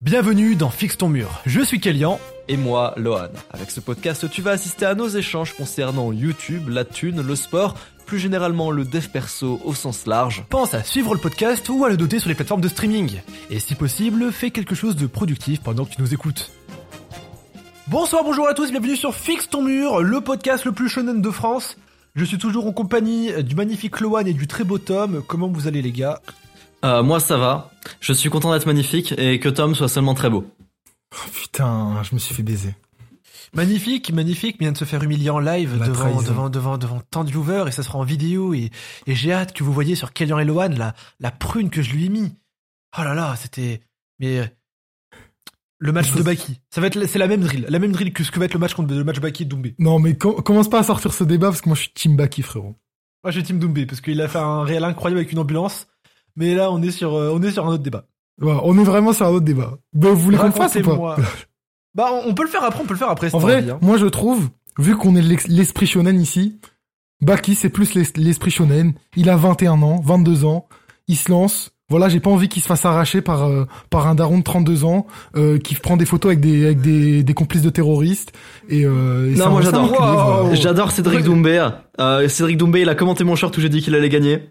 [0.00, 1.42] Bienvenue dans Fixe ton mur.
[1.44, 2.20] Je suis Kélian.
[2.46, 3.30] Et moi, Lohan.
[3.50, 7.74] Avec ce podcast, tu vas assister à nos échanges concernant YouTube, la thune, le sport,
[8.06, 10.44] plus généralement le dev perso au sens large.
[10.50, 13.20] Pense à suivre le podcast ou à le doter sur les plateformes de streaming.
[13.50, 16.52] Et si possible, fais quelque chose de productif pendant que tu nous écoutes.
[17.88, 21.30] Bonsoir, bonjour à tous, bienvenue sur Fixe ton mur, le podcast le plus shonen de
[21.32, 21.76] France.
[22.14, 25.24] Je suis toujours en compagnie du magnifique Lohan et du très beau Tom.
[25.26, 26.20] Comment vous allez les gars?
[26.84, 27.70] Euh, moi, ça va.
[28.00, 30.46] Je suis content d'être magnifique et que Tom soit seulement très beau.
[31.14, 32.74] Oh, putain, je me suis fait baiser.
[33.54, 36.20] Magnifique, magnifique, vient de se faire humilier en live La devant, trahison.
[36.22, 38.70] devant, devant, devant tant de viewers et ça sera en vidéo et,
[39.06, 41.92] et j'ai hâte que vous voyez sur Kellyan et Lohan la, la prune que je
[41.94, 42.34] lui ai mis.
[42.98, 43.80] Oh là là, c'était,
[44.18, 44.54] mais,
[45.78, 46.60] le match de Baki.
[46.70, 48.52] Ça va être, c'est la même drill, la même drill que ce que va être
[48.54, 49.74] le match contre le match Baki et Doumbé.
[49.78, 52.16] Non, mais com- commence pas à sortir ce débat parce que moi je suis Team
[52.16, 52.76] Baki, frérot.
[53.24, 55.88] Moi, je suis Team Doumbé parce qu'il a fait un réel incroyable avec une ambulance.
[56.38, 58.04] Mais là, on est sur, euh, on est sur un autre débat.
[58.40, 59.72] Ouais, on est vraiment sur un autre débat.
[59.92, 61.16] Ben, vous voulez qu'on le fasse ou pas.
[61.94, 63.34] Bah, on peut le faire après, on peut le faire après.
[63.34, 63.78] En vrai, envie, hein.
[63.82, 66.60] moi je trouve, vu qu'on est l'esprit shonen ici,
[67.20, 68.92] Baki c'est plus l'es- l'esprit shonen.
[69.16, 70.68] Il a 21 ans, 22 ans,
[71.08, 71.72] il se lance.
[71.90, 74.84] Voilà, j'ai pas envie qu'il se fasse arracher par euh, par un daron de 32
[74.84, 78.30] ans euh, qui prend des photos avec des avec des, des complices de terroristes
[78.68, 79.86] et, euh, et c'est Non, moi, j'adore.
[79.98, 80.54] voilà.
[80.54, 81.66] J'adore Cédric Doumbé.
[81.98, 84.50] Euh, Cédric Doumbé, il a commenté mon short où j'ai dit qu'il allait gagner.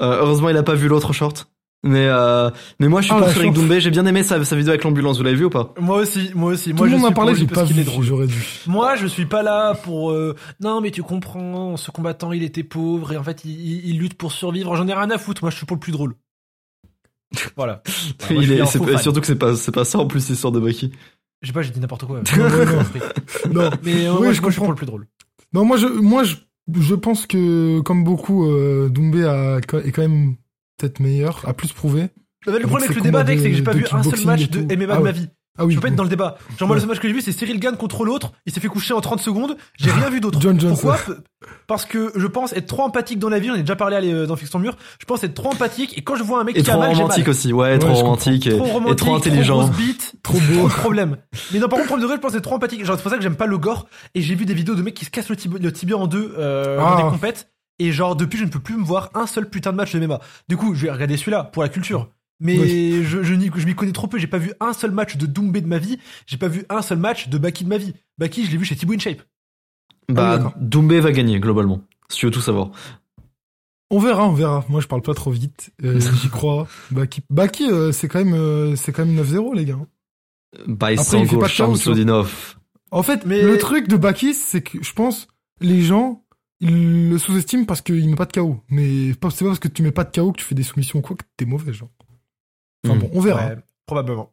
[0.00, 1.48] Euh, heureusement, il a pas vu l'autre short.
[1.82, 3.54] Mais euh, mais moi, je suis Ah, Cédric chance.
[3.54, 3.80] Doumbé.
[3.80, 5.18] J'ai bien aimé sa, sa vidéo avec l'ambulance.
[5.18, 5.72] Vous l'avez vu ou pas?
[5.78, 6.70] Moi aussi, moi aussi.
[6.70, 8.04] Tout moi, le je monde suis m'a parlé, j'ai pas qu'il est vu, drôle.
[8.04, 8.44] j'aurais dû.
[8.66, 10.10] Moi, je suis pas là pour.
[10.10, 13.88] euh, Non, mais tu comprends, ce combattant, il était pauvre et en fait, il, il-
[13.90, 14.74] il lutte pour survivre.
[14.74, 15.44] J'en ai rien à foutre.
[15.44, 16.14] Moi, je suis pour le plus drôle.
[17.56, 17.82] Voilà.
[18.20, 18.98] Voilà, moi, je Il est, pas- fan.
[18.98, 20.92] surtout que c'est pas c'est pas ça en plus l'histoire de Baki.
[21.42, 22.20] Je sais pas, j'ai dit n'importe quoi.
[22.36, 23.62] Non, non, non.
[23.62, 23.70] Non.
[23.84, 24.62] Mais euh, Oui, moi, je moi, je suis comprends.
[24.64, 25.06] pour le plus drôle.
[25.52, 26.36] Non, moi, je, moi, je,
[26.74, 30.36] je pense que, comme beaucoup, euh, Doumbé a, est quand même
[30.76, 32.08] peut-être meilleur, a plus prouvé.
[32.46, 34.48] Le Avec problème avec le débat, mec, c'est que j'ai pas vu un seul match
[34.50, 34.62] de.
[34.62, 35.28] MMA Ah de ma vie.
[35.58, 35.72] Ah oui.
[35.74, 36.36] Je peux pas être dans le débat.
[36.58, 38.32] Genre, moi, le seul match que j'ai vu, c'est Cyril Gann contre l'autre.
[38.46, 39.56] Il s'est fait coucher en 30 secondes.
[39.78, 40.40] J'ai rien vu d'autre.
[40.40, 40.56] John.
[40.58, 40.98] Pourquoi?
[41.66, 43.50] Parce que je pense être trop empathique dans la vie.
[43.50, 44.76] On a déjà parlé euh, dans Fixe ton mur.
[44.98, 45.96] Je pense être trop empathique.
[45.98, 47.02] Et quand je vois un mec Et qui a trop mal, j'ai mal.
[47.04, 47.52] romantique aussi.
[47.52, 49.58] Ouais, Ouais, trop romantique et, trop romantique, et trop intelligent.
[49.60, 50.68] trop grosse bite, Trop trop beau.
[50.68, 51.16] de problème.
[51.52, 52.84] Mais non, par contre, premier degré, je pense être trop empathique.
[52.84, 53.86] Genre, c'est pour ça que j'aime pas le gore.
[54.14, 56.06] Et j'ai vu des vidéos de mecs qui se cassent le, tib- le tibia en
[56.06, 56.96] deux euh, dans Ah.
[56.96, 57.50] des compètes.
[57.78, 60.00] Et genre, depuis, je ne peux plus me voir un seul putain de match de
[60.04, 60.18] MMA.
[60.48, 62.08] Du coup, je vais regarder celui-là pour la culture.
[62.40, 63.02] Mais Oui.
[63.04, 64.18] je, je, n'y- je m'y connais trop peu.
[64.18, 65.98] J'ai pas vu un seul match de Doumbé de ma vie.
[66.26, 67.94] J'ai pas vu un seul match de Baki de ma vie.
[68.18, 69.20] Baki, je l'ai vu chez Thibaut InShape.
[69.20, 70.52] Ah oui, Bah, d'accord.
[70.60, 71.80] Doumbé va gagner globalement.
[72.08, 72.70] Si tu veux tout savoir.
[73.90, 74.64] On verra, on verra.
[74.68, 75.70] Moi, je parle pas trop vite.
[75.84, 76.66] Euh, J'y crois.
[76.90, 79.78] Baki, Baki, euh, c'est quand même, euh, c'est quand même 9-0, les gars.
[80.66, 81.94] By il fait Sango pas de chaos, tu vois.
[81.94, 82.56] Shamsudinov.
[82.90, 85.28] En fait, Mais- le truc de Baki, c'est que je pense,
[85.60, 86.24] les gens,
[86.60, 88.60] ils le sous-estiment parce qu'il met pas de KO.
[88.70, 90.98] Mais c'est pas parce que tu mets pas de KO que tu fais des soumissions
[90.98, 91.90] ou quoi que t'es mauvais, genre.
[92.86, 93.00] Enfin Hmm.
[93.00, 93.46] bon, on verra.
[93.46, 94.32] Ouais, probablement.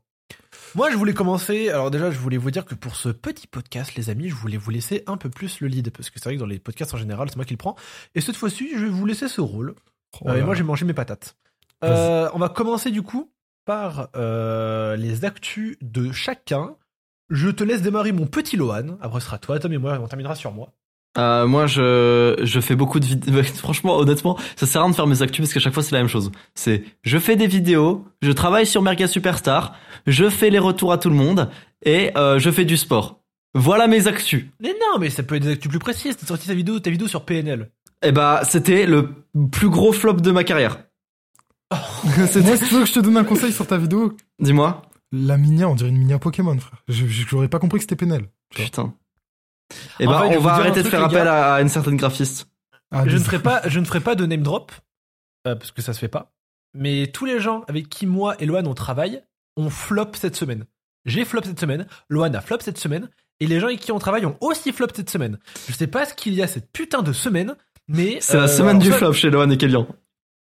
[0.75, 1.69] Moi, je voulais commencer.
[1.69, 4.57] Alors, déjà, je voulais vous dire que pour ce petit podcast, les amis, je voulais
[4.57, 5.91] vous laisser un peu plus le lead.
[5.91, 7.75] Parce que c'est vrai que dans les podcasts en général, c'est moi qui le prends.
[8.15, 9.75] Et cette fois-ci, je vais vous laisser ce rôle.
[10.21, 11.35] Oh Euh, et moi, j'ai mangé mes patates.
[11.83, 13.31] Euh, on va commencer du coup
[13.65, 16.75] par euh, les actus de chacun.
[17.29, 18.97] Je te laisse démarrer mon petit Lohan.
[19.01, 19.99] Après, ce sera toi, Tom et moi.
[20.01, 20.71] On terminera sur moi.
[21.17, 23.43] Euh, moi, je, je fais beaucoup de vidéos.
[23.55, 25.91] Franchement, honnêtement, ça sert à rien de faire mes actus parce qu'à chaque fois, c'est
[25.93, 26.31] la même chose.
[26.55, 29.75] C'est, je fais des vidéos, je travaille sur Merga Superstar,
[30.07, 31.49] je fais les retours à tout le monde
[31.85, 33.19] et euh, je fais du sport.
[33.53, 34.45] Voilà mes actus.
[34.59, 36.17] Mais non, mais ça peut être des actus plus précises.
[36.17, 37.69] T'as sorti ta vidéo, ta vidéo sur PNL.
[38.03, 39.09] Et bah, c'était le
[39.51, 40.79] plus gros flop de ma carrière.
[42.27, 44.81] C'était- Moi, si tu veux que je te donne un conseil sur ta vidéo, Dis-moi.
[45.11, 46.83] la Minia, on dirait une Minia Pokémon, frère.
[46.87, 48.25] J'aurais pas compris que c'était Penel.
[48.53, 48.93] Putain.
[49.99, 51.69] Et En bah, fait, je vais on va arrêter de faire appel à, à une
[51.69, 52.47] certaine graphiste.
[52.91, 54.71] Ah, je ne ferai pas, je ne ferai pas de name drop
[55.47, 56.31] euh, parce que ça se fait pas.
[56.75, 59.21] Mais tous les gens avec qui moi et Loan on travaille,
[59.57, 60.65] on flop cette semaine.
[61.05, 63.99] J'ai flop cette semaine, Loan a flop cette semaine, et les gens avec qui on
[63.99, 65.37] travaille ont aussi flop cette semaine.
[65.67, 67.55] Je sais pas ce qu'il y a cette putain de semaine,
[67.87, 69.87] mais C'est la euh, semaine du soit- flop chez Lohan et Kélian.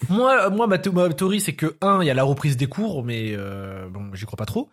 [0.08, 3.34] Moi, moi ma théorie c'est que un, il y a la reprise des cours, mais
[3.36, 4.68] euh, bon, j'y crois pas trop.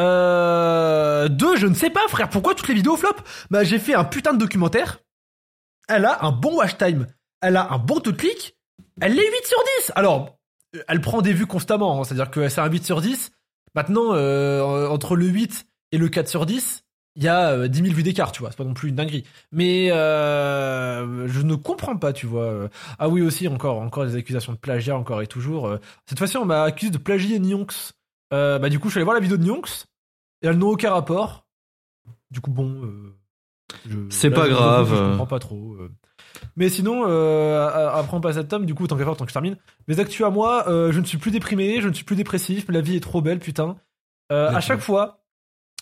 [0.00, 3.16] Euh, deux, je ne sais pas, frère, pourquoi toutes les vidéos flop
[3.50, 4.98] Bah, j'ai fait un putain de documentaire.
[5.88, 7.06] Elle a un bon watch time.
[7.40, 8.56] Elle a un bon taux de clic.
[9.00, 9.92] Elle est 8 sur 10.
[9.96, 10.38] Alors,
[10.76, 12.00] euh, elle prend des vues constamment.
[12.00, 13.30] hein, C'est-à-dire que c'est un 8 sur 10.
[13.74, 16.84] Maintenant, euh, entre le 8 et le 4 sur 10,
[17.16, 18.50] il y a euh, 10 000 vues d'écart, tu vois.
[18.50, 19.24] C'est pas non plus une dinguerie.
[19.50, 22.44] Mais euh, je ne comprends pas, tu vois.
[22.44, 22.68] Euh,
[22.98, 25.66] Ah oui, aussi, encore, encore des accusations de plagiat, encore et toujours.
[25.66, 27.92] Euh, Cette fois-ci, on m'a accusé de plagier Nyonx.
[28.32, 29.86] Euh, bah, du coup, je suis allé voir la vidéo de Nyonx.
[30.42, 31.46] Et elles n'ont aucun rapport.
[32.30, 32.82] Du coup, bon.
[32.84, 33.14] euh,
[34.10, 34.88] C'est pas grave.
[34.88, 35.74] Je comprends pas trop.
[35.80, 35.90] euh.
[36.56, 39.24] Mais sinon, euh, a- après on passe à Tom, du coup, tant qu'à faire, tant
[39.24, 39.56] que je termine.
[39.86, 42.80] Mes actus à moi, je ne suis plus déprimé, je ne suis plus dépressif, la
[42.80, 43.76] vie est trop belle, putain.
[44.30, 45.22] À chaque fois,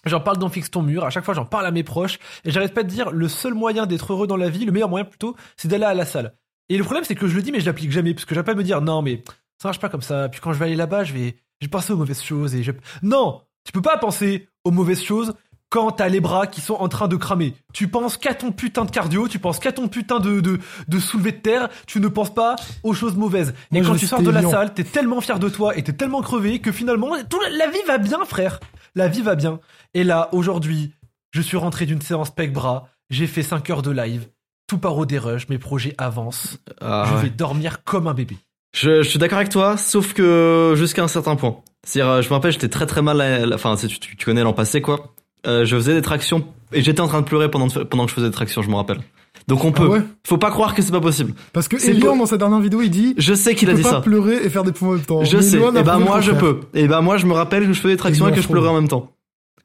[0.07, 2.51] j'en parle dans Fixe ton mur, à chaque fois j'en parle à mes proches, et
[2.51, 5.05] j'arrête pas de dire le seul moyen d'être heureux dans la vie, le meilleur moyen
[5.05, 6.35] plutôt, c'est d'aller à la salle.
[6.69, 8.47] Et le problème c'est que je le dis mais je l'applique jamais, parce que j'arrête
[8.47, 9.23] pas de me dire non mais
[9.61, 11.71] ça marche pas comme ça, puis quand je vais aller là-bas je vais, je vais
[11.71, 12.73] penser aux mauvaises choses, et je...
[13.03, 15.35] Non Tu peux pas penser aux mauvaises choses
[15.69, 17.55] quand t'as les bras qui sont en train de cramer.
[17.73, 20.59] Tu penses qu'à ton putain de cardio, tu penses qu'à ton putain de, de,
[20.89, 23.55] de soulevé de terre, tu ne penses pas aux choses mauvaises.
[23.71, 25.93] Moi, et quand tu sors de la salle, t'es tellement fier de toi et t'es
[25.93, 28.59] tellement crevé que finalement, tout, la vie va bien, frère.
[28.97, 29.61] La vie va bien.
[29.95, 30.93] Et là, aujourd'hui,
[31.31, 34.27] je suis rentré d'une séance pec bras, j'ai fait 5 heures de live,
[34.67, 37.23] tout par au dérush, mes projets avancent, Ah, je ouais.
[37.23, 38.37] vais dormir comme un bébé.
[38.73, 41.57] Je, je suis d'accord avec toi, sauf que jusqu'à un certain point.
[41.85, 43.53] C'est-à-dire, euh, je me rappelle, j'étais très très mal.
[43.55, 45.15] Enfin, tu, tu, tu connais l'an passé, quoi.
[45.47, 48.15] Euh, je faisais des tractions et j'étais en train de pleurer pendant pendant que je
[48.15, 49.01] faisais des tractions, je me rappelle.
[49.49, 49.87] Donc on Ah peut.
[49.87, 51.33] ouais Faut pas croire que c'est pas possible.
[51.55, 53.83] Parce que C'est Elian, dans sa dernière vidéo, il dit Je sais qu'il a dit
[53.83, 54.01] pas ça.
[54.03, 55.25] pleurer et faire des poumons en même temps.
[55.25, 55.57] Je Mais sais.
[55.57, 56.61] Et ben prouvé moi je peux.
[56.75, 58.69] Et ben moi je me rappelle que je faisais des tractions et que je pleurais
[58.69, 59.11] en même temps.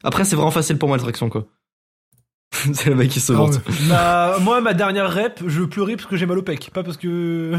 [0.03, 1.45] Après c'est vraiment facile pour moi les tractions quoi.
[2.73, 3.55] c'est le mec qui se Ah vante.
[3.55, 3.61] ouais.
[3.89, 6.95] Bah, moi, ma dernière rep, je pleurais parce que j'ai mal au pec, pas parce
[6.97, 7.51] que.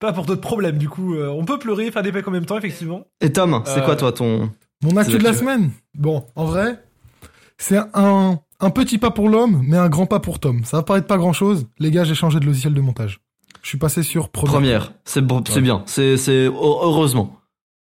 [0.00, 1.14] Pas pour d'autres problèmes, du coup.
[1.14, 3.04] euh, on peut pleurer et faire des pecs en même temps, effectivement.
[3.20, 4.50] Et Tom, c'est Euh, quoi toi ton
[4.82, 5.70] Mon actu de la semaine.
[5.94, 6.82] Bon, en vrai,
[7.58, 10.64] c'est un, un petit pas pour l'homme, mais un grand pas pour Tom.
[10.64, 11.66] Ça va paraître pas grand chose.
[11.78, 13.20] Les gars, j'ai changé de logiciel de montage.
[13.62, 14.52] Je suis passé sur Premiere.
[14.54, 15.60] première C'est bon- c'est Ouais.
[15.60, 15.82] bien.
[15.84, 17.36] C'est c'est heureusement.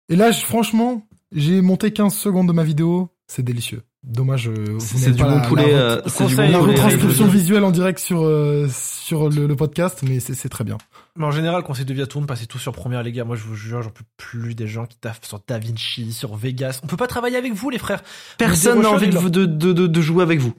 [0.09, 3.09] Et là, franchement, j'ai monté 15 secondes de ma vidéo.
[3.29, 3.83] C'est délicieux.
[4.03, 4.49] Dommage.
[4.49, 5.73] euh, vous C'est du pas bon la- poulet.
[5.73, 6.73] La, euh, C'est la poulet.
[6.73, 10.79] retranscription visuelle en direct sur, euh, sur le, le podcast, mais c'est c'est très bien.
[11.17, 13.25] Mais en général, conseil de vie à tourne, passez tout sur première, les gars.
[13.25, 16.81] Moi, je vous jure, j'en peux plus des gens qui taffent sur DaVinci, sur Vegas.
[16.83, 18.03] On peut pas travailler avec vous, les frères.
[18.39, 20.55] Personne n'a envie de, de, de, de, de jouer avec vous.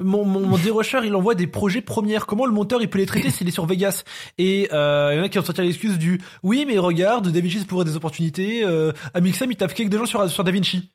[0.00, 2.26] Mon, mon, mon dérocheur, il envoie des projets premières.
[2.26, 4.04] Comment le monteur, il peut les traiter s'il est sur Vegas?
[4.36, 7.60] Et euh, il y en a qui vont sortir l'excuse du oui, mais regarde, DaVinci,
[7.60, 8.62] c'est pour des opportunités.
[8.64, 10.90] Euh, Amixem, il taffe qu'avec des gens sur, sur DaVinci.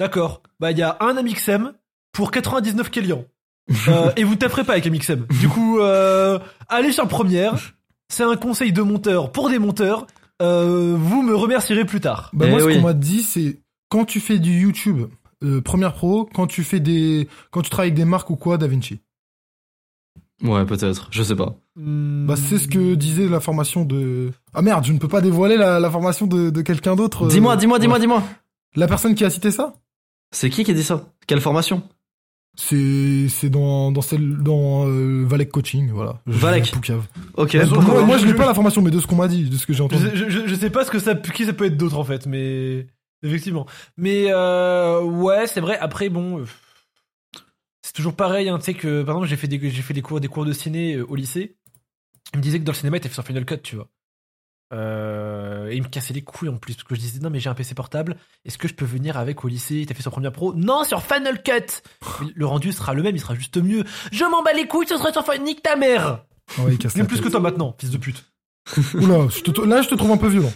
[0.00, 0.42] D'accord.
[0.58, 1.72] Bah, il y a un Amixem
[2.12, 3.24] pour 99 clients.
[3.86, 5.26] Euh, et vous tafferez pas avec Amixem.
[5.38, 6.38] Du coup, euh,
[6.68, 7.54] allez sur première.
[8.08, 10.06] C'est un conseil de monteur pour des monteurs.
[10.42, 12.30] Euh, vous me remercierez plus tard.
[12.32, 12.74] Bah, Eh moi, ce oui.
[12.76, 13.60] qu'on m'a dit, c'est
[13.90, 15.06] quand tu fais du YouTube,
[15.44, 18.56] euh, Premiere Pro, quand tu fais des, quand tu travailles avec des marques ou quoi,
[18.58, 19.00] DaVinci.
[20.42, 21.08] Ouais, peut-être.
[21.10, 21.54] Je sais pas.
[21.76, 24.30] Bah, c'est ce que disait la formation de.
[24.54, 27.24] Ah merde, je ne peux pas dévoiler la, la formation de, de quelqu'un d'autre.
[27.26, 28.22] euh, Dis-moi, dis-moi, dis-moi, dis-moi.
[28.76, 29.74] La personne qui a cité ça?
[30.32, 31.12] C'est qui qui a dit ça?
[31.26, 31.82] Quelle formation?
[32.56, 36.20] C'est c'est dans dans celle dans euh, Valek Coaching, voilà.
[36.26, 36.70] Valek.
[36.72, 37.06] Poucave.
[37.34, 37.54] Ok.
[37.54, 39.44] Moi, je- moi, je je- n'ai pas la formation, mais de ce qu'on m'a dit,
[39.48, 40.02] de ce que j'ai Je, entendu.
[40.04, 42.04] sais- je, je- je sais pas ce que ça, qui ça peut être d'autre en
[42.04, 42.86] fait, mais
[43.22, 43.66] effectivement.
[43.96, 45.78] Mais euh, ouais, c'est vrai.
[45.78, 46.44] Après, bon, euh,
[47.82, 48.48] c'est toujours pareil.
[48.48, 50.44] Hein, tu sais que par exemple, j'ai fait des j'ai fait des cours des cours
[50.44, 51.56] de ciné euh, au lycée.
[52.34, 53.88] Il me disait que dans le cinéma, il était fait sur Final Cut, tu vois.
[54.72, 57.40] Euh, et il me cassait les couilles en plus parce que je disais non mais
[57.40, 58.16] j'ai un PC portable.
[58.44, 59.84] Est-ce que je peux venir avec au lycée?
[59.86, 60.54] T'as fait sur Premiere Pro?
[60.54, 61.82] Non, sur Final Cut.
[62.34, 63.84] Le rendu sera le même, il sera juste mieux.
[64.12, 65.42] Je m'en bats les couilles, ce sera sur Final.
[65.42, 66.24] Nique ta mère.
[66.58, 68.24] Ouais, il casse la plus que toi maintenant, fils de pute.
[68.94, 70.52] Oula, je te- là, je te trouve un peu violent.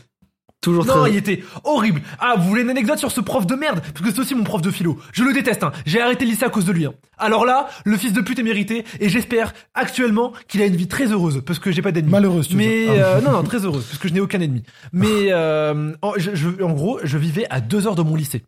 [0.65, 1.11] Toujours Non, très.
[1.13, 2.03] il était horrible.
[2.19, 3.81] Ah, vous voulez une anecdote sur ce prof de merde?
[3.81, 4.99] Parce que c'est aussi mon prof de philo.
[5.13, 5.63] Je le déteste.
[5.63, 5.73] Hein.
[5.87, 6.87] J'ai arrêté le lycée à cause de lui.
[6.87, 6.95] Hein.
[7.19, 10.89] Alors là, le fils de pute est mérité et j'espère actuellement qu'il a une vie
[10.89, 12.11] très heureuse parce que j'ai pas d'ennemis.
[12.11, 12.87] Malheureuse, tu Mais.
[12.89, 12.93] Ah.
[12.93, 14.63] euh, non, non, très heureuse parce que je n'ai aucun ennemi.
[14.93, 18.45] Mais euh, en, je- je- en gros, je vivais à deux heures de mon lycée.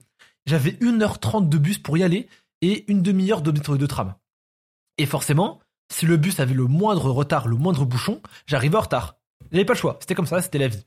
[0.47, 2.29] J'avais 1h30 de bus pour y aller
[2.63, 4.15] et une demi-heure de, de tram.
[4.99, 5.61] Et forcément,
[5.93, 9.17] si le bus avait le moindre retard, le moindre bouchon, j'arrivais en retard.
[9.53, 9.99] J'avais pas le choix.
[10.01, 10.85] C'était comme ça, c'était la vie.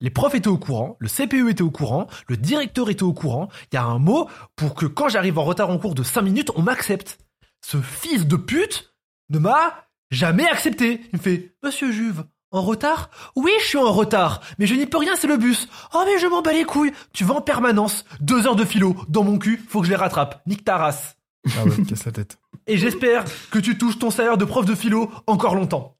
[0.00, 3.48] Les profs étaient au courant, le CPU était au courant, le directeur était au courant.
[3.70, 6.22] Il y a un mot pour que quand j'arrive en retard en cours de 5
[6.22, 7.18] minutes, on m'accepte.
[7.60, 8.94] Ce fils de pute
[9.28, 11.02] ne m'a jamais accepté.
[11.12, 13.10] Il me fait Monsieur Juve, en retard?
[13.36, 15.68] Oui, je suis en retard, mais je n'y peux rien, c'est le bus.
[15.94, 16.92] Oh, mais je m'en bats les couilles.
[17.12, 18.04] Tu vas en permanence.
[18.20, 20.42] Deux heures de philo dans mon cul, faut que je les rattrape.
[20.46, 21.16] Nique ta race.
[21.58, 22.38] Ah ouais, casse la tête.
[22.66, 25.96] Et j'espère que tu touches ton salaire de prof de philo encore longtemps.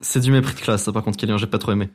[0.00, 1.90] C'est du mépris de classe, ça par contre, Kylian, j'ai pas trop aimé.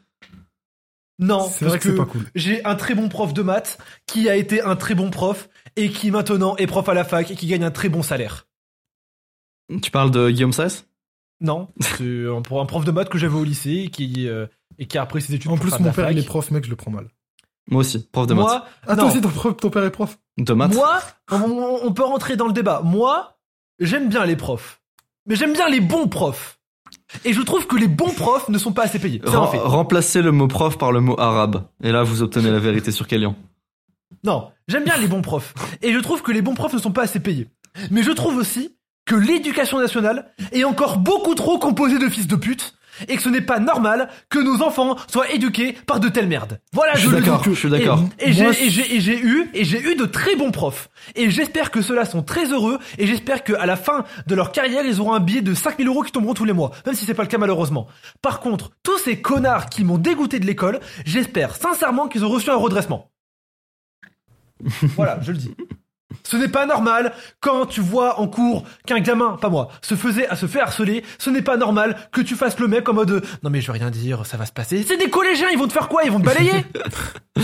[1.19, 2.25] Non, C'est vrai que c'est pas cool.
[2.35, 3.77] j'ai un très bon prof de maths
[4.07, 7.29] qui a été un très bon prof et qui maintenant est prof à la fac
[7.31, 8.47] et qui gagne un très bon salaire.
[9.81, 10.85] Tu parles de Guillaume Sass
[11.39, 14.47] Non, c'est un, pour un prof de maths que j'avais au lycée et qui, euh,
[14.77, 16.11] et qui a repris ses études En plus, mon père, fac.
[16.11, 17.07] il est prof, mec, je le prends mal.
[17.69, 18.43] Moi aussi, prof de maths.
[18.43, 19.03] Moi, Ah, non.
[19.03, 20.17] toi aussi, ton, prof- ton père est prof?
[20.37, 20.99] De maths Moi,
[21.31, 22.81] on, on peut rentrer dans le débat.
[22.83, 23.37] Moi,
[23.79, 24.81] j'aime bien les profs.
[25.27, 26.59] Mais j'aime bien les bons profs.
[27.25, 29.21] Et je trouve que les bons profs ne sont pas assez payés.
[29.25, 29.57] Rem- fait.
[29.59, 31.65] Remplacez le mot prof par le mot arabe.
[31.83, 33.35] Et là, vous obtenez la vérité sur Kylian.
[34.23, 35.53] Non, j'aime bien les bons profs.
[35.81, 37.47] Et je trouve que les bons profs ne sont pas assez payés.
[37.91, 42.35] Mais je trouve aussi que l'éducation nationale est encore beaucoup trop composée de fils de
[42.35, 42.75] pute
[43.07, 46.59] et que ce n'est pas normal que nos enfants soient éduqués par de telles merdes.
[46.71, 47.29] Voilà, Je je, suis le dis.
[47.29, 48.03] d'accord, je suis d'accord.
[48.19, 48.33] Et, et
[49.01, 50.89] j'ai eu, et j'ai eu de très bons profs.
[51.15, 54.85] Et j'espère que ceux-là sont très heureux, et j'espère qu'à la fin de leur carrière,
[54.85, 56.71] ils auront un billet de 5000 euros qui tomberont tous les mois.
[56.85, 57.87] Même si c'est pas le cas malheureusement.
[58.21, 62.49] Par contre, tous ces connards qui m'ont dégoûté de l'école, j'espère sincèrement qu'ils ont reçu
[62.49, 63.11] un redressement.
[64.95, 65.55] voilà, je le dis.
[66.23, 70.27] Ce n'est pas normal quand tu vois en cours qu'un gamin, pas moi, se faisait
[70.27, 71.03] à se fait harceler.
[71.17, 73.71] Ce n'est pas normal que tu fasses le mec en mode euh, non mais je
[73.71, 74.83] vais rien dire, ça va se passer.
[74.87, 76.03] C'est des collégiens, ils vont te faire quoi?
[76.03, 76.65] Ils vont te balayer?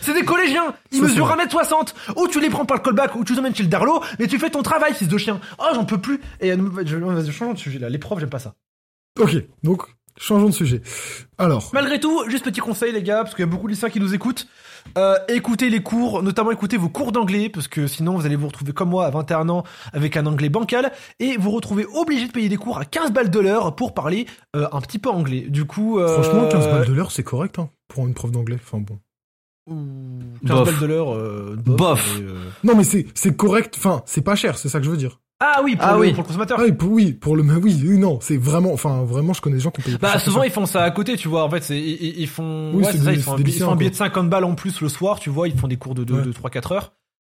[0.00, 1.46] C'est des collégiens, ils mesurent vrai.
[1.46, 1.94] 1m60.
[2.16, 4.28] Ou tu les prends par le callback, ou tu les emmènes chez le darlo, mais
[4.28, 5.40] tu fais ton travail, fils de chien.
[5.58, 6.20] Oh j'en peux plus.
[6.40, 7.88] Et euh, je, vas-y, changeons de sujet là.
[7.88, 8.54] Les profs, j'aime pas ça.
[9.18, 9.82] Ok, donc
[10.16, 10.80] changeons de sujet.
[11.38, 13.90] Alors, Malgré tout, juste petit conseil les gars, parce qu'il y a beaucoup de lycéens
[13.90, 14.46] qui nous écoutent.
[14.98, 18.46] Euh, écoutez les cours, notamment écoutez vos cours d'anglais, parce que sinon vous allez vous
[18.46, 19.62] retrouver comme moi à 21 ans
[19.92, 20.90] avec un anglais bancal,
[21.20, 24.26] et vous retrouvez obligé de payer des cours à 15 balles de l'heure pour parler
[24.54, 25.42] euh, un petit peu anglais.
[25.48, 25.98] Du coup...
[25.98, 28.58] Euh, franchement, 15 balles de l'heure, c'est correct hein, pour une prof d'anglais.
[28.62, 28.98] Enfin bon.
[29.68, 29.76] 15
[30.42, 30.64] Bof.
[30.70, 31.14] balles de l'heure...
[31.14, 32.18] euh, Bof.
[32.18, 33.74] et, euh, Non, mais c'est c'est correct.
[33.76, 35.20] Enfin, c'est pas cher, c'est ça que je veux dire.
[35.38, 36.12] Ah oui, pour, Ah le, oui.
[36.14, 36.58] pour le consommateur.
[36.58, 39.62] Ah oui, pour, oui, pour le, oui, non, c'est vraiment, enfin, vraiment, je connais des
[39.62, 39.98] gens qui ont payé.
[39.98, 41.44] plus Bah souvent ils font ça à côté, tu vois.
[41.44, 43.52] En fait, c'est ils, font Oui, ouais, c'est c'est ça, des- ils font, un, ils
[43.52, 45.76] font un billet de 50 balles en plus le soir, tu vois, ils font des
[45.76, 46.22] cours de 2 Ouais.
[46.22, 46.92] de 3 4 heures.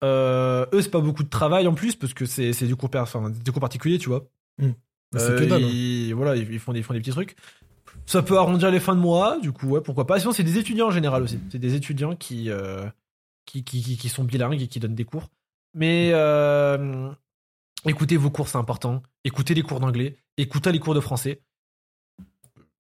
[0.05, 2.91] Euh, eux, c'est pas beaucoup de travail en plus parce que c'est c'est du cours
[2.97, 4.27] enfin, des cours particuliers, tu vois.
[4.61, 4.67] Bah,
[5.17, 5.65] c'est Euh, que dalle.
[5.65, 5.69] hein.
[5.73, 7.35] ils, voilà, ils ils font des ils font des petits trucs.
[8.05, 10.21] Ça peut arrondir les fins de mois, du coup ouais, pourquoi pas.
[10.21, 11.39] Sinon, c'est des étudiants en général aussi.
[11.51, 12.85] C'est des étudiants qui euh,
[13.47, 15.31] qui, qui, qui, qui sont bilingues et qui donnent des cours.
[15.73, 17.09] Mais euh,
[17.89, 19.03] écoutez vos cours, c'est important.
[19.25, 21.41] Écoutez les cours d'anglais, écoutez les cours de français.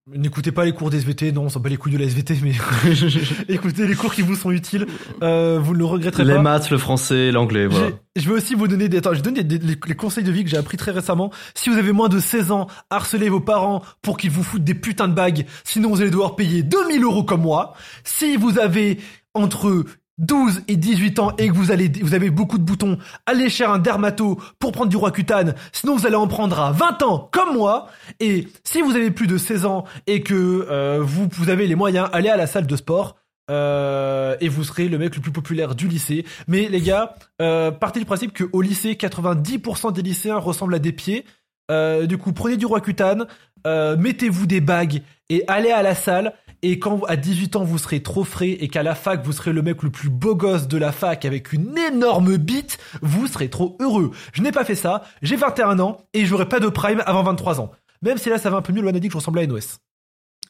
[0.08, 2.52] N'écoutez pas les cours d'SVT, non, on s'en bat les couilles de la SVT, mais
[3.48, 4.86] écoutez les cours qui vous sont utiles.
[5.22, 6.42] Euh, vous ne le regretterez Les pas.
[6.42, 7.88] maths, le français, l'anglais, voilà.
[8.14, 10.30] Je vais aussi vous donner des, attends, je donne des, des- les, les conseils de
[10.30, 11.32] vie que j'ai appris très récemment.
[11.56, 14.76] Si vous avez moins de 16 ans, harcelez vos parents pour qu'ils vous foutent des
[14.76, 15.44] putains de bagues.
[15.64, 17.74] Sinon, vous allez devoir payer 2000 euros comme moi.
[18.04, 19.00] Si vous avez
[19.34, 19.84] entre
[20.18, 24.38] 12 et 18 ans et que vous avez beaucoup de boutons, allez chez un dermato
[24.58, 25.54] pour prendre du roi cutane.
[25.72, 27.88] Sinon, vous allez en prendre à 20 ans comme moi.
[28.20, 32.08] Et si vous avez plus de 16 ans et que euh, vous, avez les moyens,
[32.12, 33.16] allez à la salle de sport.
[33.48, 36.24] Euh, et vous serez le mec le plus populaire du lycée.
[36.48, 40.92] Mais les gars, euh, partez du principe qu'au lycée, 90% des lycéens ressemblent à des
[40.92, 41.24] pieds.
[41.68, 43.26] Du coup, prenez du roi cutane,
[43.66, 46.34] euh, mettez-vous des bagues et allez à la salle.
[46.62, 49.52] Et quand à 18 ans vous serez trop frais et qu'à la fac vous serez
[49.52, 53.50] le mec le plus beau gosse de la fac avec une énorme bite, vous serez
[53.50, 54.10] trop heureux.
[54.32, 57.60] Je n'ai pas fait ça, j'ai 21 ans et j'aurai pas de prime avant 23
[57.60, 57.70] ans.
[58.02, 59.46] Même si là ça va un peu mieux, Loan a dit que je ressemblais à
[59.46, 59.78] NOS.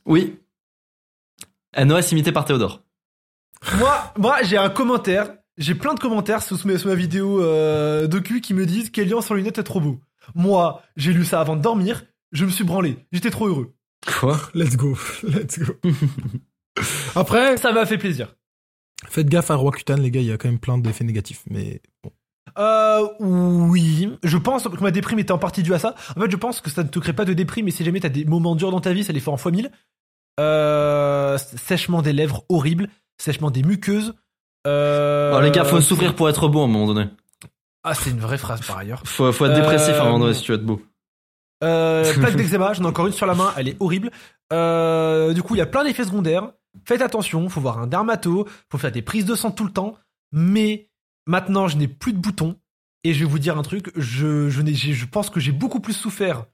[0.05, 0.39] Oui.
[1.77, 2.83] NOS imité par Théodore.
[3.79, 8.07] Moi, moi j'ai un commentaire, j'ai plein de commentaires sous, ma, sous ma vidéo euh,
[8.07, 10.01] docu qui me disent Kélian sans lunettes est trop beau.
[10.35, 13.76] Moi, j'ai lu ça avant de dormir, je me suis branlé, j'étais trop heureux.
[14.21, 14.39] Quoi?
[14.55, 15.75] Let's go, let's go.
[17.15, 18.35] Après, Ça m'a fait plaisir.
[19.09, 21.81] faites gaffe à Roacutan, les gars, il y a quand même plein d'effets négatifs, mais
[22.03, 22.11] bon.
[22.59, 25.95] Euh, oui, je pense que ma déprime était en partie due à ça.
[26.17, 28.01] En fait, je pense que ça ne te crée pas de déprime, mais si jamais
[28.01, 29.71] t'as des moments durs dans ta vie, ça les fait en fois mille.
[30.39, 32.89] Euh, sèchement des lèvres horrible,
[33.19, 34.15] sèchement des muqueuses.
[34.67, 37.09] Euh, Oh, Les gars, faut souffrir pour être beau à un moment donné.
[37.85, 39.03] Ah, c'est une vraie phrase par ailleurs.
[39.05, 40.81] Faut, faut être Euh, dépressif à un moment donné si tu veux être beau.
[41.65, 44.11] Euh, plaque d'eczéma, j'en ai encore une sur la main, elle est horrible.
[44.53, 46.53] Euh, du coup, il y a plein d'effets secondaires.
[46.85, 49.97] Faites attention, faut voir un dermato, faut faire des prises de sang tout le temps.
[50.33, 50.91] Mais
[51.27, 52.57] maintenant, je n'ai plus de boutons.
[53.05, 56.47] Et je vais vous dire un truc, je, pense que j'ai beaucoup plus souffert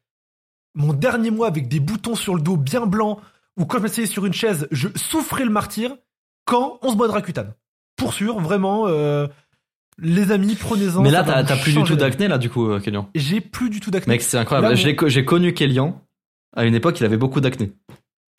[0.75, 3.21] mon dernier mois avec des boutons sur le dos bien blancs,
[3.59, 5.97] ou quand je m'asseyais sur une chaise, je souffrais le martyr,
[6.45, 7.55] quand on se boit de Rakuten.
[7.97, 9.29] Pour sûr, vraiment, euh,
[10.03, 11.01] les amis, prenez-en.
[11.03, 13.09] Mais là, t'as plus du tout d'acné, là, du coup, euh, Kélian.
[13.15, 14.15] J'ai plus du tout d'acné.
[14.15, 14.77] Mec, c'est incroyable.
[14.77, 16.05] J'ai co- J'ai connu Kélian.
[16.55, 17.73] À une époque, il avait beaucoup d'acné.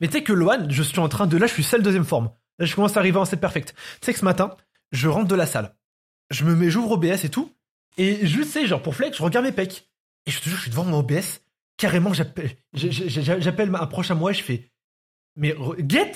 [0.00, 1.36] Mais tu sais que Loan, je suis en train de.
[1.36, 2.30] Là, je suis celle deuxième forme.
[2.60, 3.74] Là, je commence à arriver en set perfect.
[4.00, 4.54] Tu sais que ce matin,
[4.92, 5.74] je rentre de la salle.
[6.30, 7.50] Je me mets, j'ouvre OBS et tout.
[7.98, 9.88] Et je sais, genre, pour flex, je regarde mes pecs.
[10.26, 11.40] Et je te jure, je suis devant mon OBS.
[11.76, 14.70] Carrément, j'appelle un proche à moi et je fais.
[15.36, 15.54] Mais
[15.88, 16.12] get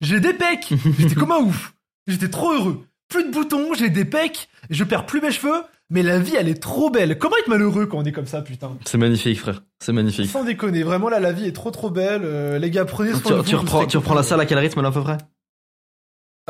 [0.00, 1.74] J'ai des pecs J'étais comme un ouf.
[2.06, 2.86] J'étais trop heureux.
[3.08, 4.48] Plus de boutons, j'ai des pecs.
[4.70, 5.62] Je perds plus mes cheveux.
[5.90, 7.16] Mais la vie, elle est trop belle.
[7.18, 9.62] Comment être malheureux quand on est comme ça, putain C'est magnifique, frère.
[9.80, 10.28] C'est magnifique.
[10.28, 12.20] Sans déconner, vraiment là, la vie est trop trop belle.
[12.24, 13.42] Euh, les gars, prenez soin Tu, de vous.
[13.44, 15.16] tu vous reprends, serez tu reprends la salle à quel rythme, là, à peu près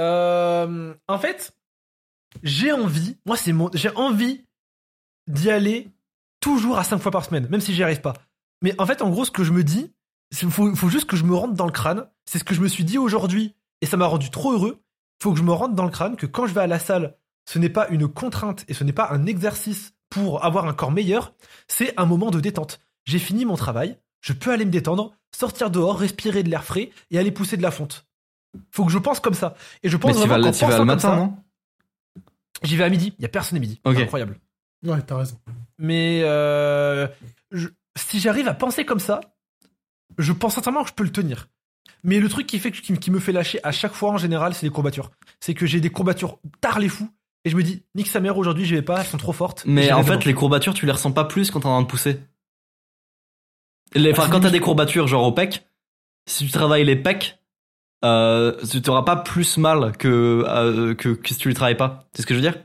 [0.00, 1.52] Euh, en fait,
[2.42, 4.44] j'ai envie, moi c'est mon, j'ai envie
[5.28, 5.88] d'y aller
[6.40, 8.14] toujours à 5 fois par semaine, même si j'y arrive pas.
[8.62, 9.92] Mais en fait, en gros, ce que je me dis,
[10.42, 12.06] il faut, faut juste que je me rentre dans le crâne.
[12.26, 14.80] C'est ce que je me suis dit aujourd'hui, et ça m'a rendu trop heureux.
[15.20, 17.16] Faut que je me rentre dans le crâne que quand je vais à la salle,
[17.48, 20.92] ce n'est pas une contrainte et ce n'est pas un exercice pour avoir un corps
[20.92, 21.34] meilleur,
[21.66, 22.80] c'est un moment de détente.
[23.04, 26.90] J'ai fini mon travail, je peux aller me détendre, sortir dehors, respirer de l'air frais
[27.10, 28.06] et aller pousser de la fonte.
[28.70, 29.54] Faut que je pense comme ça.
[29.82, 31.36] Et je pense Mais vraiment tu vas pensant le comme matin, ça, non?
[32.62, 33.14] J'y vais à midi.
[33.18, 33.80] Il y a personne à midi.
[33.84, 33.94] Ok.
[33.96, 34.38] C'est incroyable.
[34.84, 35.38] Ouais, t'as raison.
[35.78, 37.06] Mais euh,
[37.52, 39.20] je- si j'arrive à penser comme ça,
[40.18, 41.48] je pense sincèrement que je peux le tenir.
[42.04, 44.18] Mais le truc qui fait que- qui, qui me fait lâcher à chaque fois en
[44.18, 45.10] général, c'est les courbatures.
[45.40, 47.10] C'est que j'ai des courbatures tard les fous
[47.44, 49.64] et je me dis nique sa mère aujourd'hui, j'y vais pas, elles sont trop fortes.
[49.66, 51.86] Mais en fait, les courbatures, tu les ressens pas plus quand t'es en train de
[51.86, 52.20] pousser.
[53.94, 55.66] Les, enfin, quand t'as des courbatures, genre au pec,
[56.26, 57.42] si tu travailles les pecs,
[58.04, 62.08] euh, tu t'auras pas plus mal que, euh, que, que si tu les travailles pas.
[62.14, 62.62] C'est ce que je veux dire?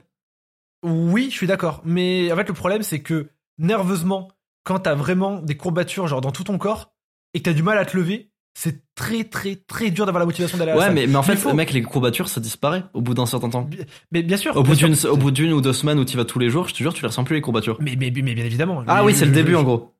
[0.83, 1.81] Oui, je suis d'accord.
[1.85, 4.29] Mais en fait, le problème, c'est que nerveusement,
[4.65, 6.93] quand t'as vraiment des courbatures genre dans tout ton corps
[7.33, 10.25] et que t'as du mal à te lever, c'est très très très dur d'avoir la
[10.25, 10.93] motivation d'aller à la Ouais, salle.
[10.95, 13.67] mais, mais en fait, faut- mec, les courbatures, ça disparaît au bout d'un certain temps.
[14.12, 14.55] Mais bien sûr.
[14.55, 16.50] Au bien bout d'une, au bout d'une ou deux semaines où tu vas tous les
[16.50, 17.77] jours, je te jure, tu les ressens plus les courbatures.
[17.81, 18.83] Mais, mais, mais bien évidemment.
[18.88, 19.93] Ah Mais oui, c'est le je- début je- en gros.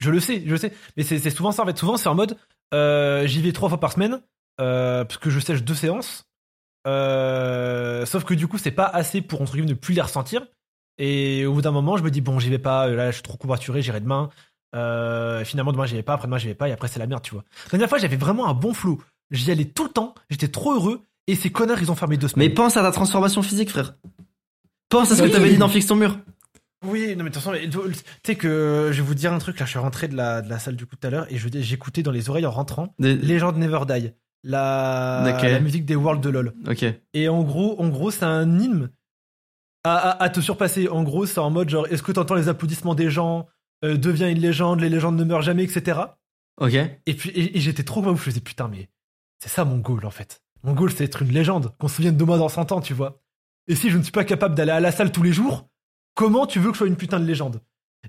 [0.00, 0.72] Je le sais, je le sais.
[0.96, 1.76] Mais c'est c'est souvent ça en fait.
[1.76, 2.36] Souvent c'est en mode
[2.72, 4.20] euh, j'y vais trois fois par semaine
[4.60, 6.24] euh, parce que je sèche deux séances.
[6.86, 10.46] Euh, sauf que du coup c'est pas assez pour entre guillemets ne plus les ressentir.
[10.98, 12.86] Et au bout d'un moment je me dis bon j'y vais pas.
[12.88, 14.30] Là je suis trop courbaturé, j'irai demain.
[14.76, 17.06] Euh, finalement demain j'y vais pas, après demain j'y vais pas et après c'est la
[17.06, 17.44] merde tu vois.
[17.66, 19.00] La dernière fois j'avais vraiment un bon flow.
[19.30, 20.14] J'y allais tout le temps.
[20.30, 21.02] J'étais trop heureux.
[21.26, 22.54] Et ces connards ils ont fermé deux Mais semaines.
[22.54, 23.94] pense à ta transformation physique, frère.
[24.88, 25.28] Pense à ce Oui.
[25.28, 26.18] que t'avais dit dans Fixe ton mur.
[26.86, 27.78] Oui, non mais de toute façon, mais, tu
[28.24, 29.66] sais que je vais vous dire un truc là.
[29.66, 31.48] Je suis rentré de la, de la salle du coup tout à l'heure et je
[31.60, 32.94] j'écoutais dans les oreilles en rentrant.
[32.98, 34.12] Des- Legend Never Die,
[34.44, 36.54] la, musique des Worlds de LoL.
[36.68, 36.84] Ok.
[37.14, 38.90] Et en gros, en gros, c'est un hymne
[39.84, 40.88] à, à- à te surpasser.
[40.88, 43.46] En gros, c'est en mode genre, est-ce que t'entends les applaudissements des gens?
[43.84, 46.00] Euh, Deviens une légende, les légendes ne meurent jamais, etc.
[46.60, 46.74] Ok.
[46.74, 48.88] Et puis, et, et j'étais trop comme je faisais putain, mais
[49.40, 50.42] c'est ça mon goal en fait.
[50.64, 52.94] Mon goal, c'est être une légende, qu'on se souvienne de moi dans 100 ans, tu
[52.94, 53.20] vois.
[53.68, 55.68] Et si je ne suis pas capable d'aller à la salle tous les jours,
[56.14, 57.60] comment tu veux que je sois une putain de légende?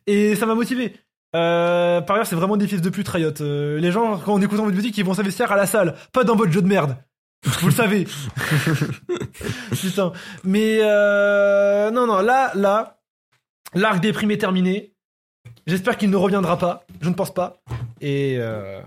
[0.07, 0.95] Et ça m'a motivé.
[1.35, 3.41] Euh, par ailleurs, c'est vraiment des fils de pute, Riot.
[3.41, 6.23] Euh, les gens, quand on écoute votre musique, ils vont s'investir à la salle, pas
[6.23, 6.97] dans votre jeu de merde.
[7.45, 8.05] Vous le savez.
[9.71, 10.11] Putain.
[10.43, 12.99] Mais euh, non, non, là, là,
[13.73, 14.95] l'arc des primes est terminé.
[15.67, 16.85] J'espère qu'il ne reviendra pas.
[17.01, 17.61] Je ne pense pas.
[18.01, 18.81] Et euh,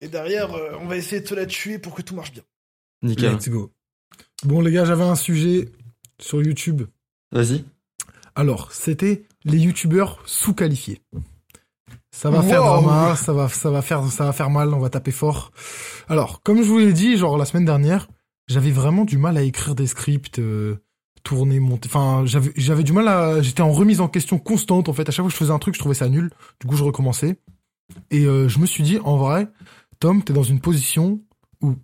[0.00, 2.42] et derrière, euh, on va essayer de se la tuer pour que tout marche bien.
[3.02, 3.32] Nickel.
[3.34, 3.72] Let's go.
[4.44, 5.68] Bon, les gars, j'avais un sujet
[6.20, 6.82] sur YouTube.
[7.30, 7.64] Vas-y.
[8.34, 11.00] Alors, c'était les youtubeurs sous-qualifiés.
[12.10, 12.48] Ça va Wow.
[12.48, 15.50] faire mal, ça va, ça va faire, ça va faire mal, on va taper fort.
[16.08, 18.08] Alors, comme je vous l'ai dit, genre la semaine dernière,
[18.48, 20.76] j'avais vraiment du mal à écrire des scripts, euh,
[21.22, 21.88] tourner, monter.
[21.88, 24.88] Enfin, j'avais, j'avais du mal à, j'étais en remise en question constante.
[24.88, 26.30] En fait, à chaque fois que je faisais un truc, je trouvais ça nul.
[26.60, 27.38] Du coup, je recommençais.
[28.10, 29.48] Et euh, je me suis dit, en vrai,
[30.00, 31.20] Tom, t'es dans une position
[31.60, 31.74] où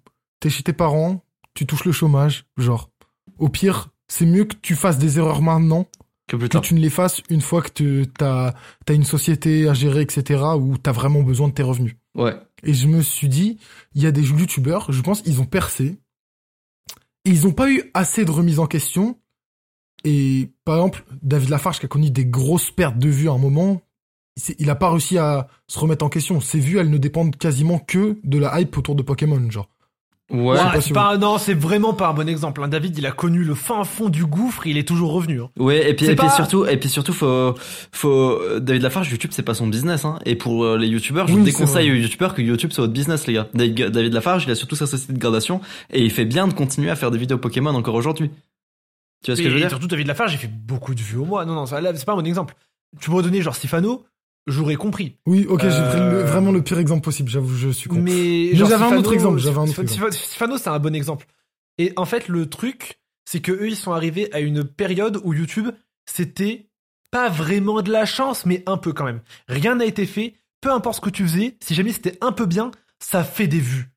[0.41, 1.25] t'es chez tes parents,
[1.55, 2.91] tu touches le chômage, genre.
[3.39, 5.87] Au pire, c'est mieux que tu fasses des erreurs maintenant
[6.27, 6.63] Que plus que tard.
[6.63, 8.55] tu ne les fasses une fois que tu as,
[8.89, 11.95] une société à gérer, etc., où tu as vraiment besoin de tes revenus.
[12.17, 12.35] Ouais.
[12.65, 13.59] Et je me suis dit,
[13.95, 16.01] il y a des youtubeurs, je pense, ils ont percé,
[17.25, 19.19] et ils n'ont pas eu assez de remise en question.
[20.05, 23.39] Et par exemple, David Lafarge, qui a connu des grosses pertes de vues à un
[23.39, 23.81] moment,
[24.59, 26.41] il a pas réussi à se remettre en question.
[26.41, 29.69] Ses vues, elles ne dépendent quasiment que de la hype autour de Pokémon, genre.
[30.31, 30.39] Ouais.
[30.51, 32.63] Ouais, pas pas, non, c'est vraiment pas un bon exemple.
[32.63, 32.69] hein.
[32.69, 35.41] David, il a connu le fin fond du gouffre, il est toujours revenu.
[35.41, 35.49] hein.
[35.59, 37.55] Ouais, et puis, et puis surtout, et puis surtout, faut,
[37.93, 40.19] faut, euh, David Lafarge, YouTube, c'est pas son business, hein.
[40.27, 42.93] Et pour euh, les youtubeurs, je Oui, c'est déconseille aux youtubeurs que YouTube c'est votre
[42.93, 43.49] business, les gars.
[43.55, 46.53] David David Lafarge, il a surtout sa société de gradation, et il fait bien de
[46.53, 48.31] continuer à faire des vidéos Pokémon encore aujourd'hui.
[49.25, 49.69] Tu vois ce que Et- je veux dire?
[49.71, 51.45] surtout, David Lafarge, j'ai fait beaucoup de vues au mois.
[51.45, 52.55] Non, non, c'est pas un bon exemple.
[53.01, 54.05] Tu m'aurais donné genre Stefano,
[54.47, 55.17] j'aurais compris.
[55.27, 57.97] Oui, ok, j'ai pris le- Euh, vraiment le pire exemple possible, j'avoue, je suis con.
[58.01, 60.13] Mais, j'avais un autre exemple, j'avais un autre Stefano- exemple.
[60.13, 61.27] Stefano, c'est un bon exemple.
[61.79, 65.35] Et en fait, le truc, c'est que eux, ils sont arrivés à une période où
[65.35, 65.69] YouTube,
[66.07, 66.71] c'était
[67.11, 69.21] pas vraiment de la chance, mais un peu quand même.
[69.49, 70.35] Rien n'a été fait.
[70.61, 73.61] Peu importe ce que tu faisais, si jamais c'était un peu bien, ça fait des
[73.61, 73.91] vues.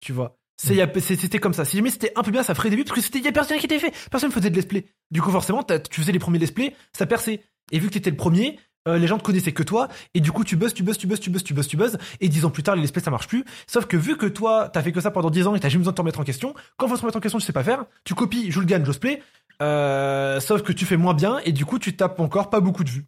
[0.00, 0.38] Tu vois.
[0.56, 1.64] C'est- C'était comme ça.
[1.64, 3.32] Si jamais c'était un peu bien, ça ferait des vues parce que c'était y a
[3.32, 3.92] personne qui était fait.
[4.10, 4.86] Personne faisait de let's play.
[5.10, 7.42] Du coup, forcément, tu faisais les premiers let's play, ça perçait.
[7.72, 10.30] Et vu que t'étais le premier, euh, les gens te connaissaient que toi, et du
[10.30, 12.44] coup, tu buzzes, tu buzzes, tu buzzes, tu buzzes, tu buzzes, tu buzzes, et dix
[12.44, 13.44] ans plus tard, les let's play, ça marche plus.
[13.66, 15.80] Sauf que vu que toi, t'as fait que ça pendant 10 ans et t'as jamais
[15.80, 17.64] besoin de te remettre en question, quand faut se remettre en question, tu sais pas
[17.64, 19.22] faire, tu copies Jules Gann, Joss Play,
[19.62, 22.84] euh, sauf que tu fais moins bien, et du coup, tu tapes encore pas beaucoup
[22.84, 23.06] de vues.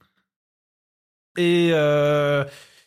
[1.36, 2.44] Et euh,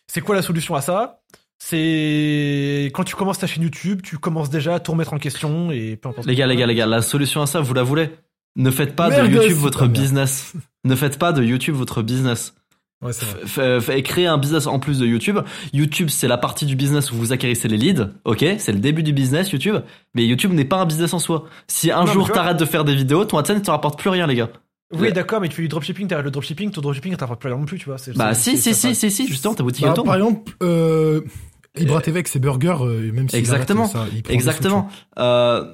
[0.07, 1.21] c'est quoi la solution à ça?
[1.61, 5.71] C'est quand tu commences ta chaîne YouTube, tu commences déjà à tout remettre en question
[5.71, 6.27] et peu importe.
[6.27, 8.09] Les gars, les gars, les gars, la solution à ça, vous la voulez?
[8.55, 10.53] Ne faites pas Merde, de YouTube votre business.
[10.85, 12.53] ne faites pas de YouTube votre business.
[13.01, 14.03] Ouais, c'est vrai.
[14.03, 15.39] Créer un business en plus de YouTube.
[15.71, 18.09] YouTube, c'est la partie du business où vous acquérissez les leads.
[18.25, 19.75] Ok, c'est le début du business YouTube.
[20.15, 21.45] Mais YouTube n'est pas un business en soi.
[21.67, 24.09] Si un Non, jour t'arrêtes de faire des vidéos, ton AdSense ne te rapporte plus
[24.09, 24.49] rien, les gars.
[24.91, 25.11] Oui, Ouais.
[25.11, 27.77] d'accord, mais tu fais du dropshipping, t'arrêtes le dropshipping, ton dropshipping, t'en plus non plus,
[27.77, 27.97] tu vois.
[28.15, 31.21] Bah si, si, si, si, si, justement, ta boutique Bah, par exemple, euh,
[31.81, 33.85] Ibra TV avec ses burgers, euh, même si Exactement.
[33.87, 34.89] ça, il Exactement.
[35.17, 35.73] Euh,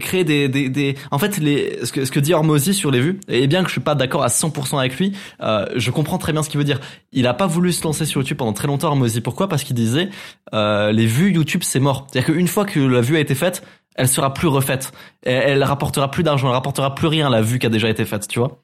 [0.00, 3.00] créer des, des, des, en fait, les, ce que, ce que dit Hormozy sur les
[3.00, 5.12] vues, et bien que je suis pas d'accord à 100% avec lui,
[5.42, 6.80] euh, je comprends très bien ce qu'il veut dire.
[7.12, 9.20] Il a pas voulu se lancer sur YouTube pendant très longtemps, Hormozy.
[9.20, 9.48] Pourquoi?
[9.48, 10.08] Parce qu'il disait,
[10.54, 12.06] euh, les vues YouTube, c'est mort.
[12.10, 13.62] C'est-à-dire qu'une fois que la vue a été faite,
[13.94, 14.92] elle sera plus refaite.
[15.22, 18.04] Elle, elle rapportera plus d'argent, elle rapportera plus rien, la vue qui a déjà été
[18.04, 18.62] faite, tu vois?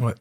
[0.00, 0.14] Ouais.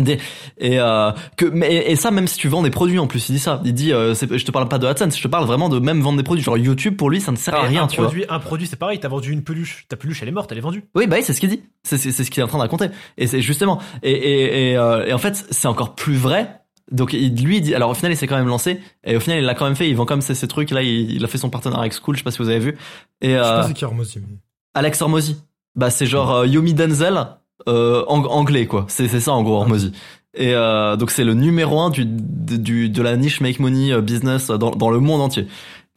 [0.00, 0.18] Des-
[0.58, 3.32] et euh, que mais et ça même si tu vends des produits en plus il
[3.32, 5.46] dit ça il dit euh, c'est- je te parle pas de AdSense je te parle
[5.46, 7.84] vraiment de même vendre des produits genre YouTube pour lui ça ne sert à rien
[7.84, 10.28] un tu vois produit, Un produit, c'est pareil, t'as vendu une peluche, ta peluche, elle
[10.28, 10.84] est morte, elle est vendue.
[10.94, 11.62] oui, bah oui, c'est ce qu'il dit.
[11.82, 12.86] C'est c'est- c'est ce qu'il est en train de raconter.
[13.16, 13.80] Et c'est justement.
[14.02, 16.60] Et, et, et, euh, et en fait, c'est encore plus vrai.
[16.90, 17.74] Donc il, lui, il dit.
[17.74, 18.80] Alors au final, il s'est quand même lancé.
[19.04, 19.88] Et au final, il l'a quand même fait.
[19.88, 20.82] Il vend comme ces, ces trucs là.
[20.82, 22.14] Il, il a fait son partenariat avec School.
[22.16, 22.76] Je sais pas si vous avez vu.
[23.22, 24.36] Et Je sais euh, pas c'est qui Hormozy, mais-
[24.74, 25.36] Alex Hormozy.
[25.74, 27.26] Bah c'est genre euh, Yomi Denzel
[27.68, 28.84] euh, ang- anglais quoi.
[28.88, 29.92] C'est c'est ça en gros Hormozy.
[30.34, 34.00] Et euh, donc c'est le numéro un du, du de la niche make money euh,
[34.02, 35.46] business dans, dans le monde entier.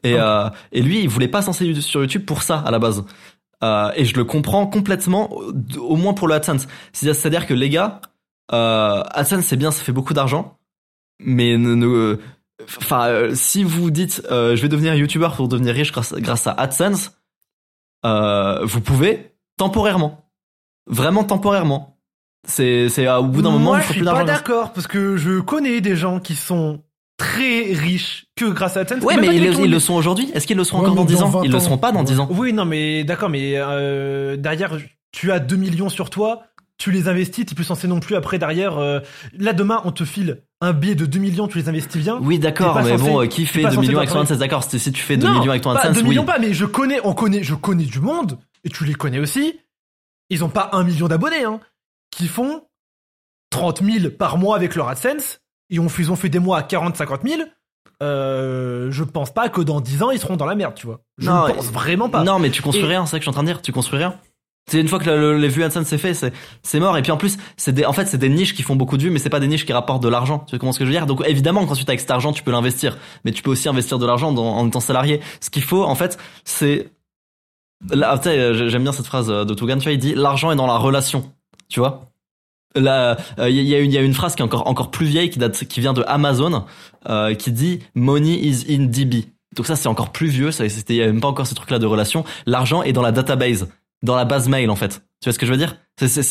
[0.03, 3.03] Et euh, et lui, il voulait pas lancer sur YouTube pour ça à la base.
[3.61, 6.67] Euh, et je le comprends complètement, au- moins pour le AdSense.
[6.93, 7.99] C'est-à-dire que les gars,
[8.53, 10.57] euh, AdSense c'est bien, ça fait beaucoup d'argent,
[11.19, 12.17] mais ne, ne-
[12.77, 16.47] enfin, euh, si vous dites euh, je vais devenir YouTuber pour devenir riche grâce, grâce
[16.47, 17.19] à AdSense,
[18.05, 20.28] euh, vous pouvez temporairement,
[20.89, 21.97] vraiment temporairement.
[22.47, 24.25] C'est c'est à- au bout d'un moment Moi, je suis plus pas d'argent.
[24.25, 26.81] d'accord, parce que je connais des gens qui sont
[27.17, 29.03] très riches que grâce à AdSense.
[29.03, 30.31] Ouais, mais pas ils, le- ils sont aujourd'hui.
[30.33, 31.29] Est-ce qu'ils le seront Ouais, encore dans mais 10 dans ans?
[31.29, 32.27] 20 Ils le seront pas dans 10 ans.
[32.31, 34.77] Oui, non, mais d'accord, mais euh, derrière,
[35.11, 36.43] tu as 2 millions sur toi,
[36.77, 38.77] tu les investis, t'es plus censé non plus après derrière.
[38.77, 38.99] euh,
[39.37, 42.17] là, demain, on te file un billet de 2 millions, tu les investis bien.
[42.21, 44.21] Oui, d'accord, pas mais censé- bon, euh, qui fait pas 2 censé millions avec ton.
[44.21, 46.09] AdSense D'accord, si tu fais 2 non, millions avec ton pas AdSense, 2 oui.
[46.11, 49.19] millions pas, mais je connais, on connaît, je connais du monde, et tu les connais
[49.19, 49.59] aussi.
[50.29, 51.59] Ils ont pas un million d'abonnés, hein,
[52.11, 52.63] qui font
[53.51, 55.39] 30 000 par mois avec leur AdSense.
[55.69, 57.41] Ils ont, fait- ils ont fait des mois à 40, 50 000.
[58.01, 61.01] Euh, je pense pas que dans 10 ans, ils seront dans la merde, tu vois.
[61.17, 62.23] Je Non, ne pense et- vraiment pas.
[62.23, 63.61] Non, mais tu construis Et- rien, c'est ça que je suis en train de dire.
[63.61, 64.15] Tu construis rien.
[64.69, 66.95] C'est une fois que le- le- les vues AdSense c'est fait, c'est c'est mort.
[66.95, 69.01] Et puis en plus, c'est des, en fait, c'est des niches qui font beaucoup de
[69.03, 70.45] vues, mais c'est pas des niches qui rapportent de l'argent.
[70.47, 71.07] Tu vois ce que je veux dire?
[71.07, 73.97] Donc évidemment, quand tu avec cet argent, tu peux l'investir, mais tu peux aussi investir
[73.97, 75.21] de l'argent en étant salarié.
[75.41, 76.91] Ce qu'il faut, en fait, c'est
[77.91, 79.77] là, tu sais, euh, j'aime bien cette phrase de Tougan.
[79.77, 81.31] Tu vois, il dit l'argent est dans la relation.
[81.69, 82.09] Tu vois
[82.75, 84.91] Là, euh, il y, a une, il y a une phrase qui est encore encore
[84.91, 86.65] plus vieille, qui date, qui vient de Amazon,
[87.09, 89.25] euh, qui dit "Money is in DB".
[89.55, 90.51] Donc ça, c'est encore plus vieux.
[90.51, 92.23] Ça, c'était il y a même pas encore ce truc-là de relation.
[92.45, 93.67] L'argent est dans la database,
[94.03, 95.01] dans la base mail en fait.
[95.21, 95.77] Tu vois ce que je veux dire?
[95.97, 96.21] C'est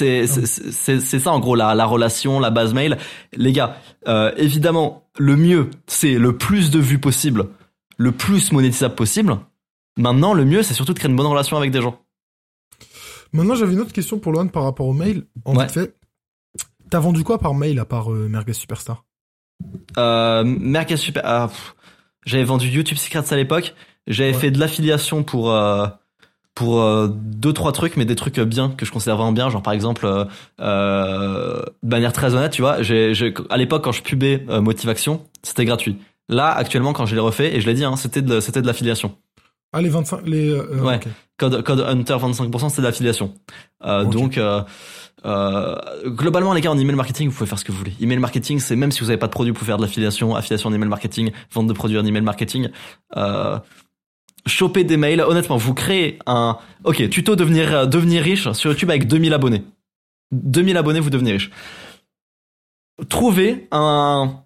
[1.19, 2.99] ça en gros la la relation, la base mail.
[3.37, 7.47] Les gars, euh, évidemment, le mieux c'est le plus de vues possible,
[7.97, 9.39] le plus monétisable possible.
[9.99, 12.01] Maintenant, le mieux c'est surtout de créer une bonne relation avec des gens.
[13.33, 15.27] Maintenant, j'avais une autre question pour Lohan par rapport au mail.
[15.45, 15.69] En Ouais.
[15.69, 15.95] fait,
[16.89, 19.05] t'as vendu quoi par mail à part euh, Merguez Superstar?
[19.99, 21.23] Euh, Merca Super.
[21.27, 21.51] ah.
[22.25, 23.75] J'avais vendu YouTube Secrets à l'époque.
[24.07, 24.39] J'avais Ouais.
[24.39, 25.87] fait de l'affiliation pour euh,
[26.55, 29.51] pour euh, deux trois trucs, mais des trucs bien que je considère vraiment bien.
[29.51, 30.25] Genre par exemple, euh,
[30.61, 35.25] euh, de manière très honnête, tu vois, j'ai, j'ai- à l'époque quand je pubais Motivation,
[35.43, 35.99] c'était gratuit.
[36.29, 38.67] Là, actuellement, quand je l'ai refait, et je l'ai dit, hein, c'était de c'était de
[38.67, 39.17] l'affiliation.
[39.73, 41.01] Ah, les 25, les, euh, euh, Ouais.
[41.37, 43.35] Code, code Hunter 25%, c'est de l'affiliation.
[43.85, 44.05] Euh.
[44.05, 44.63] Donc, euh,
[45.25, 45.77] euh,
[46.07, 47.95] globalement, les gars, en email marketing, vous pouvez faire ce que vous voulez.
[48.01, 50.35] Email marketing, c'est même si vous n'avez pas de produit, vous pouvez faire de l'affiliation,
[50.35, 52.71] affiliation en email marketing, vente de produits en email marketing.
[53.17, 53.59] Euh,
[54.47, 55.21] choper des mails.
[55.21, 59.65] Honnêtement, vous créez un, ok, tuto devenir, euh, devenir riche sur YouTube avec 2000 abonnés.
[60.33, 61.51] 2000 abonnés, vous devenez riche.
[63.09, 64.41] Trouvez un,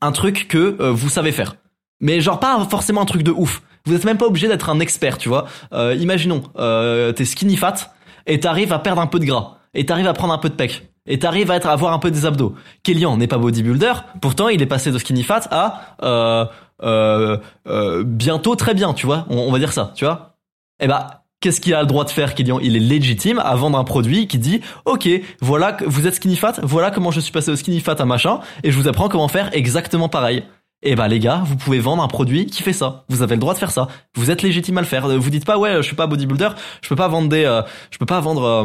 [0.00, 1.56] un truc que euh, vous savez faire.
[2.00, 3.62] Mais genre pas forcément un truc de ouf.
[3.86, 5.46] Vous êtes même pas obligé d'être un expert, tu vois.
[5.72, 7.94] Euh, imaginons, euh, t'es skinny fat
[8.26, 10.54] et t'arrives à perdre un peu de gras et t'arrives à prendre un peu de
[10.54, 12.54] pec et t'arrives à être à avoir un peu des abdos.
[12.82, 16.46] Kélian n'est pas bodybuilder, pourtant il est passé de skinny fat à euh,
[16.82, 19.26] euh, euh, bientôt très bien, tu vois.
[19.28, 20.36] On, va dire ça, tu vois.
[20.80, 22.58] Eh bah Qu'est-ce qu'il a le droit de faire, Kélian?
[22.60, 25.06] Il est légitime à vendre un produit qui dit Ok,
[25.42, 28.40] voilà, vous êtes skinny fat, voilà comment je suis passé au skinny fat à machin,
[28.64, 30.44] et je vous apprends comment faire exactement pareil.
[30.82, 33.04] Et bah les gars, vous pouvez vendre un produit qui fait ça.
[33.08, 33.88] Vous avez le droit de faire ça.
[34.14, 35.08] Vous êtes légitime à le faire.
[35.08, 36.50] Vous dites pas ouais, je suis pas bodybuilder,
[36.82, 38.64] je peux pas vendre des, euh, je peux pas vendre, euh,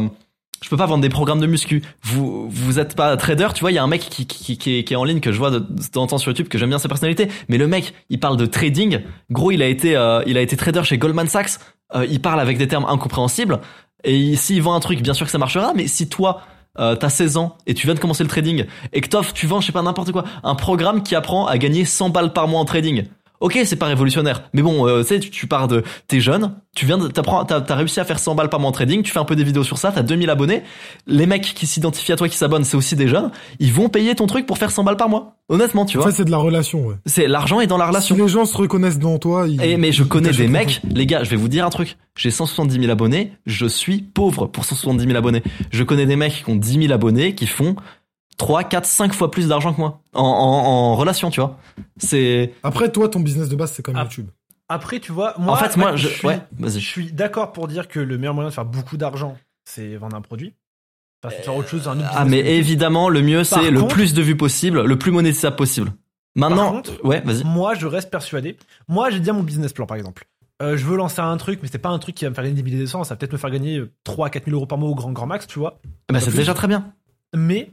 [0.62, 1.82] je peux pas vendre des programmes de muscu.
[2.04, 3.72] Vous vous êtes pas trader, tu vois.
[3.72, 5.38] Il y a un mec qui qui, qui, est, qui est en ligne que je
[5.38, 5.60] vois de,
[5.92, 7.30] temps en temps sur YouTube que j'aime bien sa personnalité.
[7.50, 9.00] Mais le mec, il parle de trading.
[9.32, 11.60] Gros, il a été euh, il a été trader chez Goldman Sachs.
[11.96, 13.60] Euh, il parle avec des termes incompréhensibles.
[14.04, 15.74] Et il- s'il vend un truc, bien sûr que ça marchera.
[15.76, 16.42] Mais si toi
[16.80, 19.48] euh, t'as 16 ans et tu viens de commencer le trading et que t'offres, tu
[19.48, 22.48] vends, je sais pas, n'importe quoi, un programme qui apprend à gagner 100 balles par
[22.48, 23.06] mois en trading.
[23.42, 26.86] Ok, c'est pas révolutionnaire, mais bon, euh, tu sais, tu, pars de, t'es jeune, tu
[26.86, 29.12] viens de, t'apprends, t'as, t'as réussi à faire 100 balles par mois en trading, tu
[29.12, 30.62] fais un peu des vidéos sur ça, t'as 2000 abonnés.
[31.08, 33.32] Les mecs qui s'identifient à toi, qui s'abonnent, c'est aussi des jeunes.
[33.60, 35.38] Ils vont payer ton truc pour faire 100 balles par mois.
[35.50, 36.06] Honnêtement, tu vois.
[36.06, 36.96] fait, c'est de la relation, ouais.
[37.08, 38.16] C'est l'argent est dans la relation.
[38.16, 39.60] Si les gens se reconnaissent dans toi, ils...
[39.64, 41.98] Et mais je connais des mecs, les gars, je vais vous dire un truc.
[42.16, 45.42] J'ai 170 000 abonnés, je suis pauvre pour 170 000 abonnés.
[45.72, 47.76] Je connais des mecs qui ont 10 000 abonnés qui font
[48.38, 51.58] 3, 4, 5 fois plus d'argent que moi en, en, en relation, tu vois.
[51.98, 54.04] C'est Après, toi, ton business de base, c'est comme Ah.
[54.04, 54.28] YouTube.
[54.70, 57.88] Après, tu vois, moi, en fait moi je, suis, ouais, je suis d'accord pour dire
[57.90, 60.54] que le meilleur moyen de faire beaucoup d'argent, c'est vendre un produit.
[61.24, 63.94] Enfin, faire autre chose, un autre Ah business mais évidemment, le mieux c'est le contre-
[63.96, 65.92] plus de vues possible, le plus monétisable possible.
[66.36, 67.44] Maintenant, contre- ouais, vas-y.
[67.44, 68.58] Moi, je reste persuadé.
[68.88, 70.26] Moi, j'ai déjà mon business plan, par exemple.
[70.64, 72.44] Euh, je veux lancer un truc, mais c'est pas un truc qui va me faire
[72.46, 73.04] gagner des milliers de cents.
[73.04, 74.96] Ça va peut-être me faire gagner euh, 3 à 4 000 euros par mois au
[74.96, 75.80] grand, grand max, tu vois.
[76.12, 76.94] Bah c'est déjà très bien.
[77.36, 77.72] Mais,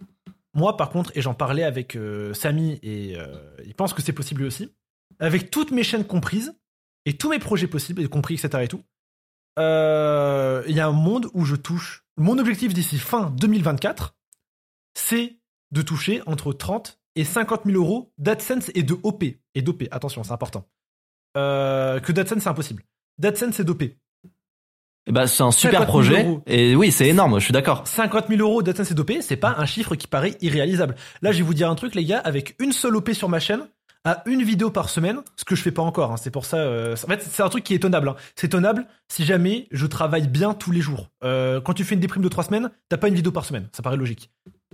[0.59, 3.27] moi, par contre, et j'en parlais avec euh, Samy, et euh,
[3.65, 4.75] il pense que c'est possible lui aussi,
[5.21, 6.55] avec toutes mes chaînes comprises,
[7.07, 8.65] et tous mes projets possibles, y compris, etc.
[8.65, 8.83] et tout,
[9.59, 12.05] euh, il y a un monde où je touche.
[12.17, 14.17] Mon objectif d'ici fin 2024,
[14.95, 15.39] c'est
[15.71, 19.25] de toucher entre 30 et 50 000 euros d'AdSense et de OP.
[19.55, 20.69] Et d'OP, attention, c'est important.
[21.35, 22.83] Que d'AdSense, c'est impossible.
[23.19, 23.85] D'AdSense et d'OP.
[25.09, 26.43] Et bah c'est un 50 super 000 projet euros.
[26.47, 27.87] et oui, c'est énorme, je suis d'accord.
[27.89, 30.97] 50 000 euros et d'OP, c'est pas un chiffre qui paraît irréalisable.
[31.23, 33.41] Là, je vais vous dire un truc, les gars, avec une seule OP sur ma
[33.41, 33.67] chaîne,
[34.05, 36.13] à une vidéo par semaine, ce que je fais pas encore.
[36.13, 36.59] hein, c'est pour ça.
[36.59, 38.11] euh, en fait, c'est un truc qui est tenable.
[38.11, 38.17] hein.
[38.37, 41.09] C'est tenable si jamais je travaille bien tous les jours.
[41.25, 43.69] Euh, quand tu fais une déprime de trois semaines, t'as pas une vidéo par semaine.
[43.73, 44.31] Ça paraît logique.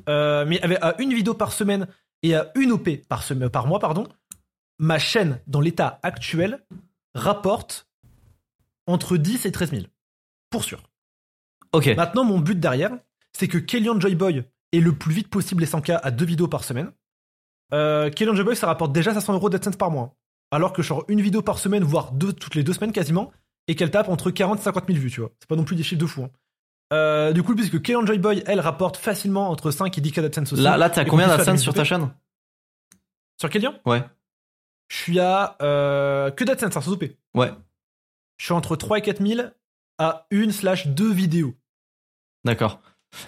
[0.08, 1.86] Euh, mais avec à une vidéo par semaine
[2.24, 4.06] et à une OP par semaine, par mois, pardon,
[4.78, 6.58] ma chaîne dans l'état actuel
[7.14, 7.86] rapporte
[8.86, 9.82] entre 10 et 13 000
[10.50, 10.82] pour sûr.
[11.72, 11.88] Ok.
[11.96, 12.92] Maintenant, mon but derrière,
[13.32, 16.64] c'est que Kellyanne Joyboy ait le plus vite possible les 100K à deux vidéos par
[16.64, 16.92] semaine.
[17.72, 20.14] Euh, Kellyanne Joyboy, ça rapporte déjà 500 euros d'AdSense par mois.
[20.50, 23.32] Alors que genre une vidéo par semaine, voire deux toutes les deux semaines quasiment,
[23.66, 25.30] et qu'elle tape entre 40 et 50 000 vues, tu vois.
[25.40, 26.22] C'est pas non plus des chiffres de fou.
[26.22, 26.30] hein.
[26.92, 30.62] Euh, du coup, puisque Kellyanne Joyboy, elle rapporte facilement entre 5 et 10K d'AdSense aussi.
[30.62, 32.10] Là là t'as combien d'AdSense sur ta chaîne
[33.40, 33.80] Sur Kellyanne?
[33.84, 34.04] Ouais.
[34.88, 37.04] Je suis à euh, que d'AdSense, hein, sans OP.
[37.34, 37.50] Ouais.
[38.36, 39.48] Je suis entre 3 et 4 000
[39.98, 41.54] à une slash deux vidéos.
[42.44, 42.80] D'accord.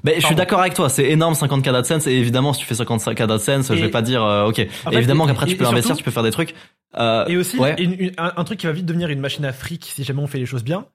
[0.02, 2.74] Mais je suis d'accord avec toi, c'est énorme 50k d'AdSense et évidemment si tu fais
[2.74, 4.58] 50k d'AdSense, je Et- vais pas dire euh, OK.
[4.84, 6.54] En fait, évidemment qu'après tu peux investir, surtout- tu peux faire des trucs.
[6.98, 7.76] Euh, Et aussi, ouais.
[7.80, 10.20] une- une- un, un truc qui va vite devenir une machine à fric si jamais
[10.22, 10.86] on fait les choses bien.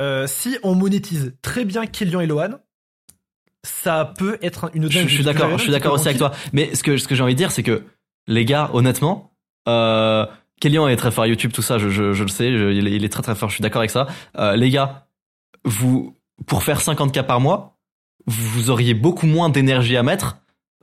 [0.00, 2.58] Euh, si on monétise très bien Killian et Lohan,
[3.64, 6.32] ça peut être une je, je suis d'accord, je suis d'accord aussi avec toi.
[6.52, 7.84] Mais ce que ce que j'ai envie de dire c'est que
[8.26, 9.34] les gars, honnêtement,
[9.68, 10.26] euh
[10.64, 12.92] est très fort à YouTube, tout ça, je, je, je le sais, je- il, est,
[12.92, 14.06] il est très très fort, je suis d'accord avec ça.
[14.56, 15.08] Les gars,
[15.64, 17.76] vous pour faire 50k par mois,
[18.26, 20.38] vous, auriez beaucoup moins d'énergie à mettre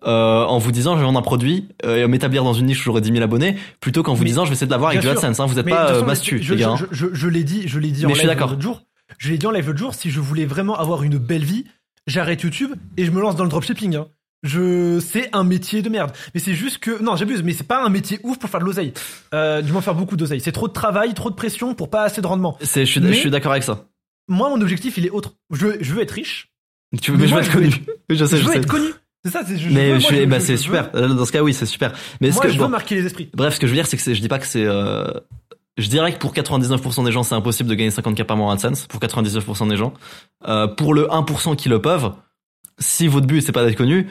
[0.06, 2.80] euh, en vous disant je vais vendre un produit euh, et m'établir dans une niche
[2.82, 4.92] où j'aurai 10 000 abonnés, plutôt qu'en vous Mais- disant je vais essayer de l'avoir
[4.92, 5.08] avec du.
[5.10, 5.40] AdSense.
[5.40, 6.70] Hein, vous êtes Mais pas euh, façon, mastu, je, les gars.
[6.72, 6.76] hein.
[6.78, 8.82] je, je- je l'ai dit, je l'ai dit Mais en live l'autre jour.
[9.18, 9.94] Je l'ai dit en live l'autre jour.
[9.94, 11.66] Si je voulais vraiment avoir une belle vie,
[12.08, 13.96] j'arrête YouTube et je me lance dans le dropshipping.
[13.96, 14.08] hein.
[14.42, 16.12] Je, c'est un métier de merde.
[16.34, 18.66] Mais c'est juste que, non, j'abuse, mais c'est pas un métier ouf pour faire de
[18.66, 18.94] l'oseille.
[19.34, 20.40] Euh, du moins faire beaucoup d'oseille.
[20.40, 22.58] C'est trop de travail, trop de pression pour pas assez de rendement.
[22.62, 23.89] C'est, je suis, Mais- je suis d'accord avec ça.
[24.30, 25.34] Moi, mon objectif, il est autre.
[25.52, 26.50] Je veux, je veux être riche.
[27.02, 27.70] Tu veux, Mais mais je veux être connu.
[28.10, 28.60] Je sais, je je veux sais.
[28.60, 28.88] être connu.
[29.26, 30.90] C'est ça, c'est, je, Mais je bah c'est super.
[30.94, 31.92] veux- Euh, Dans ce cas, oui, c'est super.
[32.22, 33.30] Mais ce Moi, que, je bon, veux marquer les esprits.
[33.34, 35.06] bref, ce que je veux dire, c'est que je dis pas que c'est, euh,
[35.78, 38.52] je dirais que pour 99% des gens, c'est impossible de gagner 50k par mois en
[38.52, 38.88] AdSense.
[38.88, 39.94] Pour 99% des gens.
[40.48, 42.14] Euh, pour le 1% qui le peuvent,
[42.80, 44.08] si votre but c'est pas d'être connu,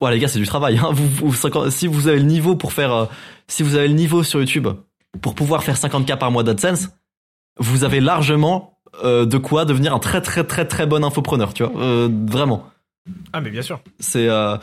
[0.00, 0.90] ouais, les gars, c'est du travail, hein.
[0.92, 3.06] Vous, vous- 50 si vous avez le niveau pour faire, euh,
[3.48, 4.66] si vous avez le niveau sur YouTube
[5.20, 6.88] pour pouvoir faire 50k par mois d'AdSense,
[7.58, 11.64] vous avez largement, euh, de quoi devenir un très très très très bon infopreneur, tu
[11.64, 12.66] vois, euh, vraiment.
[13.32, 13.80] Ah, mais bien sûr.
[14.00, 14.56] C'est euh,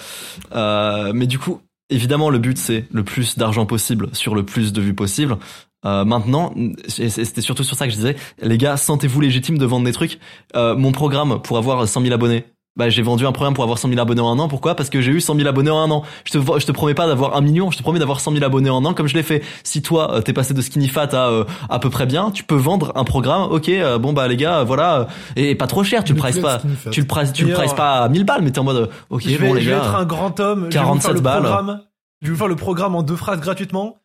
[0.53, 4.73] euh, mais du coup, évidemment, le but c'est le plus d'argent possible sur le plus
[4.73, 5.37] de vues possible.
[5.85, 6.53] Euh, maintenant,
[6.97, 9.91] et c'était surtout sur ça que je disais, les gars, sentez-vous légitime de vendre des
[9.91, 10.17] trucs.
[10.55, 12.45] Euh, mon programme pour avoir 100 000 abonnés.
[12.75, 14.47] Bah, j'ai vendu un programme pour avoir 100 000 abonnés en un an.
[14.47, 14.73] Pourquoi?
[14.75, 16.01] Parce que j'ai eu 100 000 abonnés en un an.
[16.25, 17.69] Je te, je te promets pas d'avoir un million.
[17.69, 19.43] Je te promets d'avoir 100 000 abonnés en un an, comme je l'ai fait.
[19.63, 22.43] Si toi, euh, t'es passé de skinny fat à euh, à peu près bien, tu
[22.43, 23.43] peux vendre un programme.
[23.51, 25.05] Ok, euh, bon bah les gars, euh, voilà,
[25.35, 26.03] et pas trop cher.
[26.03, 26.61] Tu le prices pas.
[26.91, 29.21] Tu le prices, tu le prices pas à 1000 balles, mais t'es en mode, ok,
[29.23, 29.83] je vais, bon les je vais gars.
[29.83, 30.67] être un grand homme.
[30.71, 31.43] je vais vous 47 faire le balles.
[31.43, 31.81] Programme,
[32.21, 33.97] je vais vous faire le programme en deux phrases gratuitement.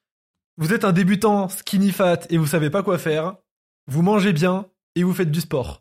[0.58, 3.34] Vous êtes un débutant skinny fat et vous savez pas quoi faire.
[3.86, 5.80] Vous mangez bien et vous faites du sport.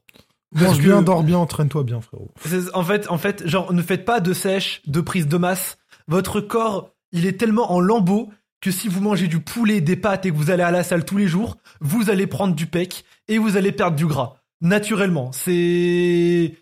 [0.53, 2.31] Mange bien, dors bien, entraîne-toi bien, frérot.
[2.73, 5.77] En fait, en fait, genre, ne faites pas de sèche, de prise de masse.
[6.07, 8.29] Votre corps, il est tellement en lambeaux
[8.61, 11.05] que si vous mangez du poulet, des pâtes et que vous allez à la salle
[11.05, 14.35] tous les jours, vous allez prendre du pec et vous allez perdre du gras.
[14.61, 15.31] Naturellement.
[15.31, 16.55] C'est...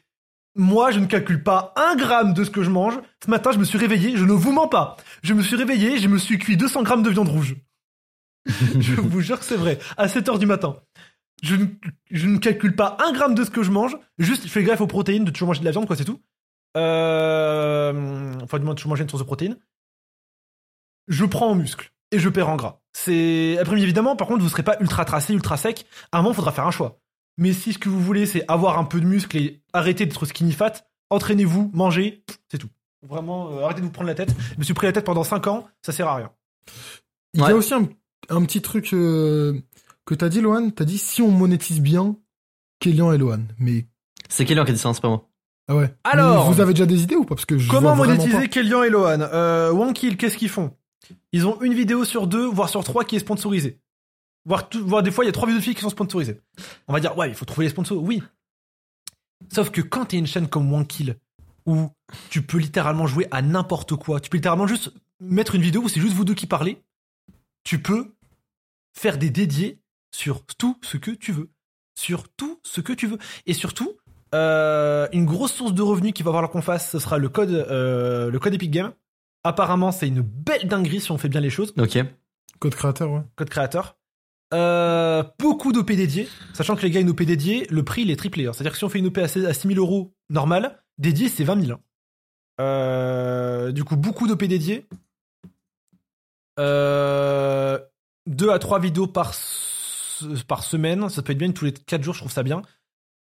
[0.57, 2.97] Moi, je ne calcule pas un gramme de ce que je mange.
[3.23, 4.97] Ce matin, je me suis réveillé, je ne vous mens pas.
[5.21, 7.55] Je me suis réveillé, je me suis cuit 200 grammes de viande rouge.
[8.79, 9.79] je vous jure que c'est vrai.
[9.97, 10.75] À 7h du matin.
[11.45, 11.65] Je ne,
[12.09, 13.95] je ne calcule pas un gramme de ce que je mange.
[14.17, 16.19] Juste, je fais gaffe aux protéines, de toujours manger de la viande, quoi, c'est tout.
[16.75, 19.57] Euh, enfin, du moins, de toujours manger une source de protéines.
[21.07, 22.81] Je prends en muscle et je perds en gras.
[22.93, 24.15] C'est après évidemment.
[24.15, 25.85] Par contre, vous serez pas ultra tracé, ultra sec.
[26.11, 26.99] À un moment, il faudra faire un choix.
[27.37, 30.25] Mais si ce que vous voulez, c'est avoir un peu de muscle et arrêter d'être
[30.25, 30.73] skinny fat,
[31.11, 32.69] entraînez-vous, mangez, c'est tout.
[33.03, 34.33] Vraiment, euh, arrêtez de vous prendre la tête.
[34.53, 36.31] Je me suis pris la tête pendant 5 ans, ça sert à rien.
[37.35, 37.87] Il y a aussi un,
[38.29, 39.61] un petit truc euh,
[40.05, 40.69] que t'as dit, Lohan.
[40.69, 42.15] T'as dit si on monétise bien,
[42.79, 43.41] Kélian et Lohan.
[43.57, 43.85] Mais
[44.29, 45.29] C'est Kélian qui a dit ça, hein, c'est pas moi.
[45.67, 45.93] ah ouais.
[46.03, 47.35] Alors, Mais vous avez déjà des idées ou pas?
[47.35, 48.47] Parce que je Comment vois monétiser.
[48.49, 50.71] Kellyan et Lohan euh, Wankill, qu'est-ce qu'ils font?
[51.31, 53.79] Ils ont une vidéo sur deux, voire sur trois qui est sponsorisée.
[54.45, 56.39] Voire, tout- voire des fois, il y a trois vidéos de filles qui sont sponsorisées.
[56.87, 58.01] On va dire, ouais, il faut trouver les sponsors.
[58.01, 58.21] Oui.
[59.53, 61.17] Sauf que quand t'es une chaîne comme Wankill,
[61.65, 61.89] où
[62.29, 65.89] tu peux littéralement jouer à n'importe quoi, tu peux littéralement juste mettre une vidéo où
[65.89, 66.81] c'est juste vous deux qui parlez,
[67.63, 68.13] tu peux
[68.93, 69.79] faire des dédiés
[70.15, 71.49] sur tout ce que tu veux.
[71.97, 73.17] Sur tout ce que tu veux.
[73.45, 73.97] Et surtout,
[74.33, 77.51] euh, une grosse source de revenus qui va falloir qu'on fasse, ce sera le code,
[77.51, 78.93] euh, le code Epic Game.
[79.43, 81.73] Apparemment, c'est une belle dinguerie si on fait bien les choses.
[81.77, 81.97] Ok.
[82.59, 83.21] Code créateur, ouais.
[83.35, 83.97] Code créateur.
[84.53, 88.15] Euh, beaucoup d'OP dédiés, sachant que les gars, une OP dédiée, le prix il est
[88.15, 88.45] triplé.
[88.47, 88.53] hein.
[88.53, 91.27] C'est-à-dire que si on fait une OP à 6 à 6 000 euros normale, dédiée
[91.29, 91.73] c'est 20 000.
[91.77, 91.79] hein.
[92.61, 94.85] Euh, du coup, beaucoup d'OP dédiés.
[96.59, 97.79] Euh,
[98.27, 99.33] 2 à 3 vidéos par,
[100.47, 102.61] par semaine, ça peut être bien tous les 4 jours, je trouve ça bien.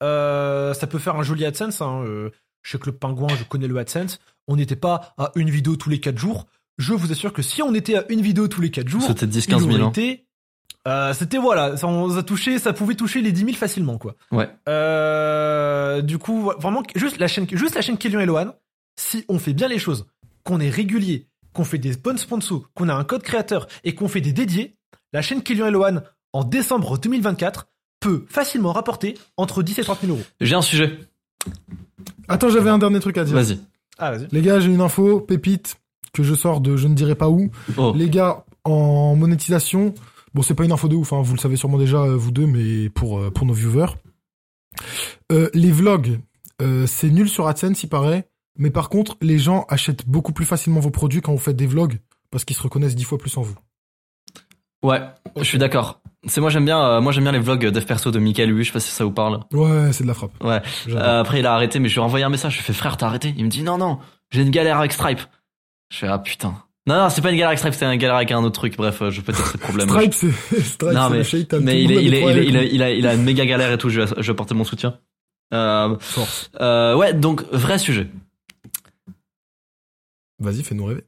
[0.03, 1.81] Euh, ça peut faire un joli AdSense.
[1.81, 2.03] Hein.
[2.05, 2.29] euh,
[2.63, 4.19] je sais que le pingouin, je connais le AdSense.
[4.47, 6.47] On n'était pas à une vidéo tous les 4 jours.
[6.77, 9.27] Je vous assure que si on était à une vidéo tous les 4 jours, C'était
[9.27, 9.63] 10-15 il 000.
[9.73, 9.89] aurait Hein.
[9.89, 10.25] été-
[10.87, 14.15] euh, c'était voilà, ça, on a touché, ça pouvait toucher les 10 000 facilement quoi.
[14.31, 14.49] Ouais.
[14.67, 18.53] Euh, du coup, vraiment, juste la chaîne, juste la chaîne Kélian et Lohan,
[18.97, 20.07] si on fait bien les choses,
[20.43, 24.07] qu'on est régulier, qu'on fait des bonnes sponsors, qu'on a un code créateur et qu'on
[24.07, 24.75] fait des dédiés,
[25.13, 26.01] la chaîne Kélian et Lohan
[26.33, 27.67] en décembre 2024
[27.99, 30.23] peut facilement rapporter entre 10 et 30 000 euros.
[30.39, 30.99] J'ai un sujet.
[32.27, 33.35] Attends, j'avais un dernier truc à dire.
[33.35, 33.59] Vas-y.
[33.97, 34.27] Ah vas-y.
[34.31, 35.77] Les gars, j'ai une info, pépite,
[36.13, 37.51] que je sors de je ne dirai pas où.
[37.77, 37.93] Oh.
[37.95, 39.93] Les gars, en monétisation,
[40.33, 42.31] bon, c'est pas une info de ouf, hein, vous le savez sûrement déjà, euh, vous
[42.31, 43.93] deux, mais pour, euh, pour nos viewers.
[45.31, 46.19] Euh, les vlogs,
[46.61, 48.27] euh, c'est nul sur AdSense, il paraît.
[48.57, 51.67] Mais par contre, les gens achètent beaucoup plus facilement vos produits quand vous faites des
[51.67, 51.99] vlogs,
[52.31, 53.55] parce qu'ils se reconnaissent dix fois plus en vous.
[54.83, 55.01] Ouais,
[55.37, 56.01] je suis d'accord.
[56.27, 58.63] C'est moi j'aime bien, euh, moi j'aime bien les vlogs dev perso de Michael Hu,
[58.63, 59.39] je sais pas si ça vous parle.
[59.53, 60.31] Ouais, c'est de la frappe.
[60.43, 60.61] Ouais.
[60.89, 62.53] Euh, après il a arrêté, mais je lui ai envoyé un message.
[62.53, 63.33] Je lui ai fait frère, t'as arrêté?
[63.37, 63.97] Il me dit non non,
[64.29, 65.21] j'ai une galère avec Stripe.
[65.91, 66.55] Je fais ah putain.
[66.87, 68.77] Non non, c'est pas une galère avec Stripe, c'est une galère avec un autre truc.
[68.77, 69.89] Bref, euh, je peux être ce problème.
[69.89, 70.31] Stripe, c'est
[70.63, 71.57] Stripe, Non, mais- shaitan.
[71.61, 73.23] Mais il est, il est, il problèmes est, il a, il a, il a une
[73.23, 73.89] méga galère et tout.
[73.89, 74.97] Je, vais- je vais porter mon soutien.
[75.53, 75.97] Euh.
[75.99, 76.49] Force.
[76.61, 78.07] euh, ouais, donc vrai sujet.
[80.39, 81.03] Vas-y, fais-nous rêver.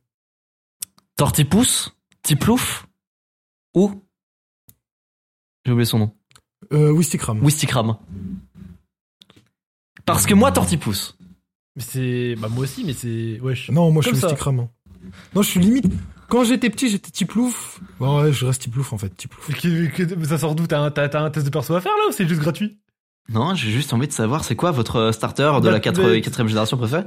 [1.15, 2.86] Tortipousse, Tiplouf
[3.76, 4.02] ou
[5.65, 6.12] j'ai oublié son nom.
[6.71, 7.43] Euh, Wistikram.
[7.43, 7.97] Wistikram.
[10.06, 11.17] Parce que moi Tortipousse.
[11.76, 13.69] Mais c'est, bah moi aussi, mais c'est, wesh.
[13.71, 14.17] Non, moi je suis.
[14.17, 14.60] Wistikram.
[14.60, 14.69] hein.
[15.36, 15.86] Non, je suis limite.
[16.30, 17.80] Quand j'étais petit, j'étais Tiplouf.
[17.99, 19.10] Bon, ouais, je reste Tiplouf en fait.
[19.15, 19.49] Tiplouf.
[20.17, 20.65] Mais ça sort d'où?
[20.67, 22.80] T'as un, test de perso à faire là ou c'est juste gratuit?
[23.30, 26.21] Non, j'ai juste envie de savoir c'est quoi votre starter de Bah, la 4 mais-
[26.21, 27.06] quatrième génération préférée?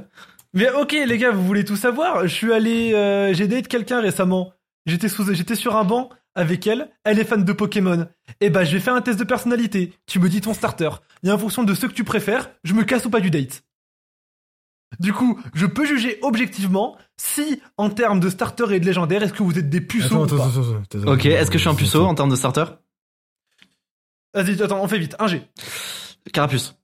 [0.53, 2.23] Mais ok les gars, vous voulez tout savoir?
[2.27, 4.53] Je suis allé, euh, j'ai date quelqu'un récemment.
[4.85, 6.89] J'étais sous, j'étais sur un banc avec elle.
[7.03, 8.07] Elle est fan de Pokémon.
[8.39, 9.93] Et bah je vais faire un test de personnalité.
[10.05, 10.89] Tu me dis ton starter.
[11.23, 13.63] Et en fonction de ce que tu préfères, je me casse ou pas du date.
[15.01, 19.33] Du coup, je peux juger objectivement si, en termes de starter et de légendaire, est-ce
[19.33, 20.47] que vous êtes des puceaux Attends, ou attends, pas.
[20.47, 22.63] attends, attends, attends, Ok, est-ce que je suis un puceau en termes de starter?
[24.33, 25.15] Vas-y, attends, on fait vite.
[25.19, 25.41] 1G,
[26.31, 26.75] Carapuce.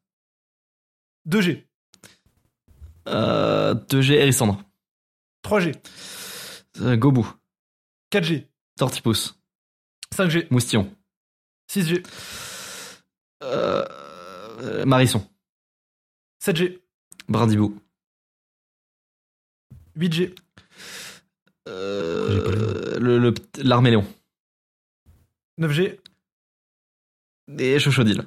[1.29, 1.65] 2G,
[3.07, 4.61] Euh, 2G Hérissandre.
[5.43, 5.73] 3G,
[6.81, 7.25] Euh, Gobu.
[8.11, 9.39] 4G, Tortipousse.
[10.13, 10.93] 5G, Moustillon.
[11.67, 12.03] 6G,
[13.43, 13.83] Euh,
[14.61, 15.27] euh, Marisson.
[16.39, 16.79] 7G,
[17.27, 17.79] Brindibou.
[19.97, 20.33] 8G,
[21.67, 24.05] Euh, le, le, l'arméléon.
[25.59, 25.99] 9G.
[27.59, 28.23] Et Chochodil.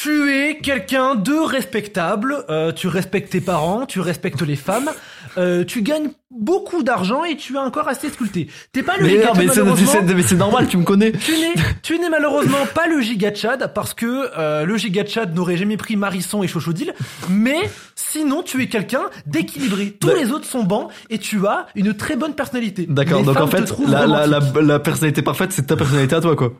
[0.00, 4.90] Tu es quelqu'un de respectable, euh, tu respectes tes parents, tu respectes les femmes,
[5.36, 8.46] euh, tu gagnes beaucoup d'argent et tu as un corps assez sculpté.
[8.70, 11.10] T'es pas le Mais, giga non, mais c'est, normal, tu me connais.
[11.10, 15.34] Tu n'es, tu n'es malheureusement pas le giga Chad parce que euh, le giga Chad
[15.34, 16.94] n'aurait jamais pris Marisson et Chochodil,
[17.28, 17.58] mais
[17.96, 19.96] sinon tu es quelqu'un d'équilibré.
[20.00, 22.86] Tous Bah- les autres sont bons et tu as une très bonne personnalité.
[22.88, 26.52] D'accord, donc en fait, la, la, la personnalité parfaite, c'est ta personnalité à toi, quoi.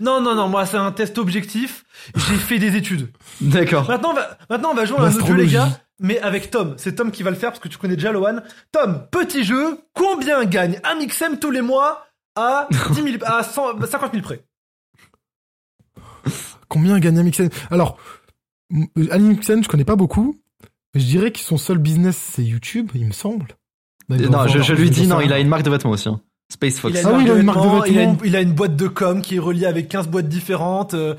[0.00, 1.84] Non, non, non, moi c'est un test objectif.
[2.14, 3.10] J'ai fait des études.
[3.40, 3.88] D'accord.
[3.88, 6.50] Maintenant, on va, maintenant, on va jouer à un autre jeu, les gars, mais avec
[6.50, 6.74] Tom.
[6.76, 8.40] C'est Tom qui va le faire parce que tu connais déjà Lohan.
[8.72, 9.80] Tom, petit jeu.
[9.94, 14.44] Combien gagne Amixem tous les mois à 10 000, à 100 50 000 près?
[16.68, 17.98] Combien gagne Amixen Alors,
[19.10, 20.38] Amixen, je connais pas beaucoup.
[20.94, 23.48] Mais je dirais que son seul business, c'est YouTube, il me semble.
[24.08, 26.08] Non, je, lui dis non, il a une marque de vêtements aussi.
[26.08, 26.20] Hein.
[26.50, 26.94] Space Fox.
[26.98, 28.02] Il a, Ah une oui, marque il a de une marque de vêtements, il a
[28.02, 28.24] une, vêtements.
[28.24, 30.94] il a une boîte de com qui est reliée avec 15 boîtes différentes.
[30.94, 31.14] euh,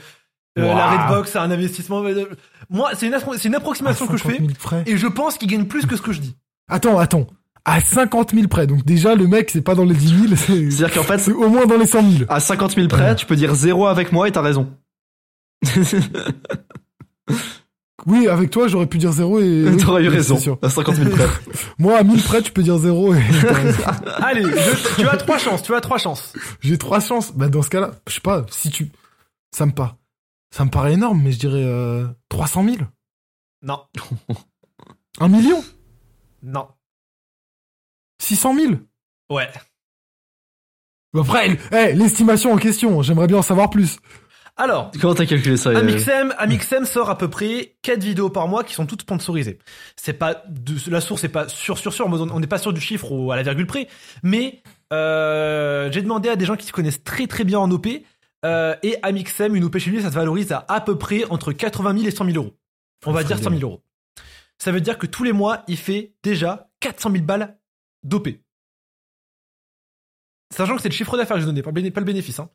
[0.58, 0.76] euh, Wow.
[0.76, 2.04] La Redbox, c'est un investissement.
[2.04, 2.26] euh,
[2.70, 3.14] Moi, c'est une,
[3.56, 4.44] approximation À que je 50 fais.
[4.44, 4.84] 000 frais.
[4.88, 6.36] Et je pense qu'il gagne plus que ce que je dis.
[6.68, 7.28] Attends, attends.
[7.66, 8.66] À 50 000 près.
[8.68, 11.32] Donc déjà, le mec, c'est pas dans les 10 000, c'est C'est-à-dire qu'en fait, c'est
[11.32, 12.24] au moins dans les 100 000.
[12.28, 14.68] à 50 000 près, tu peux dire zéro avec moi et t'as raison.
[18.06, 19.76] Oui, avec toi, j'aurais pu dire zéro et...
[19.82, 20.38] T'aurais eu raison.
[20.38, 20.58] sûr.
[20.62, 21.28] À 50 000 près.
[21.80, 23.22] Moi, à 1000 près, tu peux dire zéro et...
[24.18, 26.34] Allez, je- tu as trois chances, tu as trois chances.
[26.62, 27.34] J'ai trois chances.
[27.34, 28.90] Bah, dans ce cas-là, je sais pas, si tu...
[29.56, 29.98] Ça me pas.
[30.56, 32.78] Ça me paraît énorme, mais je dirais euh, 300 000.
[33.62, 33.84] Non,
[35.20, 35.64] Un million?
[36.42, 36.68] Non.
[38.22, 38.74] 600 000
[39.30, 39.50] Ouais.
[41.14, 43.98] Bah, Après, eh, l'estimation en question, j'aimerais bien en savoir plus.
[44.60, 48.48] Alors, Comment t'as calculé ça Yael Amixem, Amixem sort à peu près 4 vidéos par
[48.50, 49.58] mois qui sont toutes sponsorisées.
[49.96, 52.82] C'est pas de, la source est pas sûr sûr sûr, on n'est pas sûr du
[52.82, 53.88] chiffre ou à la virgule près,
[54.22, 57.88] mais euh, j'ai demandé à des gens qui se connaissent très très bien en OP
[58.46, 61.54] euh, et Amixem, une OP chez lui, ça se valorise à à peu près entre
[61.54, 62.54] 80 000 et 100 000 euros.
[63.06, 63.82] On va dire 100 000 euros.
[64.58, 67.58] Ça veut dire que tous les mois, il fait déjà 400 000 balles
[68.04, 68.28] d'OP.
[70.54, 72.40] Sachant que c'est le chiffre d'affaires que je donnais, pas le béné- pas le bénéfice.
[72.40, 72.50] Hein.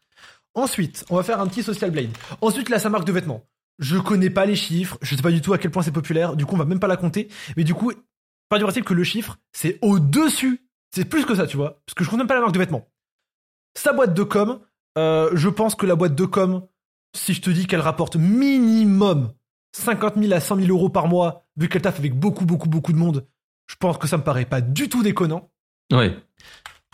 [0.54, 2.10] Ensuite, on va faire un petit social blade.
[2.40, 3.44] Ensuite, là, sa marque de vêtements.
[3.78, 6.36] Je connais pas les chiffres, je sais pas du tout à quel point c'est populaire,
[6.36, 7.28] du coup, on va même pas la compter.
[7.56, 7.92] Mais du coup,
[8.48, 10.68] pas du principe que le chiffre, c'est au-dessus.
[10.94, 11.82] C'est plus que ça, tu vois.
[11.84, 12.88] Parce que je compte même pas la marque de vêtements.
[13.76, 14.60] Sa boîte de com,
[14.96, 16.64] euh, je pense que la boîte de com,
[17.16, 19.32] si je te dis qu'elle rapporte minimum
[19.72, 22.92] 50 000 à 100 000 euros par mois, vu qu'elle taffe avec beaucoup, beaucoup, beaucoup
[22.92, 23.26] de monde,
[23.66, 25.50] je pense que ça me paraît pas du tout déconnant.
[25.92, 26.16] Ouais.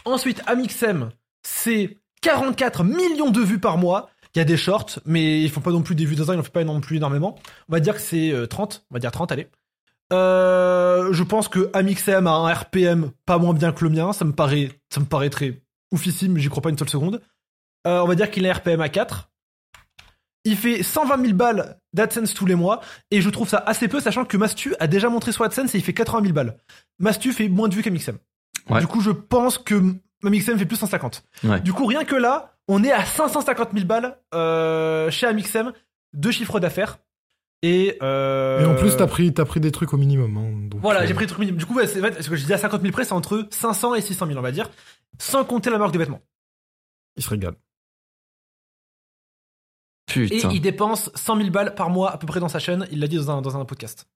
[0.06, 1.11] Ensuite, Amixem,
[1.42, 4.10] c'est 44 millions de vues par mois.
[4.34, 6.34] Il y a des shorts, mais ils font pas non plus des vues dans un,
[6.34, 7.36] ils en font pas non plus énormément.
[7.68, 9.48] On va dire que c'est euh, 30, on va dire 30, allez.
[10.12, 14.24] Euh, je pense que Amixem a un RPM pas moins bien que le mien, ça
[14.24, 15.62] me paraît, ça me paraîtrait
[15.92, 17.20] oufissime, mais j'y crois pas une seule seconde.
[17.86, 19.30] Euh, on va dire qu'il a un RPM à 4.
[20.44, 24.00] Il fait 120 000 balles d'AdSense tous les mois, et je trouve ça assez peu,
[24.00, 26.56] sachant que Mastu a déjà montré son AdSense et il fait 80 000 balles.
[26.98, 28.18] Mastu fait moins de vues qu'Amixem.
[28.68, 28.80] Ouais.
[28.80, 31.22] Du coup, je pense que Amixem fait plus 150.
[31.44, 31.60] Ouais.
[31.60, 35.72] Du coup, rien que là, on est à 550 000 balles euh, chez Amixem
[36.12, 36.98] de chiffre d'affaires.
[37.62, 40.36] Et, euh, Et en plus, t'as pris, t'as pris des trucs au minimum.
[40.38, 41.58] hein, donc, Voilà, euh, j'ai pris le truc minimum.
[41.58, 43.46] Du coup, ouais, c'est vrai, ce que je disais à 50 000 près, c'est entre
[43.50, 44.70] 500 et 600 000, on va dire.
[45.18, 46.22] Sans compter la marque de vêtements.
[47.16, 47.54] Il se régale.
[50.16, 50.50] Et Putain.
[50.50, 52.86] il dépense 100 000 balles par mois à peu près dans sa chaîne.
[52.90, 54.08] Il l'a dit dans un, dans un podcast.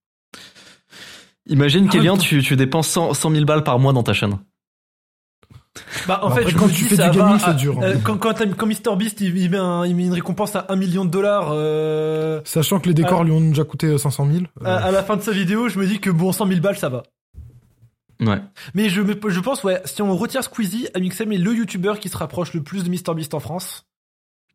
[1.46, 4.38] Imagine, Ah, Kélian, tu, tu dépenses 100, 100 000 balles par mois dans ta chaîne.
[6.07, 7.79] Bah, en Bon, fait, après, je quand tu dis, fais ça du gaming, c'est dur,
[7.79, 7.83] hein.
[7.83, 10.77] euh, quand, quand, quand MrBeast, il, il met un- il met une récompense à 1
[10.77, 14.39] million de dollars, euh, Sachant que les décors lui ont déjà coûté euh, 500 000.
[14.62, 16.61] euh, à, à la fin de sa vidéo, je me dis que bon, 100 000
[16.61, 17.03] balles, ça va.
[18.20, 18.41] Ouais.
[18.75, 19.01] Mais je,
[19.41, 22.85] pense, ouais, si on retire Squeezie, Amixem est le youtubeur qui se rapproche le plus
[22.85, 23.85] de MrBeast en France.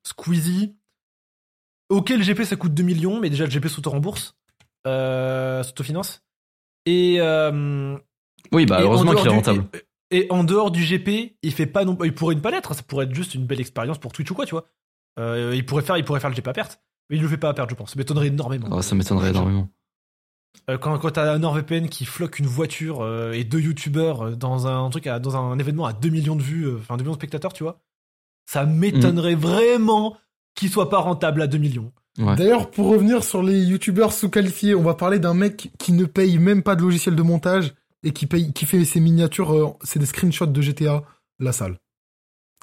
[0.03, 0.75] Squeezie.
[1.89, 4.35] Ok, le GP ça coûte 2 millions, mais déjà le GP s'auto-rembourse.
[4.87, 6.21] Euh, s'autofinance.
[6.85, 7.97] Et, euh,
[8.53, 9.65] Oui, bah heureusement qu'il est rentable.
[10.11, 12.83] Et en dehors du GP, il fait pas non il pourrait ne pas l'être, ça
[12.83, 14.65] pourrait être juste une belle expérience pour Twitch ou quoi, tu vois.
[15.19, 17.37] Euh, il pourrait faire, il pourrait faire le GP à perte, mais il le fait
[17.37, 17.91] pas à perte, je pense.
[17.91, 18.67] Ça m'étonnerait énormément.
[18.71, 19.69] Oh, ça m'étonnerait énormément.
[20.69, 24.67] Euh, quand quand t'as un NordVPN qui floque une voiture euh, et deux youtubeurs dans
[24.67, 27.13] un truc à- dans un événement à 2 millions de vues, euh, enfin 2 millions
[27.13, 27.79] de spectateurs, tu vois,
[28.45, 29.39] ça m'étonnerait Mm.
[29.39, 30.17] vraiment
[30.55, 31.91] qu'il soit pas rentable à 2 millions.
[32.17, 32.35] Ouais.
[32.35, 36.37] D'ailleurs, pour revenir sur les youtubeurs sous-qualifiés, on va parler d'un mec qui ne paye
[36.39, 37.73] même pas de logiciel de montage
[38.03, 41.03] et qui paye, qui fait ses miniatures, euh, c'est des screenshots de GTA,
[41.39, 41.77] la salle.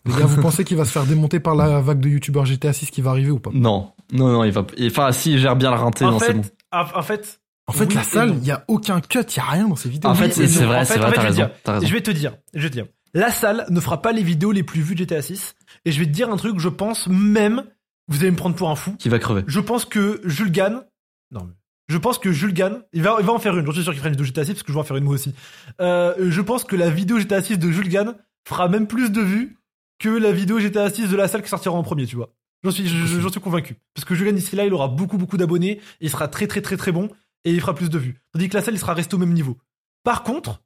[0.04, 2.72] Les gars, vous pensez qu'il va se faire démonter par la vague de youtubeurs GTA
[2.72, 3.50] 6 qui va arriver ou pas?
[3.52, 4.64] Non, non, non, il va.
[4.86, 6.42] Enfin, si, il gère bien la renté, En non, c'est bon.
[6.70, 9.44] en, fait, En fait, Oui la salle, il y a aucun cut, il y a
[9.44, 10.08] rien dans ces vidéos.
[10.10, 11.36] En fait, c'est vrai, En c'est vrai, t'as je vais raison.
[11.36, 11.86] dire, T'as raison.
[11.88, 12.86] Je vais te dire, je vais te dire.
[13.14, 15.54] La salle ne fera pas les vidéos les plus vues de GTA 6.
[15.84, 17.64] Et je vais te dire un truc, je pense même,
[18.06, 19.42] vous allez me prendre pour un fou, Qui va crever.
[19.48, 20.84] je pense que Jules Gann,
[21.32, 21.54] non mais,
[21.88, 23.92] je pense que Jules Gann, il va, il va en faire une, j'en suis sûr
[23.92, 25.34] qu'il fera une vidéo GTA 6 parce que je vais en faire une moi aussi.
[25.80, 28.14] Euh, je pense que la vidéo GTA 6 de Jules Gann
[28.48, 29.56] fera même plus de vues
[29.98, 32.30] que la vidéo GTA 6 de la salle qui sortira en premier, tu vois.
[32.64, 33.76] J'en suis, je- je- j'en suis convaincu.
[33.94, 36.60] Parce que Jules Gann ici là, il aura beaucoup beaucoup d'abonnés, il sera très très
[36.60, 37.08] très très bon
[37.44, 38.20] et il fera plus de vues.
[38.32, 39.56] Tandis que la salle, il sera resté au même niveau.
[40.02, 40.60] Par contre,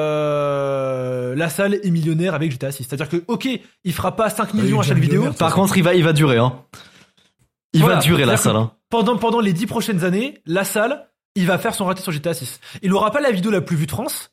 [0.00, 2.84] euh, la salle est millionnaire avec GTA 6.
[2.84, 3.48] C'est-à-dire que, ok,
[3.84, 5.22] il fera pas 5 il est millions à chaque vidéo.
[5.38, 6.54] Par contre, il va, il va durer, hein.
[7.72, 8.72] Il Voilà, va durer la salle, hein.
[8.88, 12.34] Pendant, pendant les 10 prochaines années, la salle, il va faire son raté sur GTA
[12.34, 12.60] 6.
[12.82, 14.32] Il aura pas la vidéo la plus vue de France,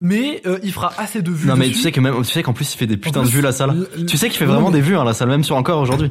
[0.00, 1.48] mais euh, il fera assez de vues.
[1.48, 3.28] Non, mais tu sais que même, tu sais qu'en plus, il fait des putains de
[3.28, 3.86] vues, la salle.
[4.06, 5.80] Tu sais qu'il fait non, vraiment mais- des vues, hein, la salle, même sur encore
[5.80, 6.10] aujourd'hui.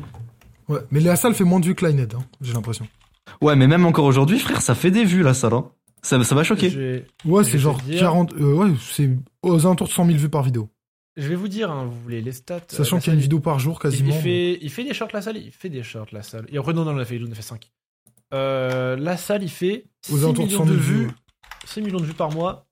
[0.70, 2.88] Ouais, mais la salle fait moins de vues que Linehead, hein, j'ai l'impression.
[3.42, 5.66] Ouais, mais même encore aujourd'hui, frère, ça fait des vues, la salle, hein.
[6.04, 7.04] Ça, ça m'a choqué.
[7.26, 9.10] Ouais, c'est genre te dire- 40, euh, ouais, c'est
[9.42, 10.70] aux alentours de 100 000 vues par vidéo.
[11.18, 12.62] Je vais vous dire, hein, vous voulez les stats.
[12.70, 14.16] Sachant euh, la qu'il y a une vidéo par jour quasiment.
[14.16, 16.46] il fait, il fait des shorts la salle, il fait des shorts la salle.
[16.50, 17.70] Et après, non, non, on a fait, il en a fait 5.
[18.34, 21.06] Euh, la salle, il fait 6 Aux alentours de millions 100 de 000 vues.
[21.08, 21.12] vues.
[21.66, 22.68] 6 millions de vues par mois.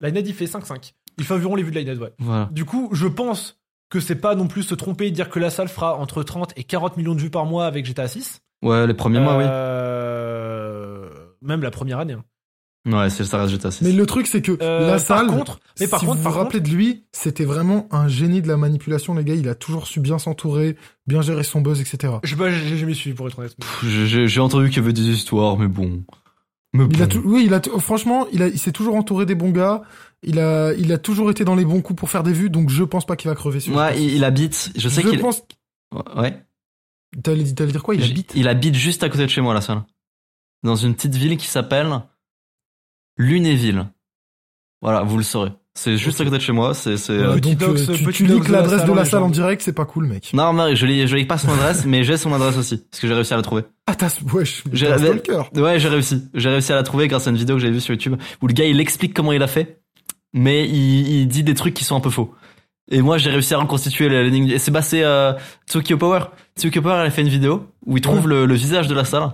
[0.00, 0.92] Linehead, il fait 5-5.
[1.18, 2.12] Il fait environ les vues de Linehead, ouais.
[2.18, 2.48] Voilà.
[2.52, 3.58] Du coup, je pense
[3.90, 6.52] que c'est pas non plus se tromper et dire que la salle fera entre 30
[6.56, 8.42] et 40 millions de vues par mois avec GTA 6.
[8.62, 11.08] Ouais, les premiers mois, Euh,
[11.42, 12.12] Même la première année.
[12.14, 12.24] hein.
[12.90, 13.84] Ouais, c'est, ça reste GTA 6.
[13.84, 16.22] Mais le truc, c'est que Euh, la par salle, contre- mais par si contre, vous
[16.24, 19.34] par vous rappelez de lui, c'était vraiment un génie de la manipulation, les gars.
[19.34, 20.76] Il a toujours su bien s'entourer,
[21.06, 22.14] bien gérer son buzz, etc.
[22.22, 23.56] Je sais pas, j'ai j'ai jamais suivi pour être honnête.
[23.84, 26.02] J'ai- entendu qu'il y avait des histoires, mais bon.
[26.72, 27.20] Mais Il a bon.
[27.20, 29.82] tout, oui, il a tout- franchement, il, a, il s'est toujours entouré des bons gars.
[30.22, 32.70] Il a, il a toujours été dans les bons coups pour faire des vues, donc
[32.70, 34.72] je pense pas qu'il va crever sur Ouais, il, il habite.
[34.76, 35.20] Je sais je qu'il.
[35.20, 35.42] pense.
[36.16, 36.42] Ouais.
[37.22, 37.94] T'allais dire quoi?
[37.94, 38.32] Il habite?
[38.34, 39.82] il habite juste à côté de chez moi, la salle.
[40.62, 42.00] Dans une petite ville qui s'appelle
[43.18, 43.86] Lunéville.
[44.80, 45.50] Voilà, vous le saurez.
[45.74, 46.74] C'est juste à côté de chez moi.
[46.74, 49.28] C'est, euh, Petit donc dox, euh, tu, petit tu la l'adresse de la salle en
[49.28, 50.30] direct, c'est pas cool, mec.
[50.34, 53.00] Non, mais je lis, je lis pas son adresse, mais j'ai son adresse aussi, parce
[53.00, 53.62] que j'ai réussi à la trouver.
[53.86, 55.42] Ah, t'as, wesh, J'ai- t'as un mais- stalker.
[55.60, 56.24] Ouais, j'ai réussi.
[56.34, 58.46] J'ai réussi à la trouver grâce à une vidéo que j'avais vue sur YouTube où
[58.48, 59.80] le gars il explique comment il a fait,
[60.32, 62.34] mais il, il dit des trucs qui sont un peu faux.
[62.90, 64.48] Et moi j'ai réussi à reconstituer la ligne.
[64.50, 65.32] Et c'est bah c'est euh,
[65.68, 66.20] Tsukio Power.
[66.58, 69.04] Tsukio Power elle a fait une vidéo où il trouve le, le visage de la
[69.04, 69.30] salle.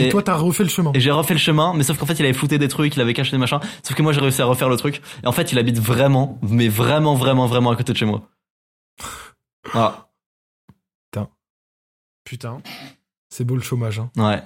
[0.00, 0.92] Et, Et- toi, t'as refait le chemin.
[0.94, 3.00] Et j'ai refait le chemin, mais sauf qu'en fait il avait flouté des trucs, il
[3.00, 3.60] avait caché des machins.
[3.82, 5.00] Sauf que moi j'ai réussi à refaire le truc.
[5.22, 8.22] Et en fait il habite vraiment, mais vraiment, vraiment, vraiment à côté de chez moi.
[9.72, 10.06] Voilà.
[12.24, 12.60] Putain.
[13.28, 13.98] C'est beau le chômage.
[13.98, 14.10] Hein.
[14.16, 14.42] Ouais.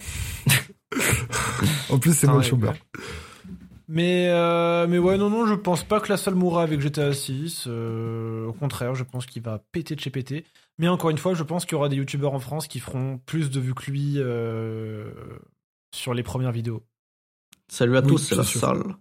[1.90, 2.82] En plus, c'est Putain, beau le les chômage.
[3.86, 7.12] Mais, euh, mais ouais, non, non, je pense pas que la salle mourra avec GTA
[7.12, 7.64] 6.
[7.66, 10.46] euh, au contraire, je pense qu'il va péter de chez péter.
[10.78, 13.18] Mais encore une fois, je pense qu'il y aura des youtubeurs en France qui feront
[13.26, 15.12] plus de vues que lui euh,
[15.94, 16.82] sur les premières vidéos.
[17.68, 18.60] Salut à Oui, tous, c'est c'est la sûr.
[18.60, 18.96] salle.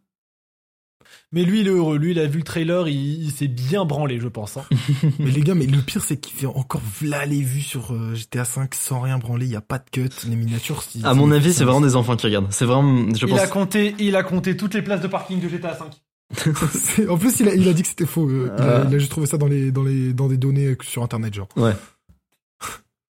[1.32, 1.97] Mais lui, il est heureux.
[1.97, 4.58] Lui, il a vu le trailer, il, il s'est bien branlé, je pense.
[4.58, 4.64] hein.
[5.20, 8.14] Mais les gars, mais le pire, c'est qu'il fait encore v'là les vues sur euh,
[8.16, 9.45] GTA 5 sans rien branler.
[9.45, 10.10] Il y a pas de cut.
[10.28, 12.51] Les miniatures, si- À mon avis, c'est vraiment des enfants qui regardent.
[12.51, 15.47] C'est vraiment, je il, a compté, il a compté toutes les places de parking de
[15.49, 15.91] GTA 5.
[16.74, 18.28] C'est- En plus, il a, il a dit que c'était faux.
[18.30, 18.86] euh, il, a, Ah.
[18.89, 21.34] il a juste trouvé ça dans les, dans les, dans des données euh, sur Internet,
[21.34, 21.49] genre.
[21.58, 21.74] Ouais.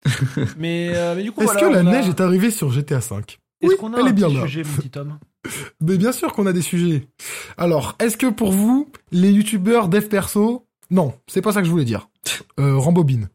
[0.58, 3.00] Mais, euh, mais du coup, Est-ce voilà, que la a- neige est arrivée sur GTA
[3.00, 4.42] 5 Est-ce Oui, qu'on a elle un est bien petit là.
[4.46, 5.18] sujet, mon petit homme
[5.80, 7.08] Mais bien sûr qu'on a des sujets.
[7.56, 10.66] Alors, est-ce que pour vous, les youtubeurs dev perso...
[10.90, 12.08] Non, c'est pas ça que je voulais dire.
[12.60, 13.28] Euh, rembobine.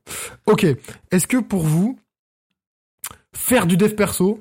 [0.45, 0.65] Ok.
[1.11, 1.99] Est-ce que pour vous,
[3.33, 4.39] faire du dev perso,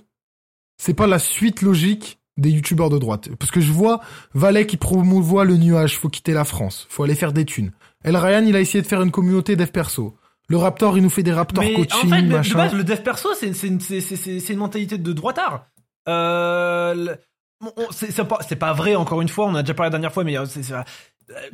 [0.77, 3.31] c'est pas la suite logique des youtubeurs de droite?
[3.39, 4.01] Parce que je vois
[4.35, 7.73] Valet qui promouvoit le nuage, faut quitter la France, faut aller faire des thunes.
[8.05, 10.17] El Ryan, il a essayé de faire une communauté dev perso.
[10.49, 13.03] Le Raptor, il nous fait des Raptor Mais coaching, en fait, de base, le dev
[13.03, 15.67] perso, c'est une, une mentalité de droitard.
[16.09, 17.17] Euh,
[17.91, 20.25] c'est pas, c'est pas vrai, encore une fois, on a déjà parlé la dernière fois,
[20.25, 20.83] mais euh, c'est- euh,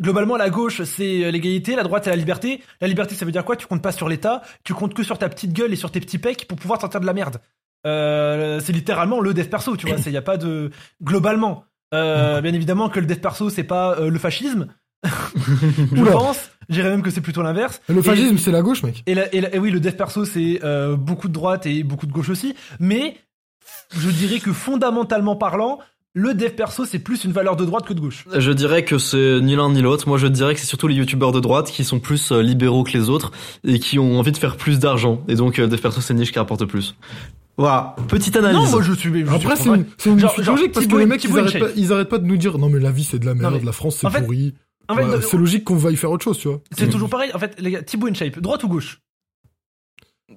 [0.00, 2.62] globalement, la gauche, c'est euh, l'égalité, la droite, c'est la liberté.
[2.80, 3.56] La liberté, ça veut dire quoi?
[3.56, 6.00] Tu comptes pas sur l'État, tu comptes que sur ta petite gueule et sur tes
[6.00, 7.38] petits pecs pour pouvoir sortir de la merde.
[7.86, 9.96] Euh, c'est littéralement le dev perso, tu vois.
[10.06, 10.70] Il y a pas de
[11.02, 11.64] globalement.
[11.94, 14.68] Euh, bien évidemment que le dev perso, c'est pas euh, le fascisme.
[15.36, 16.12] Je Oula.
[16.12, 16.50] pense.
[16.68, 17.80] Je dirais même que c'est plutôt l'inverse.
[17.88, 19.02] Le fascisme, c'est la gauche, mec.
[19.06, 21.82] et, la- et la- et oui, le dev perso, c'est euh, beaucoup de droite et
[21.82, 22.54] beaucoup de gauche aussi.
[22.78, 23.16] Mais
[23.96, 25.80] je dirais que fondamentalement parlant,
[26.14, 28.26] le dev perso, c'est plus une valeur de droite que de gauche.
[28.36, 30.08] Je dirais que c'est ni l'un ni l'autre.
[30.08, 32.84] Moi, je dirais que c'est surtout les youtubeurs de droite qui sont plus euh, libéraux
[32.84, 33.32] que les autres
[33.64, 35.22] et qui ont envie de faire plus d'argent.
[35.28, 36.94] Et donc, euh, des persos, c'est une niche qui rapporte plus.
[37.56, 37.96] Voilà.
[38.08, 38.58] Petite analyse.
[38.58, 39.10] Non, moi je suis.
[39.10, 41.38] je suis Après, c'est une, c'est une Genre- genre logique parce que les mecs, ils
[41.38, 43.34] arrêtent, pas, ils arrêtent pas de nous dire non, mais la vie c'est de la
[43.34, 44.54] merde, mais- la France c'est pourri.
[44.88, 46.60] En fait, Ouais, c'est logique qu'on va y faire autre chose, tu vois.
[46.76, 47.30] c'est toujours pareil.
[47.34, 49.00] En fait, les gars, Thibaut InShape, droite ou gauche?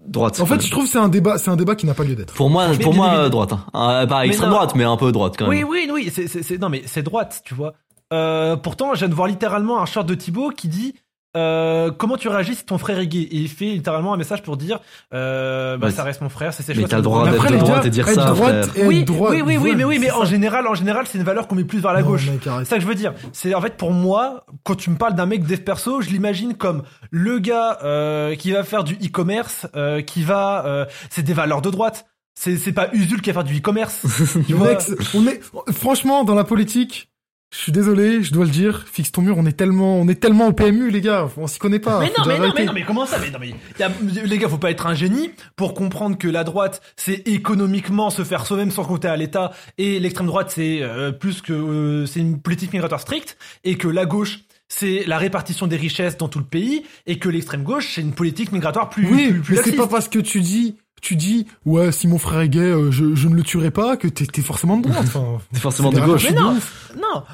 [0.05, 0.39] Droite.
[0.41, 2.15] En fait, je trouve que c'est un débat, c'est un débat qui n'a pas lieu
[2.15, 2.33] d'être.
[2.33, 3.53] pour moi, Mais pour moi, euh, droite.
[3.53, 3.65] Hein.
[3.75, 5.67] Euh, pas extrême droite, mais un peu droite quand Oui, même.
[5.69, 6.11] oui, oui.
[6.13, 7.73] C'est, c'est, c'est- non, mais c'est droite, tu vois.
[8.13, 10.93] Euh, pourtant, je viens de voir littéralement un short de Thibaut qui dit.
[11.35, 14.41] Euh, comment tu réagis si ton frère est gay Et il fait littéralement un message
[14.43, 14.79] pour dire
[15.13, 16.87] euh, bah, ça reste mon frère, c'est ses mais choix.
[16.89, 18.83] t'as c'est le droit d'être Après, de les droite et dire ça, droite frère.
[18.83, 19.33] et Oui, droite.
[19.33, 21.63] oui, oui, oui, mais oui, mais en général, en général, c'est une valeur qu'on met
[21.63, 22.29] plus vers la Non, gauche.
[22.43, 23.13] C'est ça que je veux dire.
[23.33, 26.53] C'est en fait pour moi, quand tu me parles d'un mec dev perso, je l'imagine
[26.55, 31.33] comme le gars euh, qui va faire du e-commerce, euh, qui va, euh, c'est des
[31.33, 32.05] valeurs de droite.
[32.37, 34.01] C'est c'est pas Usul qui va faire du e-commerce.
[35.13, 35.41] on est,
[35.73, 37.09] franchement, dans la politique,
[37.51, 40.19] je suis désolé, je dois le dire, fixe ton mur, on est tellement, on est
[40.19, 41.99] tellement au PMU, les gars, on s'y connaît pas.
[42.01, 43.91] Mais non, mais non, mais non, mais comment ça Mais non, mais y a-
[44.25, 48.23] les gars, faut pas être un génie pour comprendre que la droite, c'est économiquement se
[48.25, 52.19] faire soi-même sans compter à l'État, et l'extrême droite, c'est euh, plus que euh, c'est
[52.19, 54.39] une politique migratoire stricte, et que la gauche,
[54.77, 58.13] c'est la répartition des richesses dans tout le pays, et que l'extrême gauche, c'est une
[58.13, 61.45] politique migratoire plus Oui, plus, plus mais c'est pas parce que tu dis, tu dis,
[61.65, 64.25] ouais, si mon frère est gay, euh, je, je ne le tuerai pas, que t'es
[64.25, 65.05] t'es forcément de droite.
[65.07, 66.23] Enfin, C'est forcément c'est de gauche.
[66.29, 66.55] Mais non,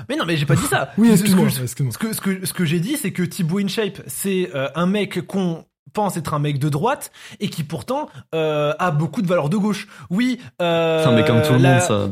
[0.10, 0.92] mais non, mais j'ai pas dit ça.
[0.98, 1.92] Oui, Ce- excuse-moi, ce que-.
[1.92, 4.86] Ce que, ce que, ce que j'ai dit, c'est que Thibaut InShape, c'est euh, un
[4.88, 9.28] mec qu'on pense être un mec de droite et qui pourtant euh, a beaucoup de
[9.28, 9.88] valeurs de gauche.
[10.10, 12.10] Oui, euh, Putain, mais comme tout le la- monde, ça.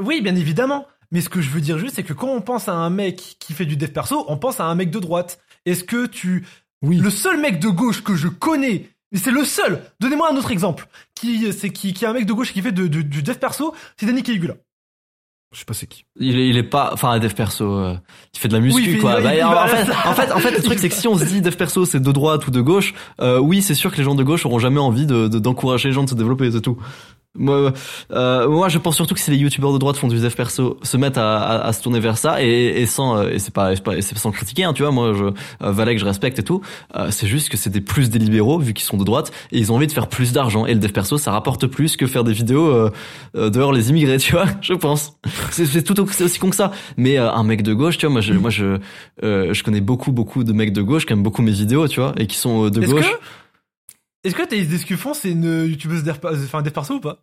[0.00, 0.86] Oui, bien évidemment.
[1.12, 3.36] Mais ce que je veux dire juste, c'est que quand on pense à un mec
[3.40, 5.40] qui fait du dev perso, on pense à un mec de droite.
[5.66, 6.46] Est-ce que tu...
[6.82, 6.96] Oui.
[6.98, 10.50] Le seul mec de gauche que je connais, mais c'est le seul, donnez-moi un autre
[10.50, 13.22] exemple, qui, c'est, qui, qui est un mec de gauche qui fait de, de- du
[13.22, 14.54] dev perso, c'est Danny Caligula.
[15.52, 16.04] Je sais pas c'est qui.
[16.18, 17.96] Il est, il est pas, enfin, dev perso, euh,
[18.32, 19.16] il fait de la muscu, Oui, quoi.
[19.18, 21.18] il- Bah, il en, fait, en fait, en fait, le truc, c'est que si on
[21.18, 23.96] se dit dev perso, c'est de droite ou de gauche, euh, oui, c'est sûr que
[23.96, 26.50] les gens de gauche auront jamais envie de, de- d'encourager les gens de se développer,
[26.52, 26.78] c'est tout.
[27.38, 27.72] Moi,
[28.10, 30.78] euh, moi, je pense surtout que si les youtubeurs de droite font du dev perso,
[30.82, 33.54] se mettent à, à, à se tourner vers ça, et, et sans, euh, et c'est
[33.54, 36.60] pas, pas, sans critiquer, hein, tu vois, moi, je, euh, Valek, je respecte et tout,
[36.96, 39.58] euh, c'est juste que c'est des plus des libéraux, vu qu'ils sont de droite, et
[39.58, 42.08] ils ont envie de faire plus d'argent, et le dev perso, ça rapporte plus que
[42.08, 42.90] faire des vidéos, euh,
[43.36, 45.16] euh, dehors les immigrés, tu vois, je pense.
[45.52, 46.72] C'est, tout, aussi con que ça.
[46.96, 48.78] Mais euh, un mec de gauche, tu vois, moi, je, moi, je,
[49.22, 52.00] euh, je connais beaucoup, beaucoup de mecs de gauche qui aiment beaucoup mes vidéos, tu
[52.00, 53.08] vois, et qui sont de gauche.
[53.08, 53.16] que...
[54.24, 57.22] Est-ce que Thaïs Descuffon, c'est une youtubeuse dev, enfin, dev perso ou pas?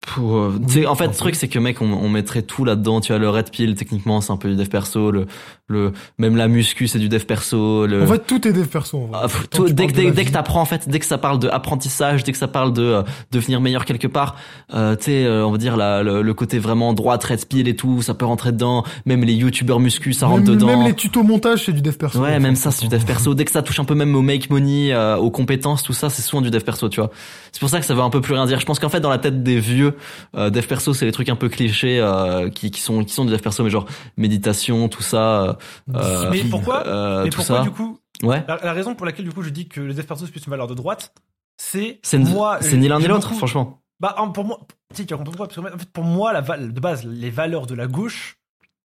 [0.00, 2.64] Pour, euh, tu sais, en fait, le truc, c'est que mec, on, on mettrait tout
[2.64, 3.00] là-dedans.
[3.00, 5.12] Tu vois, le red pill, techniquement, c'est un peu du dev perso.
[5.12, 5.26] Le,
[5.68, 7.86] le, même la muscu, c'est du dev perso.
[7.86, 8.98] Le, En fait, tout est dev perso.
[8.98, 9.20] En vrai.
[9.22, 12.24] Ah, tout- dès, dès, dès que t'apprends en fait, dès que ça parle de apprentissage,
[12.24, 14.36] dès que ça parle de euh, devenir meilleur quelque part,
[14.74, 17.68] euh, tu sais, euh, on va dire la, le, le côté vraiment droite, red pill
[17.68, 18.84] et tout, ça peut rentrer dedans.
[19.06, 20.66] Même les youtubeurs muscu, ça rentre même, dedans.
[20.66, 22.18] même les tutos montage, c'est du dev perso.
[22.20, 23.34] Ouais, même ça, c'est du dev perso.
[23.34, 26.10] Dès que ça touche un peu même au make money, euh, aux compétences, tout ça,
[26.10, 27.10] c'est souvent du dev perso, tu vois.
[27.52, 28.60] C'est pour ça que ça veut un peu plus rien dire.
[28.60, 29.94] Je pense qu'en fait, dans la tête des vieux,
[30.36, 33.24] euh, dev perso, c'est les trucs un peu clichés euh, qui, qui sont qui sont
[33.24, 33.86] du dev perso, mais genre
[34.16, 35.56] méditation, tout ça.
[35.94, 37.62] Euh, Mais pourquoi euh, Mais tout pourquoi ça.
[37.62, 38.44] du coup Ouais.
[38.46, 40.50] la, la raison pour laquelle du coup je dis que le dev perso plus une
[40.50, 41.12] valeur de droite,
[41.56, 42.58] c'est moi.
[42.60, 43.80] c'est ni l'un ni l'autre, franchement.
[44.00, 44.58] Bah pour moi,
[44.94, 47.74] tu vas comprendre Parce que en fait, pour moi, la de base, les valeurs de
[47.74, 48.38] la gauche,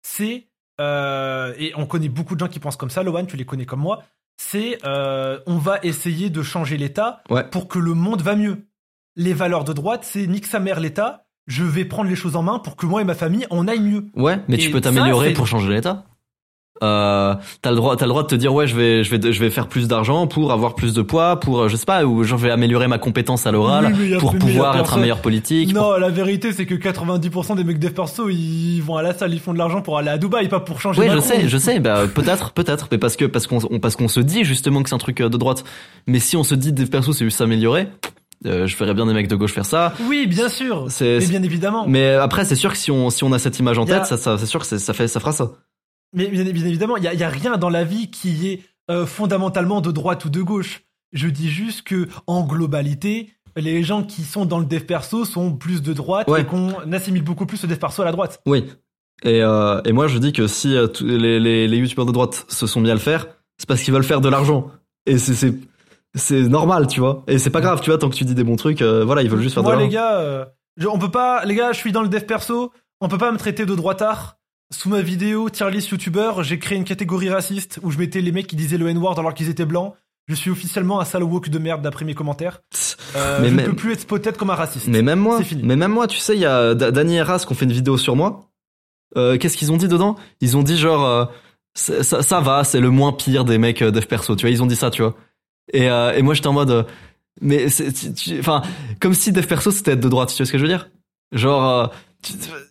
[0.02, 0.48] c'est
[0.80, 3.02] euh, et on connaît beaucoup de gens qui pensent comme ça.
[3.02, 4.02] Lohan, tu les connais comme moi.
[4.40, 7.44] C'est euh, on va essayer de changer l'État Ouais.
[7.44, 8.66] pour que le monde va mieux.
[9.16, 11.24] Les valeurs de droite, c'est nique sa mère l'État.
[11.48, 13.80] Je vais prendre les choses en main pour que moi et ma famille on aille
[13.80, 14.06] mieux.
[14.14, 16.04] Ouais, mais tu peux t'améliorer pour changer l'état.
[16.82, 19.32] Euh, t'as le droit, t'as le droit de te dire ouais, je vais, je vais,
[19.32, 22.04] je vais faire plus d'argent pour avoir plus de poids, pour, euh, je sais pas,
[22.04, 25.74] ou je vais améliorer ma compétence à l'oral Oui, pour pouvoir être un meilleur politique.
[25.74, 29.34] Non, la vérité c'est que 90% des mecs dev perso ils vont à la salle,
[29.34, 31.00] ils font de l'argent pour aller à Dubaï, pas pour changer.
[31.02, 33.96] Oui, je sais, je sais, bah peut-être, peut-être, mais parce que parce qu'on on- parce
[33.96, 35.64] qu'on se dit justement que c'est un truc euh, de droite.
[36.06, 37.88] Mais si on se dit des persos c'est juste s'améliorer,
[38.46, 39.92] euh, je ferais bien des mecs de gauche faire ça.
[40.08, 40.86] Oui, bien sûr.
[40.90, 41.84] C'est- bien évidemment.
[41.88, 44.06] Mais après, c'est sûr que si on si on a cette image en a- tête,
[44.06, 45.50] ça, ça c'est sûr que ça fait ça fera ça.
[46.14, 49.90] Mais bien, évidemment, il y a, rien dans la vie qui est euh, fondamentalement de
[49.92, 50.82] droite ou de gauche.
[51.12, 55.52] Je dis juste que en globalité, les gens qui sont dans le dev perso sont
[55.54, 56.42] plus de droite Ouais.
[56.42, 58.40] et qu'on assimile beaucoup plus le dev perso à la droite.
[58.46, 58.64] Oui.
[59.24, 62.44] Et euh, et moi je dis que si euh, les, les les youtubeurs de droite
[62.48, 63.26] se sont mis à le faire,
[63.58, 64.70] c'est parce qu'ils veulent faire de l'argent.
[65.06, 65.18] Et
[66.14, 67.24] c'est normal, tu vois.
[67.26, 69.22] Et c'est pas grave, tu vois, tant que tu dis des bons trucs, euh, voilà,
[69.22, 69.98] ils veulent juste faire Moi, de les l'argent.
[69.98, 70.44] gars, euh,
[70.76, 73.32] je- on peut pas, les gars, je suis dans le dev perso, on peut pas
[73.32, 74.37] me traiter de droitard.
[74.70, 78.32] Sous ma vidéo tier list youtubeur, j'ai créé une catégorie raciste où je mettais les
[78.32, 79.94] mecs qui disaient le N-word alors qu'ils étaient blancs.
[80.26, 82.60] Je suis officiellement un sale woke de merde d'après mes commentaires.
[83.16, 84.86] Euh, Mais je ne peux plus être spotted comme un raciste.
[84.88, 85.62] Mais même moi, fini.
[85.64, 87.64] mais même moi, tu sais, il y a Da- Danny et Ras qui ont fait
[87.64, 88.40] une vidéo sur moi.
[89.16, 90.16] Euh, Qu'est-ce qu'ils ont dit dedans?
[90.42, 91.24] Ils ont dit genre, euh,
[91.74, 94.36] ça, ça va, c'est le moins pire des mecs euh, dev perso.
[94.36, 95.14] Tu vois, ils ont dit ça, tu vois.
[95.72, 96.82] Et, euh, et moi, j'étais en mode, euh,
[97.40, 97.68] mais
[98.38, 98.60] enfin,
[99.00, 100.28] comme si dev perso c'était être de droite.
[100.28, 100.90] Tu vois ce que je veux dire?
[101.32, 101.86] Genre, euh,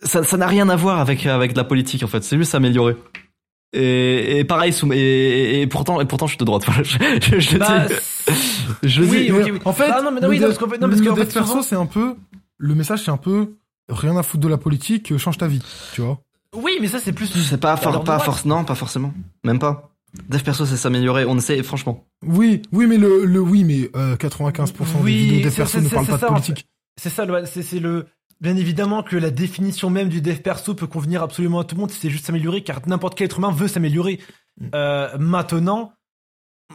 [0.03, 2.23] ça, ça n'a rien à voir avec avec de la politique en fait.
[2.23, 2.95] C'est juste s'améliorer.
[3.73, 6.63] Et, et pareil, et, pourtant, et pourtant, je suis de droite.
[6.67, 7.93] Voilà, je, je, je le Bah, dis.
[8.83, 9.31] Je le oui, dis.
[9.31, 9.59] Mais oui.
[9.65, 11.01] En fait, Ah, non, mais non, le oui, non, dev- parce qu'en fait- non, parce
[11.01, 12.15] le fait, perso, souvent- c'est un peu,
[12.57, 13.55] le message, c'est un peu,
[13.89, 15.61] rien à foutre de la politique, euh, change ta vie,
[15.93, 16.19] tu vois.
[16.55, 17.27] Oui, mais ça c'est plus.
[17.27, 19.13] C'est pas, for- pas force, non, pas forcément.
[19.43, 19.91] Même pas.
[20.29, 21.25] Dev perso, c'est s'améliorer.
[21.25, 22.05] On essaie, franchement.
[22.25, 24.71] Oui, oui, mais le, le oui, mais euh, 95%
[25.01, 26.65] Oui, des vidéos dev perso ne parlent pas de en politique.
[26.99, 28.05] C'est ça, c'est le.
[28.41, 31.81] Bien évidemment que la définition même du dev perso peut convenir absolument à tout le
[31.81, 34.19] monde si c'est juste s'améliorer, car n'importe quel être humain veut s'améliorer.
[34.59, 34.65] Mm.
[34.75, 35.93] Euh, maintenant,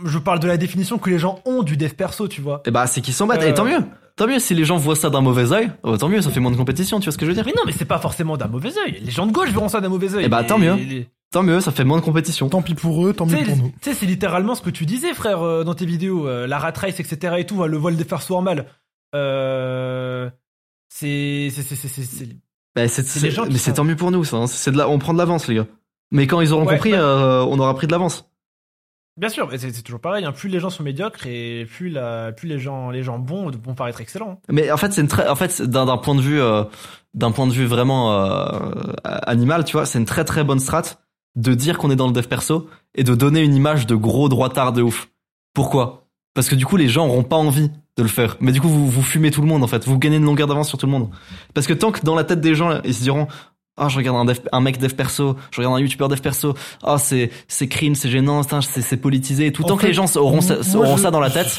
[0.05, 2.63] je parle de la définition que les gens ont du dev perso, tu vois.
[2.67, 3.43] Et bah, c'est qu'ils s'en battent.
[3.43, 3.79] Euh, Et tant mieux.
[4.17, 5.71] tant mieux si les gens voient ça d'un mauvais œil.
[5.85, 7.45] oh, tant mieux, ça fait moins de compétition, tu vois ce que je veux dire
[7.47, 8.99] Mais non, mais c'est pas forcément d'un mauvais œil.
[9.01, 10.25] Les gens de gauche verront ça d'un mauvais œil.
[10.25, 10.75] Eh bah, tant mieux.
[10.75, 12.51] les- Tant mieux, ça fait moins de compétition.
[12.51, 13.69] Tant pis pour eux, tant mieux pour nous.
[13.81, 16.29] tu sais, c'est littéralement ce que tu disais, frère, euh, dans tes vidéos.
[16.29, 17.37] euh, la rat race, etc.
[17.39, 18.67] et tout, hein, le voile des persos en mal.
[19.15, 20.29] Euh,
[20.95, 22.27] c'est, c'est, c'est, c'est, c'est- c'est-
[22.75, 22.83] Bah,
[23.51, 24.37] mais c'est tant mieux pour nous, ça.
[24.37, 24.47] hein.
[24.47, 25.67] C'est de la, on prend de l'avance, les gars.
[26.11, 26.99] Mais quand ils auront Ouais, compris, ouais.
[26.99, 28.29] euh, on aura pris de l'avance.
[29.19, 30.25] Bien sûr, c'est, toujours pareil.
[30.25, 33.51] hein, plus les gens sont médiocres et plus la, plus les gens, les gens bons
[33.51, 34.41] vont paraître excellents.
[34.51, 36.65] Mais en fait, c'est très, en fait, d'un, point de vue, euh,
[37.15, 38.71] d'un point de vue vraiment euh,
[39.05, 40.83] animal, tu vois, c'est une très très bonne strat
[41.37, 44.29] de dire qu'on est dans le dev perso et de donner une image de gros
[44.31, 45.09] droitard de ouf.
[45.55, 46.09] Pourquoi?
[46.35, 48.37] Parce que du coup, les gens auront pas envie de le faire.
[48.41, 49.87] Mais du coup, vous, vous fumez tout le monde en fait.
[49.87, 51.11] Vous gagnez une longueur d'avance sur tout le monde.
[51.55, 53.27] Parce que tant que dans la tête des gens, ils se diront.
[53.79, 56.53] Ah, je regarde un, dev- un mec dev perso, je regarde un youtubeur dev perso.
[56.83, 59.47] Ah, c'est c'est cringe, c'est gênant, c'est c'est politisé.
[59.47, 61.51] Et tout En tant que les gens auront, ça, auront je- ça dans la tête,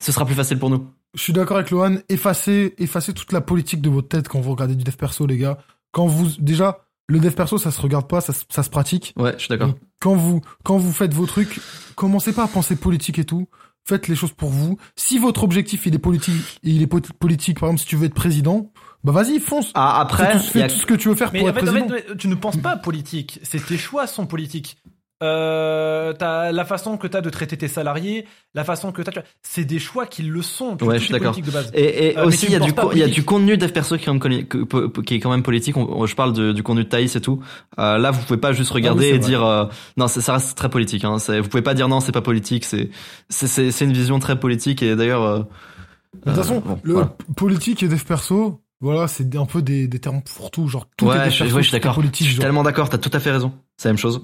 [0.00, 0.86] ce sera plus facile pour nous.
[1.14, 1.96] Je suis d'accord avec Lohan.
[2.08, 5.36] Effacez, effacez toute la politique de votre tête quand vous regardez du dev perso, les
[5.36, 5.58] gars.
[5.90, 9.12] Quand vous, déjà, le dev perso, ça se regarde pas, ça, se- ça se pratique.
[9.16, 9.74] Ouais, je suis d'accord.
[10.00, 11.58] Quand vous, quand vous faites vos trucs,
[11.96, 13.48] commencez pas à penser politique et tout.
[13.88, 14.76] Faites les choses pour vous.
[14.96, 18.04] Si votre objectif, il est politique, il est po- politique, par exemple, si tu veux
[18.04, 18.70] être président,
[19.02, 19.70] bah vas-y, fonce.
[19.72, 21.38] Ah, après, Fais tout, il y fais a- tout ce que tu veux faire Mais
[21.38, 21.94] pour en être fait, en président.
[22.10, 23.40] fait, tu ne penses pas politique.
[23.44, 24.76] C'est tes choix sont politiques.
[25.20, 29.18] Euh, t'as la façon que t'as de traiter tes salariés, la façon que t'as, tu
[29.18, 30.76] vois, c'est des choix qui le sont.
[30.76, 31.32] Tu Ouais, vois, je tout suis est d'accord.
[31.32, 31.70] politique de base.
[31.74, 33.70] Et, et Euh, aussi, tu il y, a du il y a du contenu dev
[33.72, 35.76] perso qui est quand même, conni- que- que- qui est quand même politique.
[35.76, 37.40] On- je parle de- du contenu de Thaïs et tout.
[37.80, 39.28] Euh, là, vous pouvez pas juste regarder Ah oui, c'est et vrai.
[39.28, 39.64] dire euh,
[39.96, 41.04] non, c'est- ça reste très politique.
[41.04, 41.16] Hein.
[41.16, 42.64] Vous pouvez pas dire non, c'est pas politique.
[42.64, 42.90] C'est
[43.28, 45.22] c'est- c'est c'est une vision très politique et d'ailleurs.
[45.24, 47.16] euh, De toute euh, façon, bon, le voilà.
[47.36, 50.66] politique et dev perso, voilà, c'est un peu des, des termes pour tout.
[50.68, 52.00] Genre, tout est Ouais, je, perso, ouais, je suis d'accord.
[52.02, 52.88] Je suis tellement d'accord.
[52.88, 53.52] T'as tout à fait raison.
[53.76, 54.22] C'est la même chose.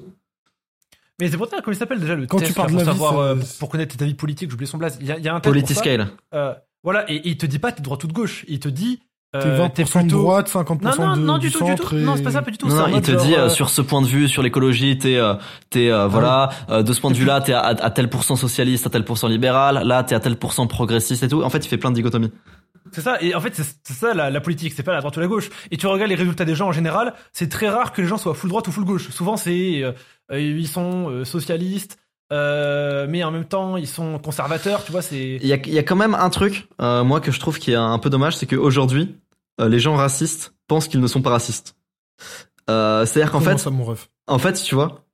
[1.21, 2.85] Mais c'est pour ça, comment il s'appelle déjà le Quand test tu parles là, de
[2.85, 4.79] pour la vie, savoir, ça- euh, pour, pour connaître tes avis politiques, j'ai oublié son
[4.79, 4.99] blaze.
[5.01, 5.75] Il y a, il y a un test pour ça.
[5.75, 6.09] Politiscale.
[6.35, 8.45] Euh, voilà, et, et il te dit pas t'es de droite ou de gauche.
[8.49, 9.01] Il te dit
[9.33, 11.65] T'es euh, 20% t'es de plutôt- droite, 50% Non, non, de, non, du du tout,
[11.65, 11.97] du tout.
[11.97, 12.69] et- Non, c'est pas ça, pas du tout.
[12.69, 15.17] Non, il te genre, dit euh, euh, sur ce point de vue, sur l'écologie, t'es
[15.17, 15.35] euh,
[15.71, 18.87] t'es euh, voilà, euh, de ce point de vue-là, t'es à, à tel pourcent socialiste,
[18.87, 19.83] à tel pourcent libéral.
[19.87, 21.43] Là, t'es à tel pourcent progressiste et tout.
[21.43, 22.31] En fait, il fait plein de dichotomies.
[22.93, 25.21] C'est ça, et en fait, c'est ça la, la politique, c'est pas la droite ou
[25.21, 25.49] la gauche.
[25.71, 28.19] Et tu regardes les résultats des gens en général, c'est très rare que les gens
[28.19, 29.11] soient full droite ou full gauche.
[29.11, 29.93] Souvent, c'est euh,
[30.31, 31.99] euh, ils sont euh, socialistes,
[32.33, 35.37] euh, mais en même temps, ils sont conservateurs, tu vois, c'est.
[35.41, 37.59] Il y a, il y a quand même un truc, euh, moi, que je trouve
[37.59, 39.17] qui est un peu dommage, c'est qu'aujourd'hui,
[39.61, 41.77] euh, les gens racistes pensent qu'ils ne sont pas racistes.
[42.71, 44.09] Euh, C'est-à-dire qu'en fait, ça, mon ref?
[44.27, 45.05] en fait, tu vois,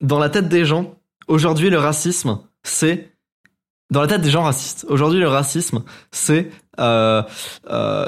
[0.00, 0.94] dans la tête des gens,
[1.26, 3.12] aujourd'hui, le racisme, c'est
[3.90, 4.84] dans la tête des gens racistes.
[4.88, 7.22] Aujourd'hui, le racisme, c'est euh,
[7.70, 8.06] euh,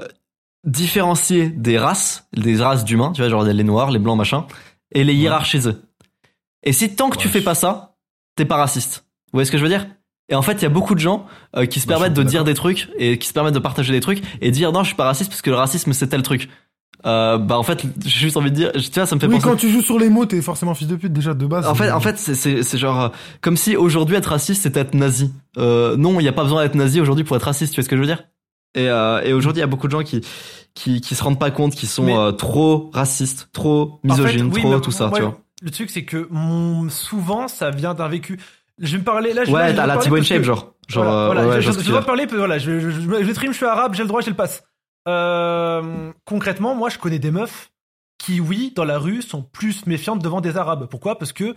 [0.65, 4.47] différencier des races, des races d'humains, tu vois, genre les noirs, les blancs, machin,
[4.93, 5.73] et les hiérarchiser.
[6.63, 7.33] Et si tant que tu Ouais.
[7.33, 7.97] fais pas ça,
[8.37, 9.05] t'es pas raciste.
[9.27, 9.87] Vous voyez ce que je veux dire?
[10.29, 12.23] Et en fait, il y a beaucoup de gens euh, qui se Bah, permettent de
[12.23, 14.89] dire des trucs et qui se permettent de partager des trucs et dire non, je
[14.89, 16.49] suis pas raciste parce que le racisme c'est tel truc.
[17.07, 19.37] Euh, bah en fait, j'ai juste envie de dire, tu vois, ça me fait Oui,
[19.37, 19.49] penser.
[19.49, 21.67] quand tu joues sur les mots, t'es forcément fils de pute déjà de base.
[21.67, 23.09] En fait, en fait, c'est c'est c'est genre euh,
[23.41, 25.33] comme si aujourd'hui être raciste c'était être nazi.
[25.57, 27.73] Euh, non, il y a pas besoin d'être nazi aujourd'hui pour être raciste.
[27.73, 28.23] Tu vois ce que je veux dire?
[28.75, 30.21] Et, euh, et aujourd'hui, il y a beaucoup de gens qui
[30.75, 34.23] qui qui se rendent pas compte qu'ils sont Mais- euh, trop racistes, trop En fait,
[34.23, 35.09] misogynes, oui, trop tout ça.
[35.09, 38.39] moi, tu vois Le truc, c'est que mon, souvent, ça vient d'un vécu.
[38.79, 39.45] Je vais me parler là.
[39.45, 41.73] Je, Ouais, t'as la parce Shape, que- genre, genre, voilà, euh, voilà, ouais, ouais, je,
[41.73, 44.09] je je dois parler, voilà, je, je, je, je stream, je suis arabe, j'ai le
[44.09, 44.63] droit, j'ai le passe.
[46.25, 47.71] Concrètement, moi, je connais des meufs
[48.19, 50.87] qui, oui, dans la rue, sont plus méfiantes devant des arabes.
[50.91, 51.19] Pourquoi?
[51.19, 51.55] Parce que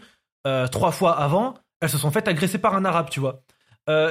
[0.72, 3.44] trois fois avant, elles se sont faites agresser par un arabe, tu vois.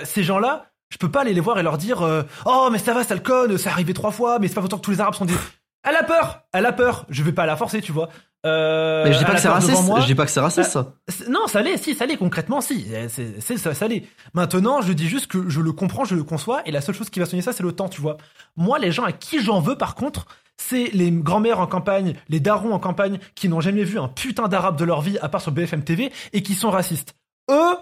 [0.05, 2.93] Ces gens-là, je peux pas aller les voir et leur dire euh, Oh, mais ça
[2.93, 5.01] va, ça le conne, c'est arrivé trois fois, mais c'est pas autant que tous les
[5.01, 5.34] arabes sont des.
[5.84, 7.07] Elle a peur, elle a peur.
[7.09, 8.09] Je vais pas la forcer, tu vois.
[8.47, 9.82] Euh, Mais je dis pas que c'est raciste.
[9.82, 9.99] moi.
[9.99, 10.93] Je dis pas que c'est raciste ça.
[11.09, 12.86] C'est- Non, ça l'est, si, ça l'est, concrètement, si.
[12.95, 14.05] Eh, C'est, ça, ça l'est.
[14.32, 17.11] Maintenant, je dis juste que je le comprends, je le conçois, et la seule chose
[17.11, 18.16] qui va soigner ça, c'est le temps, tu vois.
[18.57, 20.26] Moi, les gens à qui j'en veux, par contre,
[20.57, 24.47] c'est les grand-mères en campagne, les darons en campagne, qui n'ont jamais vu un putain
[24.47, 27.16] d'arabe de leur vie, à part sur BFM TV, et qui sont racistes.
[27.51, 27.76] Eux,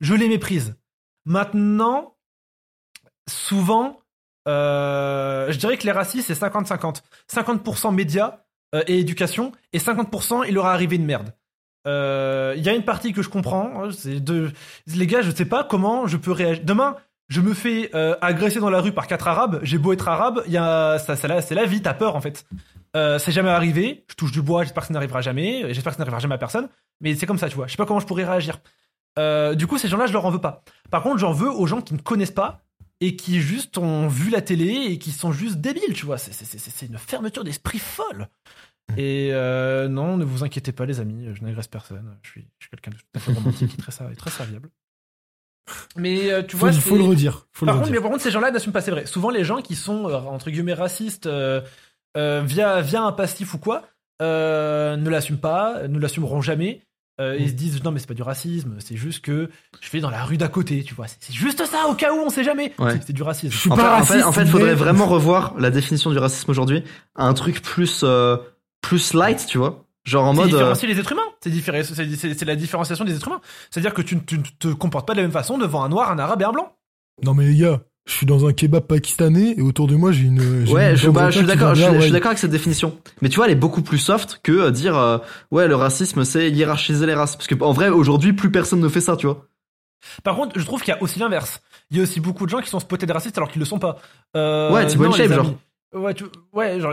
[0.00, 0.76] je les méprise.
[1.24, 2.14] Maintenant,
[3.28, 4.00] souvent,
[4.48, 7.02] euh, je dirais que les racistes, c'est 50-50.
[7.32, 8.38] 50% médias
[8.74, 11.34] euh, et éducation, et 50% il leur est arrivé une merde.
[11.86, 14.50] Euh, Il y a une partie que je comprends, hein, de
[14.86, 16.64] les gars, je sais pas comment je peux réagir.
[16.64, 16.96] Demain,
[17.28, 20.98] je me fais agresser dans la rue par quatre arabes, j'ai beau être arabe, a
[20.98, 22.44] c'est la, vie, t'as peur en fait.
[22.94, 26.00] C'est jamais arrivé, je touche du bois, j'espère que ça n'arrivera jamais, j'espère que ça
[26.00, 26.68] n'arrivera jamais à personne,
[27.00, 27.66] mais c'est comme ça, tu vois.
[27.66, 28.58] Je sais pas comment je pourrais réagir.
[29.18, 30.62] Euh, du coup, ces gens-là, je leur en veux pas.
[30.90, 32.60] Par contre, j'en veux aux gens qui ne connaissent pas
[33.00, 36.18] et qui juste ont vu la télé et qui sont juste débiles, tu vois.
[36.18, 38.28] C'est- une fermeture d'esprit folle.
[38.96, 42.16] Et euh, non, ne vous inquiétez pas, les amis, je n'agresse personne.
[42.22, 44.30] Je suis, je suis quelqu'un de tout à fait romantique et très, ser- et très
[44.30, 44.68] serviable.
[45.96, 47.46] Mais euh, tu vois, il faut le redire.
[47.52, 48.02] Faut le Par contre, mais redire.
[48.02, 49.06] par contre, ces gens-là n'assument pas, c'est vrai.
[49.06, 51.26] Souvent, les gens qui sont euh, entre guillemets racistes
[52.16, 53.82] via via un passif ou quoi,
[54.20, 56.82] ne l'assument pas, ne l'assumeront jamais.
[57.20, 57.36] Euh.
[57.38, 59.48] Ils se disent non mais c'est pas du racisme, c'est juste que
[59.80, 61.06] je fais dans la rue d'à côté, tu vois.
[61.06, 62.72] C'est juste ça au cas où on sait jamais.
[62.78, 62.98] Ouais.
[63.06, 63.52] C'est- du racisme.
[63.52, 64.26] Je suis En fait, pas en fait, raciste.
[64.26, 66.82] en fait, faudrait mais- vraiment revoir la définition du racisme aujourd'hui
[67.14, 68.36] à un truc plus euh,
[68.80, 69.84] plus light, tu vois.
[70.04, 71.22] Genre en C'est mode euh, différencier les êtres humains.
[71.40, 71.82] C'est différé-
[72.44, 73.40] la différenciation des êtres humains.
[73.70, 75.88] C'est-à-dire que tu ne tu ne te comportes pas de la même façon devant un
[75.88, 76.74] noir, un arabe et un blanc.
[77.22, 80.24] Non mais les gars, je suis dans un kebab pakistanais et autour de moi j'ai
[80.24, 80.40] une.
[80.70, 82.10] Ouais, une je, bah, suis d'accord, je, suis- je suis ouais.
[82.10, 82.98] d'accord avec cette définition.
[83.22, 85.18] Mais tu vois, elle est beaucoup plus soft que euh, dire euh,
[85.50, 87.36] ouais le racisme c'est hiérarchiser les races.
[87.36, 89.46] Parce que en vrai aujourd'hui plus personne ne fait ça, tu vois.
[90.22, 91.62] Par contre, je trouve qu'il y a aussi l'inverse.
[91.90, 93.64] Il y a aussi beaucoup de gens qui sont spotés de racistes alors qu'ils le
[93.64, 93.96] sont pas.
[94.36, 95.54] Euh, Ouais, InShape, les genre.
[95.94, 96.92] Ouais, tu- ouais, genre.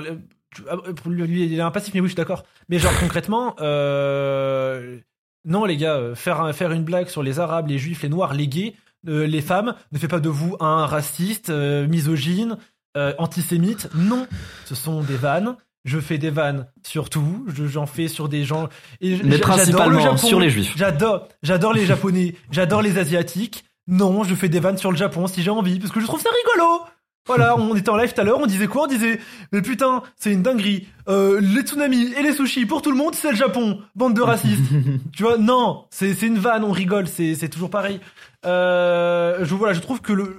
[0.56, 2.44] tu- ah, pour lui, lui, il est un passif, mais oui, je suis d'accord.
[2.70, 4.98] Mais genre concrètement, euh,
[5.46, 8.34] non les gars, faire un- faire une blague sur les arabes, les juifs, les noirs,
[8.34, 8.76] les gays,
[9.08, 12.58] euh, les femmes, ne fait pas de vous un raciste, euh, misogyne,
[12.98, 13.90] euh, antisémite.
[13.96, 14.28] Non,
[14.66, 15.56] ce sont des vannes.
[15.86, 17.44] Je fais des vannes sur tout.
[17.48, 18.70] Je- J'en fais sur des gens.
[19.00, 20.18] Et Mais le principalement Japon.
[20.18, 20.74] sur les juifs.
[20.78, 23.66] J'adore, j'adore les japonais, j'adore les asiatiques.
[23.88, 26.22] Non, je fais des vannes sur le Japon si j'ai envie, parce que je trouve
[26.22, 26.82] ça rigolo.
[27.28, 28.84] Voilà, on était en live tout à l'heure, on disait quoi?
[28.84, 29.20] On disait,
[29.52, 30.88] mais putain, c'est une dinguerie.
[31.08, 33.80] Euh, les tsunamis et les sushis pour tout le monde, c'est le Japon.
[33.96, 34.64] Bande de racistes.
[35.14, 38.00] tu vois Non, c'est c'est une vanne, on rigole, c'est c'est toujours pareil.
[38.46, 40.36] Euh, je voilà, je trouve que le,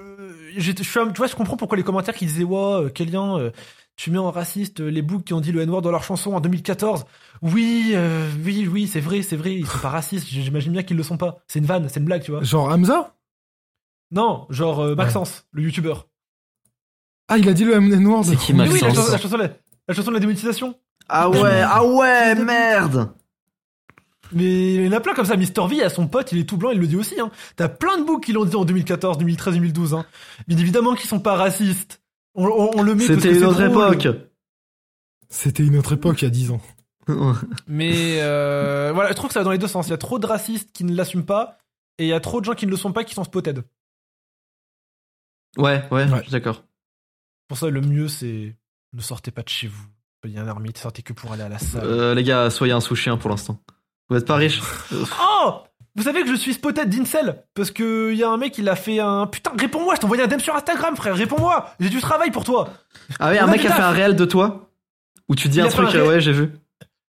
[0.57, 3.11] j'ai- je suis, un- tu vois, je comprends pourquoi les commentaires qui disaient, ouais, quel
[3.11, 3.39] lien.
[3.39, 3.51] euh,
[3.95, 6.33] tu mets en raciste euh, les boucs qui ont dit le N-word dans leur chanson
[6.35, 7.05] en 2014.
[7.43, 10.27] Oui, euh, oui, oui, c'est vrai, c'est vrai, ils sont pas racistes.
[10.29, 11.37] J'imagine bien qu'ils le sont pas.
[11.47, 12.43] C'est une vanne, c'est une blague, tu vois.
[12.43, 13.15] Genre Hamza?
[14.11, 16.09] Non, genre euh, Maxence, le youtubeur.
[17.33, 18.25] Ah, il a dit le N-word.
[18.25, 19.49] C'est qui, Mais oui, la Maxence chanson, la chanson, la,
[19.89, 20.79] la chanson de la démonétisation.
[21.09, 23.13] Ah ouais, ah ouais, merde.
[24.33, 25.37] Mais il y en a plein comme ça.
[25.37, 27.19] Mister V, à son pote, il est tout blanc, il le dit aussi.
[27.21, 27.31] Hein.
[27.57, 29.95] T'as plein de boucs qui l'ont dit en 2014, 2013, 2012.
[29.95, 30.07] Hein.
[30.49, 32.01] Bien évidemment qu'ils sont pas racistes.
[32.35, 33.95] On, on- on le met C'était une autre drôle.
[33.95, 34.09] époque.
[35.29, 36.61] C'était une autre époque il y a 10 ans.
[37.67, 39.87] Mais euh, voilà, je trouve que ça va dans les deux sens.
[39.89, 41.59] Il y a trop de racistes qui ne l'assument pas,
[41.99, 43.65] et il y a trop de gens qui ne le sont pas qui sont spotted.
[45.59, 46.17] Ouais, ouais, Ouais.
[46.19, 46.63] je suis d'accord.
[47.53, 48.57] Pour ça, le mieux, c'est
[48.95, 49.85] ne sortez pas de chez vous.
[50.25, 51.83] Il y a un ermite, sortez que pour aller à la salle.
[51.85, 53.61] Euh, les gars, soyez un sous-chien pour l'instant.
[54.09, 54.63] Vous êtes pas riche
[55.21, 55.57] Oh
[55.95, 58.75] Vous savez que je suis spotted d'Incel Parce que y a un mec, il a
[58.75, 59.27] fait un...
[59.27, 62.45] Putain, réponds-moi, je t'ai envoyé un DM sur Instagram, frère, réponds-moi J'ai du travail pour
[62.45, 62.71] toi
[63.19, 64.71] Ah ouais, On un a mec a fait un réel de toi
[65.29, 66.53] où tu dis Il un truc, un euh, ouais, j'ai vu.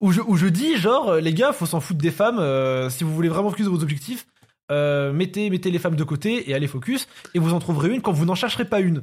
[0.01, 2.37] où je, où je dis, genre, euh, les gars, faut s'en foutre des femmes.
[2.37, 4.27] euh, si vous voulez vraiment focus de vos objectifs,
[4.71, 7.07] euh, mettez, mettez les femmes de côté et allez focus.
[7.33, 9.01] Et vous en trouverez une quand vous n'en chercherez pas une.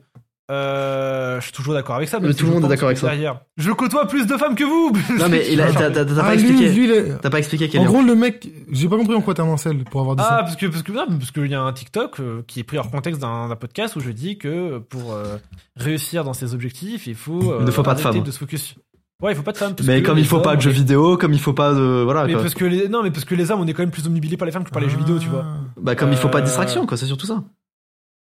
[0.51, 2.21] Euh, je suis toujours d'accord avec ça.
[2.21, 3.07] Mais tout le monde est d'accord avec ça.
[3.09, 4.93] Derrière, je côtoie plus de femmes que vous.
[5.19, 6.73] Non mais il a, t'as t'as- t'as Ah, pas lui, expliqué.
[6.73, 9.23] lui, il est- T'as pas expliqué quel En gros, le mec, j'ai pas compris en
[9.23, 9.57] quoi t'as un
[9.91, 10.43] pour avoir dit Ah, ça.
[10.43, 12.77] parce que parce que non, parce qu'il y a un TikTok euh, qui est pris
[12.77, 15.37] hors contexte d'un d'un podcast où je dis que pour euh,
[15.77, 18.27] réussir dans ses objectifs, il faut euh, Il ne faut pas de arrêter femmes.
[18.27, 18.75] de se focus.
[19.23, 19.75] Ouais, il faut pas de femmes.
[19.75, 21.33] parce Mais que comme les il faut pas hommes, de jeux on est- vidéo, comme
[21.33, 22.43] il faut pas de voilà Mais quoi.
[22.43, 24.37] parce que les non, mais parce que les hommes, on est quand même plus omnibilés
[24.37, 25.47] par les femmes que par les jeux vidéo, tu vois.
[25.81, 27.43] Bah comme il faut pas de Euh, distraction quoi, c'est surtout ça.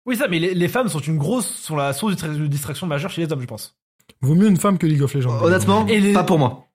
[0.07, 2.47] Oui, ça, mais les, les femmes sont une grosse, sont la source de distra- de
[2.47, 3.77] distraction majeure chez les hommes, je pense.
[4.21, 5.39] Vaut mieux une femme que League of Legends.
[5.43, 6.65] Honnêtement, Et les- pas pour moi.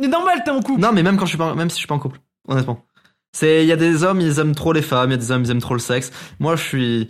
[0.00, 0.80] Mais normal, t'es en couple.
[0.80, 2.18] Non mais même quand je suis pas même si je suis pas en couple,
[2.48, 2.84] honnêtement.
[3.32, 5.30] C'est il y a des hommes, ils aiment trop les femmes, il y a des
[5.30, 6.10] hommes, ils aiment trop le sexe.
[6.40, 7.08] Moi je suis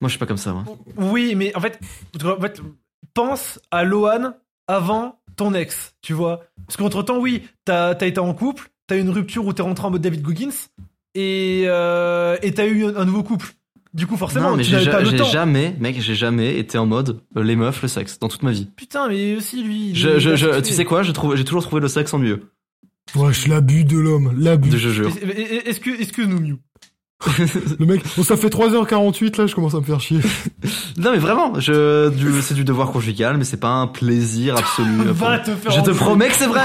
[0.00, 0.64] moi je suis pas comme ça moi.
[0.96, 1.78] Oui, mais en fait,
[2.24, 2.62] en fait,
[3.12, 4.32] pense à Lohan
[4.66, 6.44] avant ton ex, tu vois.
[6.66, 9.62] Parce qu'entre temps, oui, t'as as été en couple, t'as eu une rupture où t'es
[9.62, 10.50] rentré en mode David Goggins,
[11.14, 13.52] et euh, et t'as eu un, un nouveau couple.
[13.94, 15.24] Du coup, forcément, non mais tu j'ai n'avais pas ja- le j'ai temps.
[15.30, 18.50] jamais, mec, j'ai jamais été en mode euh, les meufs, le sexe dans toute ma
[18.50, 18.68] vie.
[18.76, 19.94] Putain, mais aussi lui.
[19.94, 21.12] Je, je, je- tu sais quoi, j'ai
[21.44, 22.50] toujours trouvé le sexe ennuyeux.
[23.14, 24.76] Wesh, l'abus de l'homme, l'abus.
[24.76, 25.08] Je jure.
[25.08, 26.56] Est-ce que, excuse-nous, Mew.
[27.78, 30.20] Le mec, bon, ça fait 3h48 là, je commence à me faire chier.
[30.96, 35.02] Non mais vraiment, je, du, c'est du devoir conjugal, mais c'est pas un plaisir absolu.
[35.12, 36.62] Va te faire je te promets que c'est vrai.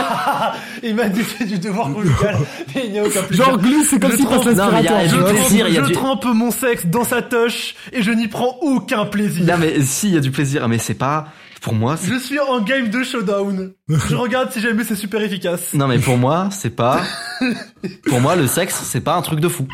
[0.83, 2.37] Il m'a dit fait du devoir conjugal,
[2.75, 3.45] mais il n'y a aucun plaisir.
[3.45, 5.31] Genre glue, c'est comme Je s'il passe trempe- Non, mais il y a l'aspirateur.
[5.33, 8.03] du je plaisir, il y a je du- trempe mon sexe dans sa touche et
[8.03, 9.45] je n'y prends aucun plaisir.
[9.47, 11.25] Non mais si, il y a du plaisir, mais c'est pas,
[11.61, 13.71] pour moi, c'est- Je suis en game de showdown.
[13.89, 15.73] je regarde si jamais c'est super efficace.
[15.73, 17.01] non mais pour moi, c'est pas,
[18.07, 19.67] pour moi le sexe, c'est pas un truc de fou.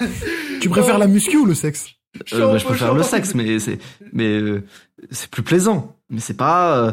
[0.60, 1.88] Tu préfères la muscu ou le sexe?
[2.32, 3.78] Euh, bah, je préfère le sexe, mais c'est,
[4.12, 4.64] mais euh,
[5.10, 5.96] c'est plus plaisant.
[6.08, 6.92] Mais c'est pas, euh,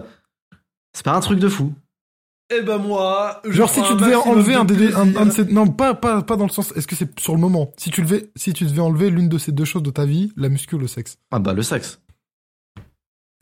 [0.93, 1.73] c'est pas un truc de fou.
[2.55, 5.21] Eh ben moi, je Genre si tu devais enlever de un, des, un, plaisir.
[5.21, 5.45] un de ces...
[5.45, 6.71] Non, pas, pas, pas dans le sens...
[6.75, 7.71] Est-ce que c'est sur le moment?
[7.77, 10.31] Si tu devais, si tu devais enlever l'une de ces deux choses de ta vie,
[10.35, 11.17] la muscu ou le sexe?
[11.31, 11.99] Ah bah le sexe.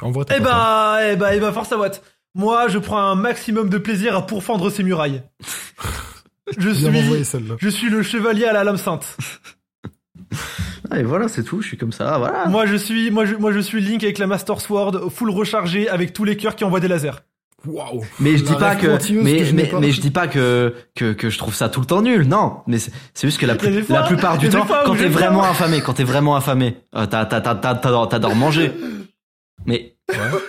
[0.02, 0.44] En vrai, Eh pas tort.
[0.46, 2.04] ben, eh ben, eh ben, force à Watt.
[2.36, 5.24] Moi, je prends un maximum de plaisir à pourfendre ces murailles.
[6.58, 7.56] Je suis, envoyé celle-là.
[7.60, 9.16] je suis le chevalier à la lame sainte.
[10.90, 11.62] Ah, et voilà, c'est tout.
[11.62, 12.18] Je suis comme ça.
[12.18, 12.48] Voilà.
[12.48, 15.88] Moi, je suis, moi, je, moi, je suis Link avec la Master Sword full rechargée
[15.88, 17.12] avec tous les cœurs qui envoient des lasers.
[17.66, 18.04] Waouh.
[18.20, 19.80] Mais je La dis pas que, mais, que je n'ai mais, pas.
[19.80, 22.28] mais je dis pas que, que, que je trouve ça tout le temps nul.
[22.28, 22.58] Non.
[22.66, 25.94] Mais c'est juste que la, plus- fois- plupart du temps, quand t'es vraiment affamé, quand
[25.94, 27.76] t'es vraiment affamé, euh, t'as- t'as- t'as- t'as-
[28.08, 28.72] t'adores manger.
[29.68, 29.96] Mais,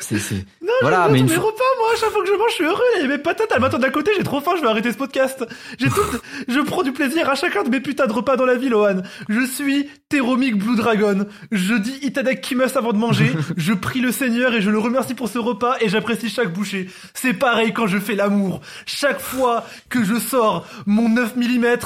[0.01, 0.43] c'est, c'est,
[0.80, 2.80] voilà, mais une fois, repas, moi, à chaque fois que je mange, je suis heureux.
[2.97, 4.93] Il y a mes patates, elles m'attendent à côté, j'ai trop faim, je vais arrêter
[4.93, 5.45] ce podcast.
[5.78, 6.01] J'ai tout,
[6.49, 9.03] je prends du plaisir à chacun de mes putains de repas dans la vie, Lohan.
[9.28, 11.26] Je suis Théromique Blue Dragon.
[11.51, 13.32] Je dis Itadek Kimus avant de manger.
[13.57, 16.88] je prie le Seigneur et je le remercie pour ce repas et j'apprécie chaque bouchée.
[17.14, 18.61] C'est pareil quand je fais l'amour.
[18.86, 21.76] Chaque fois que je sors mon 9 mm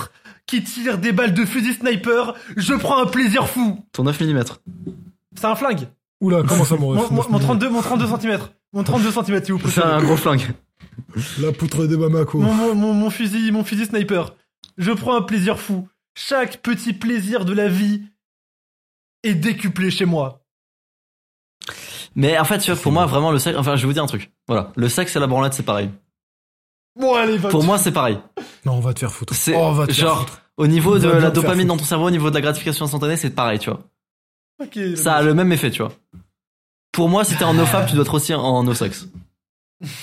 [0.47, 3.81] qui tire des balles de fusil sniper, je prends un plaisir fou.
[3.93, 4.45] ton 9 mm.
[5.35, 5.89] C'est un flingue.
[6.21, 8.39] Oula, comment ça, mon Mon, mon- neuf mon millimètres 32, mon 32 cm.
[8.73, 10.53] Mon 32 cm, si vous C'est un gros flingue.
[11.41, 12.39] La poutre des Bamako.
[12.41, 14.35] mon, mon, mon, mon fusil, mon fusil sniper.
[14.77, 15.89] Je prends un plaisir fou.
[16.15, 18.03] Chaque petit plaisir de la vie
[19.23, 20.43] est décuplé chez moi.
[22.15, 24.03] Mais en fait, tu vois, pour moi, vraiment, le sexe, enfin, je vais vous dire
[24.03, 24.33] un truc.
[24.49, 24.73] Voilà.
[24.77, 25.91] Le sexe et la branlette, c'est pareil.
[26.99, 27.51] Bon, allez, va.
[27.51, 28.23] Pour moi, c'est pareire
[28.65, 29.35] Non, on va te faire foutre.
[29.35, 30.41] C'est Oh, on va te faire genre, foutre.
[30.57, 33.17] au niveau On de la dopamine dans ton cerveau, au niveau de la gratification instantanée,
[33.19, 33.81] c'est pareil, tu vois.
[34.63, 35.93] Ok, Ça a le même effet, tu vois.
[36.97, 39.07] Pour moi, si t'es en nofap, tu dois être aussi en no sexe.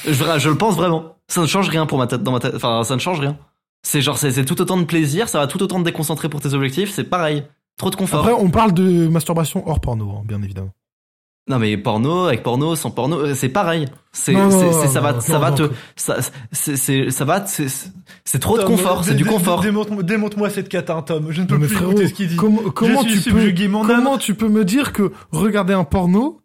[0.05, 1.15] Je, je le pense vraiment.
[1.27, 2.53] Ça ne change rien pour ma tête, dans ma tête.
[2.55, 3.35] Enfin, ça ne change rien.
[3.81, 6.53] C'est genre, c'est tout autant de plaisir, ça va tout autant te déconcentrer pour tes
[6.53, 7.43] objectifs, c'est pareil.
[7.77, 8.19] Trop de confort.
[8.19, 10.69] Après, on parle de masturbation hors porno, hein, bien évidemment.
[11.49, 13.87] Non mais porno, avec porno, sans porno, euh, c'est pareil.
[14.13, 15.63] C'est, ça va, ça va te,
[15.97, 16.17] ça,
[16.53, 17.67] c'est, ça va, te-
[18.23, 19.59] c'est, trop de confort, c'est du confort.
[19.61, 21.31] Démontre-moi démontre-moi cette cata, Tom.
[21.31, 22.37] Je ne peux plus écouter ce qu'il dit.
[23.03, 23.41] tu peux,
[23.91, 26.39] comment tu peux me dire que regarder un porno,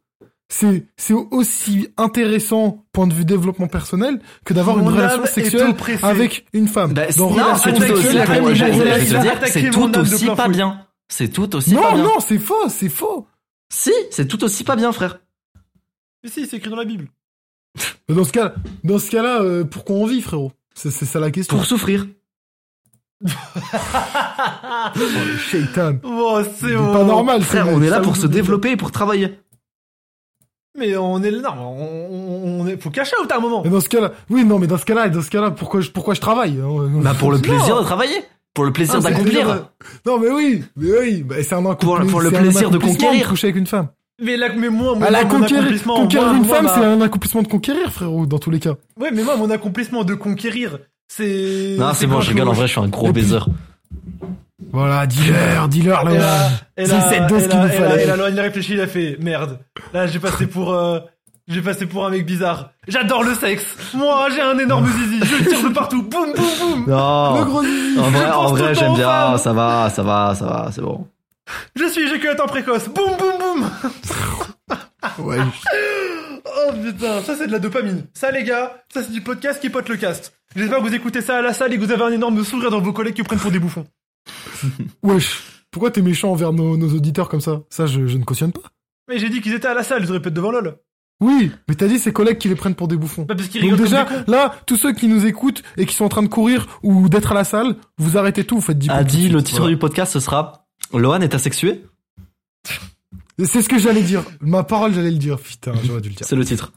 [0.49, 6.46] c'est, c'est aussi intéressant, point de vue développement personnel, que d'avoir une relation sexuelle avec
[6.55, 6.94] une femme.
[6.94, 10.49] Bah, Dans non, relation c'est tout sexuelle, aussi, dire, attaqué c'est tout aussi plein pas
[10.49, 10.86] bien.
[11.09, 12.03] C'est tout aussi pas Non, bien.
[12.05, 13.26] non, c'est faux, c'est faux.
[13.70, 15.20] Si, c'est tout aussi pas bien, frère.
[16.24, 17.09] Mais si, c'est écrit dans la Bible.
[18.09, 21.30] Dans ce cas, dans ce cas-là, euh, pourquoi on vit, frérot C'est c'est ça la
[21.30, 21.57] question.
[21.57, 22.07] Pour souffrir.
[24.40, 25.94] Oh, le shaitan.
[26.03, 26.92] Bon, c'est bon.
[26.92, 29.38] pas normal, Frère, on est là pour se développer et pour travailler.
[30.79, 33.62] Mais on est non, on, est, faut cacher out à un moment.
[33.64, 35.91] Mais dans ce cas-là, oui, non, mais dans ce cas-là, dans ce cas-là, pourquoi je,
[35.91, 37.43] pourquoi je travaille hein Bah, pour le Non.
[37.43, 38.16] plaisir de travailler.
[38.55, 39.47] Pour le plaisir Ah, le d'accomplir.
[39.47, 39.62] de-
[40.11, 42.11] Non, mais oui, mais oui, bah, c'est un Pour- accomplissement.
[42.11, 43.29] pour le c'est un plaisir de conquérir.
[43.29, 43.89] coucher avec une femme.
[44.20, 46.64] Mais là, mais moi, moi, Ah, la mon conquérir, accomplissement, conquérir moi, une moi, femme,
[46.64, 48.74] ma- c'est un accomplissement de conquérir, frérot, dans tous les cas.
[49.01, 51.76] Ouais, mais moi, mon accomplissement de conquérir, c'est.
[51.79, 53.39] Non, c'est bon, je rigole, en vrai, je suis un gros baiser.
[54.73, 58.05] Voilà, dealer, dealer, là, C'est cette dose qu'il nous fallait.
[58.05, 59.59] et là, il a réfléchi, il a fait merde.
[59.95, 61.01] Là, j'ai passé pour, euh,
[61.49, 62.71] j'ai passé pour un mec bizarre.
[62.87, 63.64] J'adore le sexe.
[63.95, 65.21] Moi, j'ai un énorme zizi.
[65.25, 66.03] Je le tire de partout.
[66.03, 66.85] Boum, boum, boum.
[66.87, 67.43] Le Non.
[67.45, 67.99] gros zizi.
[67.99, 69.39] En vrai, en vrai, le j'aime temps bien.
[69.39, 71.07] Ça va, ça va, ça va, c'est bon.
[71.75, 72.89] Je suis éjaculateur précoce.
[72.89, 73.71] Boum, boum, boum.
[75.21, 75.39] Ouais.
[76.45, 78.05] Oh putain, ça c'est de la dopamine.
[78.14, 80.33] Ça les gars, ça c'est du podcast qui pote le cast.
[80.57, 82.71] J'espère que vous écoutez ça à la salle et que vous avez un énorme sourire
[82.71, 83.87] dans vos collègues qui vous prennent pour des bouffons.
[85.03, 85.43] Wesh.
[85.70, 87.62] Pourquoi t'es méchant envers nos, nos auditeurs comme ça?
[87.70, 88.62] Ça, je, je ne cautionne pas.
[89.09, 90.79] Mais j'ai dit qu'ils étaient à la salle, ils auraient pu être devant LOL.
[91.20, 93.22] Oui, mais t'as dit ses collègues qui les prennent pour des bouffons.
[93.22, 94.31] Bah parce qu'ils Donc rigolent déjà, comme des cons.
[94.33, 97.33] là, tous ceux qui nous écoutent et qui sont en train de courir ou d'être
[97.33, 99.74] à la salle, vous arrêtez tout, vous faites 10 A dit, le titre Voilà.
[99.74, 101.85] du podcast, ce sera Lohan est asexué?
[103.45, 104.22] C'est ce que j'allais dire.
[104.41, 105.39] Ma parole, j'allais le dire.
[105.39, 106.26] Putain, j'aurais dû le dire.
[106.26, 106.72] C'est le titre.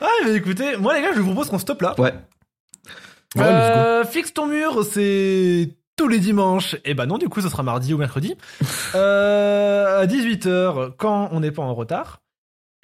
[0.00, 1.94] Ah mais écoutez, moi les gars, je vous propose qu'on stoppe là.
[1.98, 2.12] Ouais.
[3.34, 3.44] Ouais, let's go.
[3.44, 6.76] Euh, fixe ton mur, c'est tous les dimanches.
[6.86, 8.34] Et bah non, du coup, ce sera mardi ou mercredi.
[8.94, 12.22] euh, à 18h, quand on n'est pas en retard.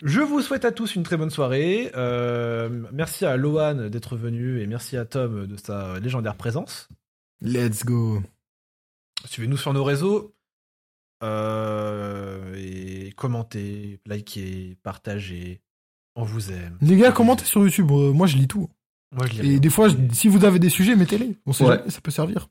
[0.02, 1.90] Je vous souhaite à tous une très bonne soirée.
[1.94, 6.88] Euh, merci à Lohan d'être venu et merci à Tom de sa légendaire présence.
[7.40, 8.20] Let's go.
[9.24, 10.34] Suivez-nous sur nos réseaux.
[11.22, 15.62] Euh, et commentez, likez, partagez.
[16.16, 16.76] On vous aime.
[16.80, 17.90] Les gars, commentez sur YouTube.
[17.90, 18.68] moi, je lis tout.
[19.12, 19.58] Moi, je lis Et rien.
[19.58, 21.36] des fois, je- si vous avez des sujets, mettez-les.
[21.46, 21.76] On sait Ouais.
[21.78, 22.48] jamais, ça peut servir.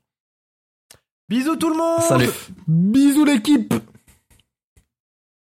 [1.29, 2.29] Bisous tout le monde Salut.
[2.67, 3.73] Bisous l'équipe